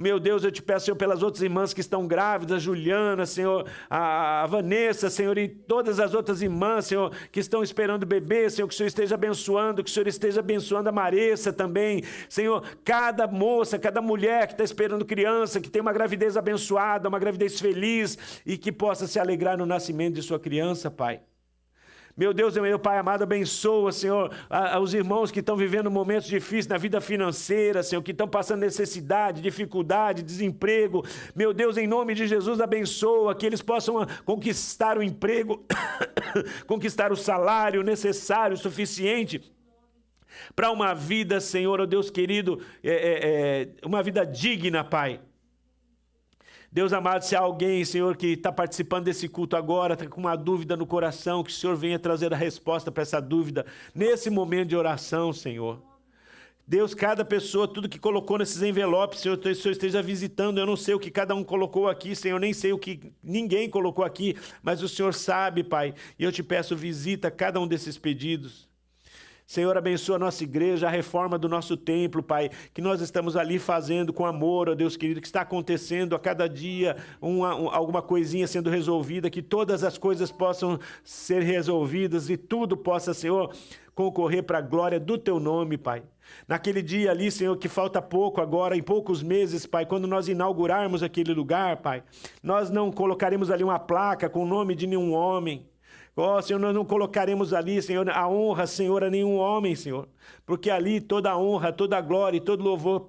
Meu 0.00 0.20
Deus, 0.20 0.44
eu 0.44 0.52
te 0.52 0.62
peço, 0.62 0.86
Senhor, 0.86 0.96
pelas 0.96 1.22
outras 1.22 1.42
irmãs 1.42 1.74
que 1.74 1.80
estão 1.80 2.06
grávidas, 2.06 2.62
Juliana, 2.62 3.26
Senhor, 3.26 3.66
a, 3.90 4.46
Vanessa, 4.46 5.10
Senhor, 5.10 5.36
e 5.38 5.48
todas 5.48 5.98
as 5.98 6.14
outras 6.14 6.42
irmãs, 6.42 6.86
Senhor, 6.86 7.12
que 7.32 7.40
estão 7.40 7.62
esperando 7.62 8.06
bebê, 8.06 8.48
Senhor, 8.48 8.68
que 8.68 8.74
o 8.74 8.76
Senhor 8.76 8.88
esteja 8.88 9.14
abençoando, 9.14 9.82
que 9.82 9.90
o 9.90 9.92
Senhor 9.92 10.06
esteja 10.06 10.40
abençoando 10.40 10.88
a 10.88 10.92
Maressa 10.92 11.52
também, 11.52 12.02
Senhor, 12.28 12.62
cada 12.84 13.26
moça, 13.26 13.78
cada 13.78 14.00
mulher 14.00 14.46
que 14.46 14.54
está 14.54 14.64
esperando 14.64 15.04
criança, 15.04 15.60
que 15.60 15.70
tem 15.70 15.82
uma 15.82 15.92
gravidez 15.92 16.36
abençoada, 16.36 17.08
uma 17.08 17.18
gravidez 17.18 17.60
feliz 17.60 18.18
e 18.44 18.56
que 18.56 18.70
possa 18.70 19.06
se 19.06 19.18
alegrar 19.18 19.56
no 19.56 19.66
nascimento 19.66 20.14
de 20.14 20.22
sua 20.22 20.38
criança, 20.38 20.90
Pai. 20.90 21.20
Meu 22.18 22.34
Deus, 22.34 22.56
meu 22.56 22.80
Pai 22.80 22.98
amado, 22.98 23.22
abençoa, 23.22 23.92
Senhor, 23.92 24.32
os 24.82 24.92
irmãos 24.92 25.30
que 25.30 25.38
estão 25.38 25.56
vivendo 25.56 25.88
momentos 25.88 26.26
difíceis 26.26 26.66
na 26.66 26.76
vida 26.76 27.00
financeira, 27.00 27.80
Senhor, 27.80 28.02
que 28.02 28.10
estão 28.10 28.26
passando 28.26 28.58
necessidade, 28.58 29.40
dificuldade, 29.40 30.20
desemprego. 30.20 31.04
Meu 31.32 31.54
Deus, 31.54 31.76
em 31.76 31.86
nome 31.86 32.16
de 32.16 32.26
Jesus, 32.26 32.60
abençoa 32.60 33.36
que 33.36 33.46
eles 33.46 33.62
possam 33.62 34.04
conquistar 34.24 34.98
o 34.98 35.02
emprego, 35.02 35.64
conquistar 36.66 37.12
o 37.12 37.16
salário 37.16 37.84
necessário, 37.84 38.56
suficiente 38.56 39.40
para 40.56 40.72
uma 40.72 40.94
vida, 40.94 41.40
Senhor, 41.40 41.80
oh 41.80 41.86
Deus 41.86 42.10
querido, 42.10 42.60
é, 42.82 42.90
é, 42.90 43.62
é, 43.62 43.86
uma 43.86 44.02
vida 44.02 44.26
digna, 44.26 44.82
Pai. 44.82 45.20
Deus 46.70 46.92
amado, 46.92 47.22
se 47.22 47.34
há 47.34 47.40
alguém, 47.40 47.82
Senhor, 47.82 48.14
que 48.14 48.28
está 48.28 48.52
participando 48.52 49.04
desse 49.04 49.26
culto 49.26 49.56
agora, 49.56 49.94
está 49.94 50.06
com 50.06 50.20
uma 50.20 50.36
dúvida 50.36 50.76
no 50.76 50.86
coração, 50.86 51.42
que 51.42 51.50
o 51.50 51.54
Senhor 51.54 51.74
venha 51.74 51.98
trazer 51.98 52.32
a 52.32 52.36
resposta 52.36 52.92
para 52.92 53.02
essa 53.02 53.20
dúvida 53.20 53.64
nesse 53.94 54.28
momento 54.28 54.68
de 54.68 54.76
oração, 54.76 55.32
Senhor. 55.32 55.82
Deus, 56.66 56.92
cada 56.92 57.24
pessoa, 57.24 57.66
tudo 57.66 57.88
que 57.88 57.98
colocou 57.98 58.36
nesses 58.36 58.60
envelopes, 58.60 59.20
Senhor, 59.20 59.38
o 59.38 59.54
Senhor 59.54 59.72
esteja 59.72 60.02
visitando. 60.02 60.58
Eu 60.58 60.66
não 60.66 60.76
sei 60.76 60.94
o 60.94 61.00
que 61.00 61.10
cada 61.10 61.34
um 61.34 61.42
colocou 61.42 61.88
aqui, 61.88 62.14
Senhor, 62.14 62.38
nem 62.38 62.52
sei 62.52 62.74
o 62.74 62.78
que 62.78 63.10
ninguém 63.22 63.70
colocou 63.70 64.04
aqui, 64.04 64.36
mas 64.62 64.82
o 64.82 64.88
Senhor 64.88 65.14
sabe, 65.14 65.64
Pai. 65.64 65.94
E 66.18 66.24
eu 66.24 66.30
te 66.30 66.42
peço, 66.42 66.76
visita 66.76 67.30
cada 67.30 67.58
um 67.58 67.66
desses 67.66 67.96
pedidos. 67.96 68.67
Senhor, 69.48 69.78
abençoa 69.78 70.16
a 70.16 70.18
nossa 70.18 70.44
igreja, 70.44 70.88
a 70.88 70.90
reforma 70.90 71.38
do 71.38 71.48
nosso 71.48 71.74
templo, 71.74 72.22
Pai, 72.22 72.50
que 72.74 72.82
nós 72.82 73.00
estamos 73.00 73.34
ali 73.34 73.58
fazendo 73.58 74.12
com 74.12 74.26
amor, 74.26 74.68
ó 74.68 74.74
Deus 74.74 74.94
querido, 74.94 75.22
que 75.22 75.26
está 75.26 75.40
acontecendo 75.40 76.14
a 76.14 76.18
cada 76.18 76.46
dia 76.46 76.98
uma, 77.18 77.56
um, 77.56 77.70
alguma 77.70 78.02
coisinha 78.02 78.46
sendo 78.46 78.68
resolvida, 78.68 79.30
que 79.30 79.40
todas 79.40 79.82
as 79.82 79.96
coisas 79.96 80.30
possam 80.30 80.78
ser 81.02 81.42
resolvidas 81.42 82.28
e 82.28 82.36
tudo 82.36 82.76
possa, 82.76 83.14
Senhor, 83.14 83.50
concorrer 83.94 84.42
para 84.42 84.58
a 84.58 84.60
glória 84.60 85.00
do 85.00 85.16
Teu 85.16 85.40
nome, 85.40 85.78
Pai. 85.78 86.02
Naquele 86.46 86.82
dia 86.82 87.10
ali, 87.10 87.30
Senhor, 87.30 87.56
que 87.56 87.70
falta 87.70 88.02
pouco 88.02 88.42
agora, 88.42 88.76
em 88.76 88.82
poucos 88.82 89.22
meses, 89.22 89.64
Pai, 89.64 89.86
quando 89.86 90.06
nós 90.06 90.28
inaugurarmos 90.28 91.02
aquele 91.02 91.32
lugar, 91.32 91.78
Pai, 91.78 92.02
nós 92.42 92.68
não 92.68 92.92
colocaremos 92.92 93.50
ali 93.50 93.64
uma 93.64 93.78
placa 93.78 94.28
com 94.28 94.42
o 94.42 94.46
nome 94.46 94.74
de 94.74 94.86
nenhum 94.86 95.14
homem, 95.14 95.66
Ó 96.20 96.36
oh, 96.36 96.42
Senhor, 96.42 96.58
nós 96.58 96.74
não 96.74 96.84
colocaremos 96.84 97.54
ali, 97.54 97.80
Senhor, 97.80 98.10
a 98.10 98.28
honra, 98.28 98.66
Senhor, 98.66 99.04
a 99.04 99.08
nenhum 99.08 99.36
homem, 99.36 99.76
Senhor. 99.76 100.08
Porque 100.44 100.68
ali 100.68 101.00
toda 101.00 101.30
a 101.30 101.38
honra, 101.38 101.72
toda 101.72 101.96
a 101.96 102.00
glória 102.00 102.38
e 102.38 102.40
todo 102.40 102.64
louvor 102.64 103.08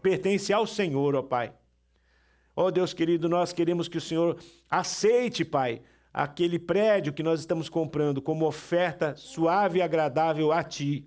pertence 0.00 0.52
ao 0.52 0.64
Senhor, 0.64 1.16
ó 1.16 1.22
Pai. 1.22 1.52
Ó 2.54 2.66
oh, 2.66 2.70
Deus 2.70 2.94
querido, 2.94 3.28
nós 3.28 3.52
queremos 3.52 3.88
que 3.88 3.98
o 3.98 4.00
Senhor 4.00 4.36
aceite, 4.70 5.44
Pai, 5.44 5.82
aquele 6.12 6.56
prédio 6.56 7.12
que 7.12 7.24
nós 7.24 7.40
estamos 7.40 7.68
comprando 7.68 8.22
como 8.22 8.46
oferta 8.46 9.16
suave 9.16 9.80
e 9.80 9.82
agradável 9.82 10.52
a 10.52 10.62
Ti. 10.62 11.04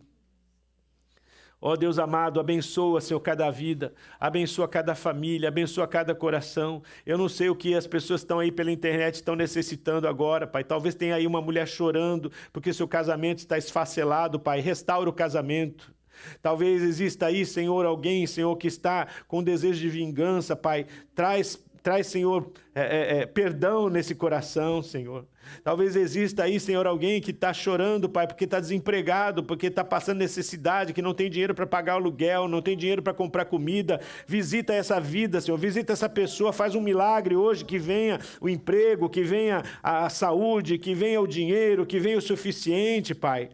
Ó 1.68 1.74
oh, 1.74 1.76
Deus 1.76 2.00
amado, 2.00 2.40
abençoa, 2.40 3.02
Senhor, 3.02 3.20
cada 3.20 3.52
vida, 3.52 3.94
abençoa 4.18 4.70
cada 4.70 4.96
família, 4.96 5.50
abençoa 5.50 5.86
cada 5.86 6.16
coração. 6.16 6.82
Eu 7.06 7.18
não 7.18 7.28
sei 7.28 7.50
o 7.50 7.56
que 7.58 7.76
as 7.76 7.86
pessoas 7.86 8.22
estão 8.22 8.40
aí 8.40 8.54
pela 8.54 8.72
internet 8.72 9.16
estão 9.16 9.36
necessitando 9.36 10.08
agora, 10.08 10.48
Pai. 10.48 10.64
Talvez 10.64 10.96
tenha 10.96 11.16
aí 11.16 11.28
uma 11.28 11.42
mulher 11.42 11.68
chorando 11.68 12.32
porque 12.54 12.72
seu 12.72 12.88
casamento 12.88 13.40
está 13.40 13.58
esfacelado, 13.58 14.40
Pai. 14.40 14.62
Restaura 14.62 15.10
o 15.10 15.14
casamento. 15.14 15.94
Talvez 16.42 16.82
exista 16.82 17.26
aí, 17.26 17.46
Senhor, 17.46 17.86
alguém, 17.86 18.26
Senhor, 18.26 18.56
que 18.56 18.68
está 18.68 19.06
com 19.28 19.44
desejo 19.44 19.82
de 19.82 19.90
vingança, 19.90 20.56
Pai. 20.56 20.86
Traz 21.14 21.62
Traz, 21.88 22.08
Senhor, 22.08 22.52
é, 22.76 22.82
é, 22.82 23.18
é, 23.20 23.26
perdão 23.26 23.88
nesse 23.88 24.14
coração, 24.14 24.84
Senhor. 24.84 25.26
Talvez 25.64 25.96
exista 25.96 26.44
aí, 26.44 26.60
Senhor, 26.60 26.86
alguém 26.86 27.22
que 27.22 27.32
está 27.32 27.54
chorando, 27.54 28.10
Pai, 28.10 28.28
porque 28.28 28.44
está 28.44 28.60
desempregado, 28.60 29.42
porque 29.42 29.68
está 29.68 29.86
passando 29.86 30.18
necessidade, 30.18 30.92
que 30.92 31.02
não 31.02 31.14
tem 31.14 31.30
dinheiro 31.30 31.56
para 31.56 31.66
pagar 31.66 31.94
aluguel, 31.94 32.46
não 32.50 32.62
tem 32.62 32.76
dinheiro 32.76 33.02
para 33.02 33.14
comprar 33.14 33.46
comida. 33.46 34.02
Visita 34.28 34.74
essa 34.74 35.00
vida, 35.00 35.40
Senhor. 35.40 35.56
Visita 35.58 35.94
essa 35.94 36.10
pessoa, 36.10 36.52
faz 36.52 36.76
um 36.76 36.82
milagre 36.82 37.38
hoje, 37.38 37.64
que 37.64 37.80
venha 37.80 38.20
o 38.42 38.50
emprego, 38.50 39.08
que 39.08 39.24
venha 39.24 39.64
a 39.82 40.10
saúde, 40.10 40.78
que 40.78 40.94
venha 40.94 41.22
o 41.22 41.26
dinheiro, 41.26 41.86
que 41.86 42.02
venha 42.02 42.18
o 42.18 42.22
suficiente, 42.22 43.16
Pai. 43.16 43.48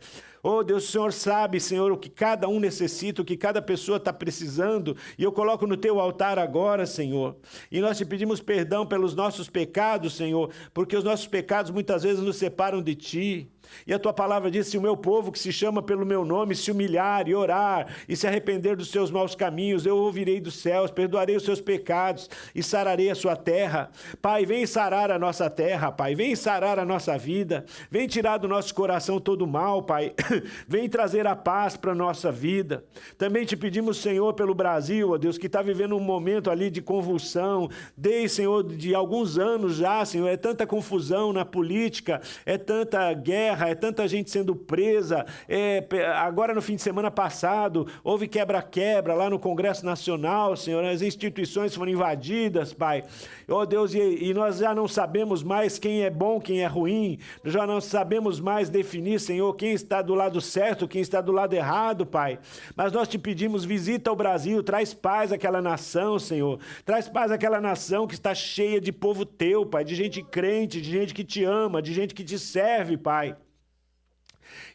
Oh 0.46 0.62
Deus, 0.62 0.84
o 0.84 0.92
Senhor 0.92 1.14
sabe, 1.14 1.58
Senhor, 1.58 1.90
o 1.94 1.98
que 1.98 2.10
cada 2.10 2.50
um 2.50 2.60
necessita, 2.60 3.22
o 3.22 3.26
que 3.26 3.38
cada 3.38 3.62
pessoa 3.62 3.96
está 3.96 4.12
precisando, 4.12 4.94
e 5.18 5.24
eu 5.24 5.32
coloco 5.32 5.66
no 5.66 5.78
teu 5.78 6.02
altar 6.02 6.38
agora, 6.38 6.86
Senhor. 6.86 7.38
E 7.72 7.80
nós 7.80 7.98
te 7.98 8.04
pedimos 8.04 8.42
perdão 8.42 8.86
pelos 8.86 9.16
nossos 9.16 9.50
pecados, 9.50 10.18
Senhor, 10.18 10.52
porque 10.74 10.98
os 10.98 11.04
nossos 11.06 11.28
pecados 11.28 11.72
muitas 11.72 12.04
vezes 12.04 12.22
nos 12.22 12.36
separam 12.36 12.82
de 12.82 12.94
ti. 12.94 13.53
E 13.86 13.94
a 13.94 14.00
tua 14.00 14.14
palavra 14.14 14.50
diz: 14.50 14.68
se 14.68 14.78
o 14.78 14.82
meu 14.82 14.96
povo 14.96 15.32
que 15.32 15.40
se 15.40 15.52
chama 15.52 15.82
pelo 15.82 16.06
meu 16.06 16.24
nome 16.24 16.56
se 16.56 16.72
humilhar 16.72 17.28
e 17.28 17.36
orar 17.36 17.88
e 18.08 18.16
se 18.16 18.28
arrepender 18.28 18.76
dos 18.76 18.90
seus 18.90 19.12
maus 19.12 19.36
caminhos, 19.36 19.86
eu 19.86 19.98
ouvirei 19.98 20.40
dos 20.40 20.56
céus, 20.56 20.92
perdoarei 20.92 21.36
os 21.36 21.44
seus 21.44 21.60
pecados 21.60 22.30
e 22.54 22.64
sararei 22.64 23.10
a 23.10 23.16
sua 23.16 23.36
terra. 23.36 23.92
Pai, 24.22 24.46
vem 24.46 24.66
sarar 24.66 25.12
a 25.12 25.20
nossa 25.20 25.50
terra, 25.50 25.92
Pai, 25.92 26.16
vem 26.16 26.36
sarar 26.36 26.80
a 26.80 26.86
nossa 26.86 27.18
vida, 27.18 27.66
vem 27.90 28.08
tirar 28.08 28.38
do 28.38 28.48
nosso 28.48 28.74
coração 28.74 29.20
todo 29.20 29.44
o 29.44 29.48
mal, 29.48 29.84
Pai, 29.84 30.14
vem 30.68 30.88
trazer 30.88 31.28
a 31.28 31.36
paz 31.36 31.76
para 31.76 31.92
a 31.92 31.96
nossa 31.96 32.32
vida. 32.32 32.84
Também 33.18 33.46
te 33.46 33.56
pedimos, 33.56 33.98
Senhor, 33.98 34.34
pelo 34.34 34.54
Brasil, 34.54 35.12
ó 35.12 35.18
Deus, 35.18 35.38
que 35.38 35.48
está 35.48 35.62
vivendo 35.62 35.96
um 35.96 36.00
momento 36.00 36.50
ali 36.50 36.70
de 36.70 36.82
convulsão, 36.82 37.70
desde, 37.96 38.38
Senhor, 38.38 38.64
de 38.64 38.96
alguns 38.96 39.38
anos 39.38 39.76
já, 39.76 40.04
Senhor, 40.06 40.28
é 40.28 40.38
tanta 40.38 40.66
confusão 40.66 41.34
na 41.34 41.46
política, 41.46 42.22
é 42.46 42.58
tanta 42.58 43.12
guerra 43.14 43.53
guerra, 43.54 43.70
é 43.70 43.76
tanta 43.76 44.08
gente 44.08 44.32
sendo 44.32 44.56
presa. 44.56 45.26
É, 45.48 45.86
agora, 46.16 46.54
no 46.54 46.62
fim 46.62 46.76
de 46.76 46.82
semana 46.82 47.12
passado, 47.12 47.88
houve 48.04 48.28
quebra-quebra 48.28 49.14
lá 49.14 49.30
no 49.30 49.40
Congresso 49.40 49.86
Nacional, 49.86 50.58
Senhor. 50.58 50.84
As 50.84 51.02
instituições 51.02 51.76
foram 51.76 51.92
invadidas, 51.92 52.74
Pai. 52.74 53.04
Oh 53.48 53.66
Deus, 53.66 53.94
e, 53.94 54.00
e 54.00 54.34
nós 54.34 54.58
já 54.58 54.74
não 54.74 54.88
sabemos 54.88 55.44
mais 55.44 55.78
quem 55.78 56.04
é 56.04 56.10
bom, 56.10 56.40
quem 56.40 56.62
é 56.62 56.68
ruim. 56.68 57.20
Já 57.46 57.66
não 57.68 57.80
sabemos 57.80 58.40
mais 58.40 58.70
definir, 58.70 59.20
Senhor, 59.20 59.54
quem 59.56 59.72
está 59.72 60.02
do 60.02 60.16
lado 60.16 60.42
certo, 60.42 60.88
quem 60.88 61.02
está 61.02 61.22
do 61.22 61.32
lado 61.32 61.54
errado, 61.54 62.06
Pai. 62.06 62.40
Mas 62.76 62.92
nós 62.92 63.08
te 63.08 63.18
pedimos, 63.18 63.64
visita 63.64 64.12
o 64.12 64.16
Brasil, 64.16 64.64
traz 64.64 64.94
paz 64.94 65.32
àquela 65.32 65.62
nação, 65.62 66.18
Senhor. 66.18 66.60
Traz 66.86 67.08
paz 67.08 67.32
àquela 67.32 67.62
nação 67.62 68.08
que 68.08 68.16
está 68.16 68.34
cheia 68.34 68.82
de 68.82 68.92
povo 68.92 69.26
teu, 69.26 69.66
Pai, 69.66 69.84
de 69.84 69.96
gente 69.96 70.24
crente, 70.24 70.82
de 70.82 70.92
gente 70.92 71.14
que 71.14 71.24
te 71.24 71.44
ama, 71.44 71.82
de 71.82 71.94
gente 71.94 72.14
que 72.14 72.24
te 72.24 72.40
serve, 72.40 72.98
Pai. 72.98 73.36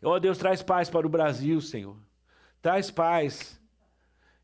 Oh 0.02 0.18
Deus, 0.18 0.38
traz 0.38 0.62
paz 0.62 0.90
para 0.90 1.06
o 1.06 1.10
Brasil, 1.10 1.60
Senhor. 1.60 1.96
Traz 2.60 2.90
paz. 2.90 3.60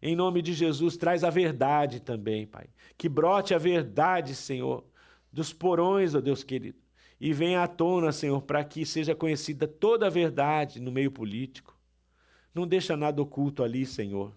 Em 0.01 0.15
nome 0.15 0.43
de 0.43 0.53
Jesus, 0.53 0.97
traz 0.97 1.25
a 1.25 1.31
verdade 1.31 2.01
também, 2.01 2.47
Pai. 2.47 2.67
Que 2.97 3.09
brote 3.09 3.55
a 3.55 3.59
verdade, 3.59 4.35
Senhor, 4.35 4.85
dos 5.33 5.53
porões, 5.53 6.15
ó 6.15 6.19
oh 6.19 6.21
Deus 6.21 6.45
querido. 6.45 6.79
E 7.19 7.33
venha 7.33 7.63
à 7.63 7.67
tona, 7.67 8.13
Senhor, 8.13 8.43
para 8.43 8.63
que 8.65 8.85
seja 8.85 9.15
conhecida 9.15 9.67
toda 9.67 10.07
a 10.07 10.11
verdade 10.11 10.81
no 10.81 10.93
meio 10.93 11.11
político. 11.11 11.79
Não 12.55 12.67
deixa 12.67 12.97
nada 12.97 13.23
oculto 13.23 13.63
ali, 13.63 13.87
Senhor 13.87 14.33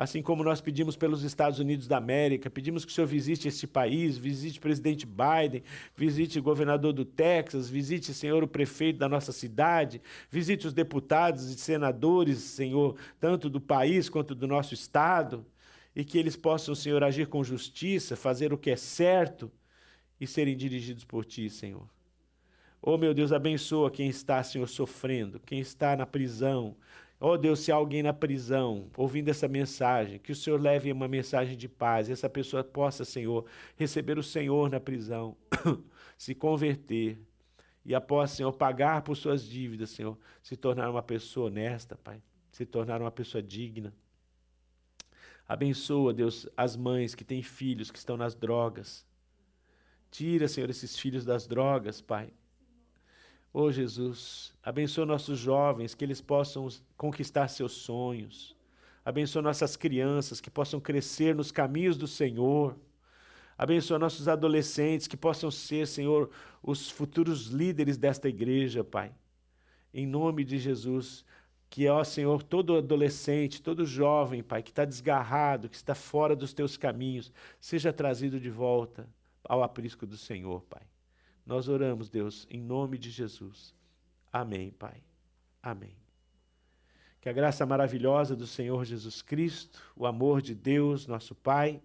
assim 0.00 0.22
como 0.22 0.42
nós 0.42 0.62
pedimos 0.62 0.96
pelos 0.96 1.22
Estados 1.24 1.58
Unidos 1.58 1.86
da 1.86 1.98
América, 1.98 2.48
pedimos 2.48 2.86
que 2.86 2.90
o 2.90 2.94
Senhor 2.94 3.06
visite 3.06 3.48
esse 3.48 3.66
país, 3.66 4.16
visite 4.16 4.58
o 4.58 4.62
presidente 4.62 5.04
Biden, 5.04 5.62
visite 5.94 6.38
o 6.38 6.42
governador 6.42 6.94
do 6.94 7.04
Texas, 7.04 7.68
visite, 7.68 8.14
Senhor, 8.14 8.42
o 8.42 8.48
prefeito 8.48 8.98
da 8.98 9.10
nossa 9.10 9.30
cidade, 9.30 10.00
visite 10.30 10.66
os 10.66 10.72
deputados 10.72 11.50
e 11.50 11.58
senadores, 11.58 12.38
Senhor, 12.38 12.96
tanto 13.20 13.50
do 13.50 13.60
país 13.60 14.08
quanto 14.08 14.34
do 14.34 14.46
nosso 14.46 14.72
estado, 14.72 15.44
e 15.94 16.02
que 16.02 16.16
eles 16.16 16.34
possam, 16.34 16.74
Senhor, 16.74 17.04
agir 17.04 17.26
com 17.26 17.44
justiça, 17.44 18.16
fazer 18.16 18.54
o 18.54 18.58
que 18.58 18.70
é 18.70 18.76
certo 18.76 19.52
e 20.18 20.26
serem 20.26 20.56
dirigidos 20.56 21.04
por 21.04 21.26
Ti, 21.26 21.50
Senhor. 21.50 21.86
Oh, 22.80 22.96
meu 22.96 23.12
Deus, 23.12 23.32
abençoa 23.32 23.90
quem 23.90 24.08
está, 24.08 24.42
Senhor, 24.42 24.66
sofrendo, 24.66 25.38
quem 25.40 25.60
está 25.60 25.94
na 25.94 26.06
prisão, 26.06 26.74
Oh 27.22 27.36
Deus, 27.36 27.60
se 27.60 27.70
há 27.70 27.74
alguém 27.74 28.02
na 28.02 28.14
prisão 28.14 28.90
ouvindo 28.96 29.28
essa 29.28 29.46
mensagem, 29.46 30.18
que 30.18 30.32
o 30.32 30.34
Senhor 30.34 30.58
leve 30.58 30.90
uma 30.90 31.06
mensagem 31.06 31.54
de 31.54 31.68
paz, 31.68 32.08
e 32.08 32.12
essa 32.12 32.30
pessoa 32.30 32.64
possa, 32.64 33.04
Senhor, 33.04 33.44
receber 33.76 34.18
o 34.18 34.22
Senhor 34.22 34.70
na 34.70 34.80
prisão, 34.80 35.36
se 36.16 36.34
converter 36.34 37.18
e 37.84 37.94
após, 37.94 38.30
Senhor, 38.32 38.52
pagar 38.52 39.02
por 39.02 39.16
suas 39.16 39.44
dívidas, 39.44 39.90
Senhor, 39.90 40.18
se 40.42 40.56
tornar 40.56 40.90
uma 40.90 41.02
pessoa 41.02 41.48
honesta, 41.48 41.96
Pai, 41.96 42.22
se 42.50 42.66
tornar 42.66 43.00
uma 43.00 43.10
pessoa 43.10 43.42
digna. 43.42 43.92
Abençoa, 45.48 46.12
Deus, 46.14 46.48
as 46.56 46.76
mães 46.76 47.14
que 47.14 47.24
têm 47.24 47.42
filhos 47.42 47.90
que 47.90 47.98
estão 47.98 48.16
nas 48.16 48.34
drogas. 48.34 49.06
Tira, 50.10 50.46
Senhor, 50.46 50.70
esses 50.70 50.98
filhos 50.98 51.24
das 51.24 51.46
drogas, 51.46 52.00
Pai. 52.00 52.32
Oh 53.52 53.70
Jesus, 53.72 54.54
abençoa 54.62 55.04
nossos 55.04 55.38
jovens, 55.38 55.92
que 55.92 56.04
eles 56.04 56.20
possam 56.20 56.68
conquistar 56.96 57.48
seus 57.48 57.72
sonhos. 57.72 58.56
Abençoa 59.04 59.42
nossas 59.42 59.74
crianças, 59.76 60.40
que 60.40 60.50
possam 60.50 60.78
crescer 60.78 61.34
nos 61.34 61.50
caminhos 61.50 61.96
do 61.96 62.06
Senhor. 62.06 62.76
Abençoa 63.58 63.98
nossos 63.98 64.28
adolescentes, 64.28 65.08
que 65.08 65.16
possam 65.16 65.50
ser, 65.50 65.86
Senhor, 65.88 66.30
os 66.62 66.90
futuros 66.90 67.46
líderes 67.46 67.96
desta 67.96 68.28
igreja, 68.28 68.84
Pai. 68.84 69.12
Em 69.92 70.06
nome 70.06 70.44
de 70.44 70.56
Jesus, 70.56 71.24
que, 71.68 71.88
ó 71.88 72.04
Senhor, 72.04 72.44
todo 72.44 72.76
adolescente, 72.76 73.60
todo 73.60 73.84
jovem, 73.84 74.44
Pai, 74.44 74.62
que 74.62 74.70
está 74.70 74.84
desgarrado, 74.84 75.68
que 75.68 75.76
está 75.76 75.94
fora 75.94 76.36
dos 76.36 76.52
teus 76.52 76.76
caminhos, 76.76 77.32
seja 77.60 77.92
trazido 77.92 78.38
de 78.38 78.48
volta 78.48 79.08
ao 79.42 79.62
aprisco 79.64 80.06
do 80.06 80.16
Senhor, 80.16 80.62
Pai. 80.62 80.82
Nós 81.44 81.68
oramos, 81.68 82.08
Deus, 82.08 82.46
em 82.50 82.60
nome 82.60 82.98
de 82.98 83.10
Jesus. 83.10 83.74
Amém, 84.32 84.70
Pai. 84.70 85.02
Amém. 85.62 85.96
Que 87.20 87.28
a 87.28 87.32
graça 87.32 87.66
maravilhosa 87.66 88.34
do 88.34 88.46
Senhor 88.46 88.84
Jesus 88.84 89.20
Cristo, 89.20 89.80
o 89.94 90.06
amor 90.06 90.40
de 90.40 90.54
Deus, 90.54 91.06
nosso 91.06 91.34
Pai, 91.34 91.82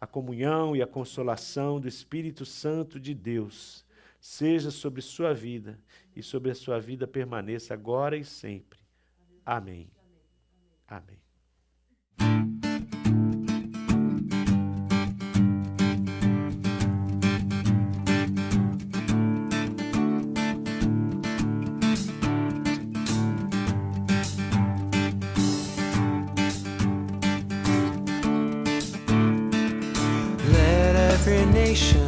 a 0.00 0.06
comunhão 0.06 0.76
e 0.76 0.82
a 0.82 0.86
consolação 0.86 1.80
do 1.80 1.88
Espírito 1.88 2.44
Santo 2.44 3.00
de 3.00 3.14
Deus 3.14 3.84
seja 4.20 4.70
sobre 4.70 5.00
sua 5.02 5.32
vida 5.32 5.78
e 6.14 6.22
sobre 6.22 6.50
a 6.50 6.54
sua 6.54 6.80
vida 6.80 7.06
permaneça 7.06 7.74
agora 7.74 8.16
e 8.16 8.24
sempre. 8.24 8.78
Amém. 9.44 9.90
Amém. 10.88 11.25
station 31.76 32.05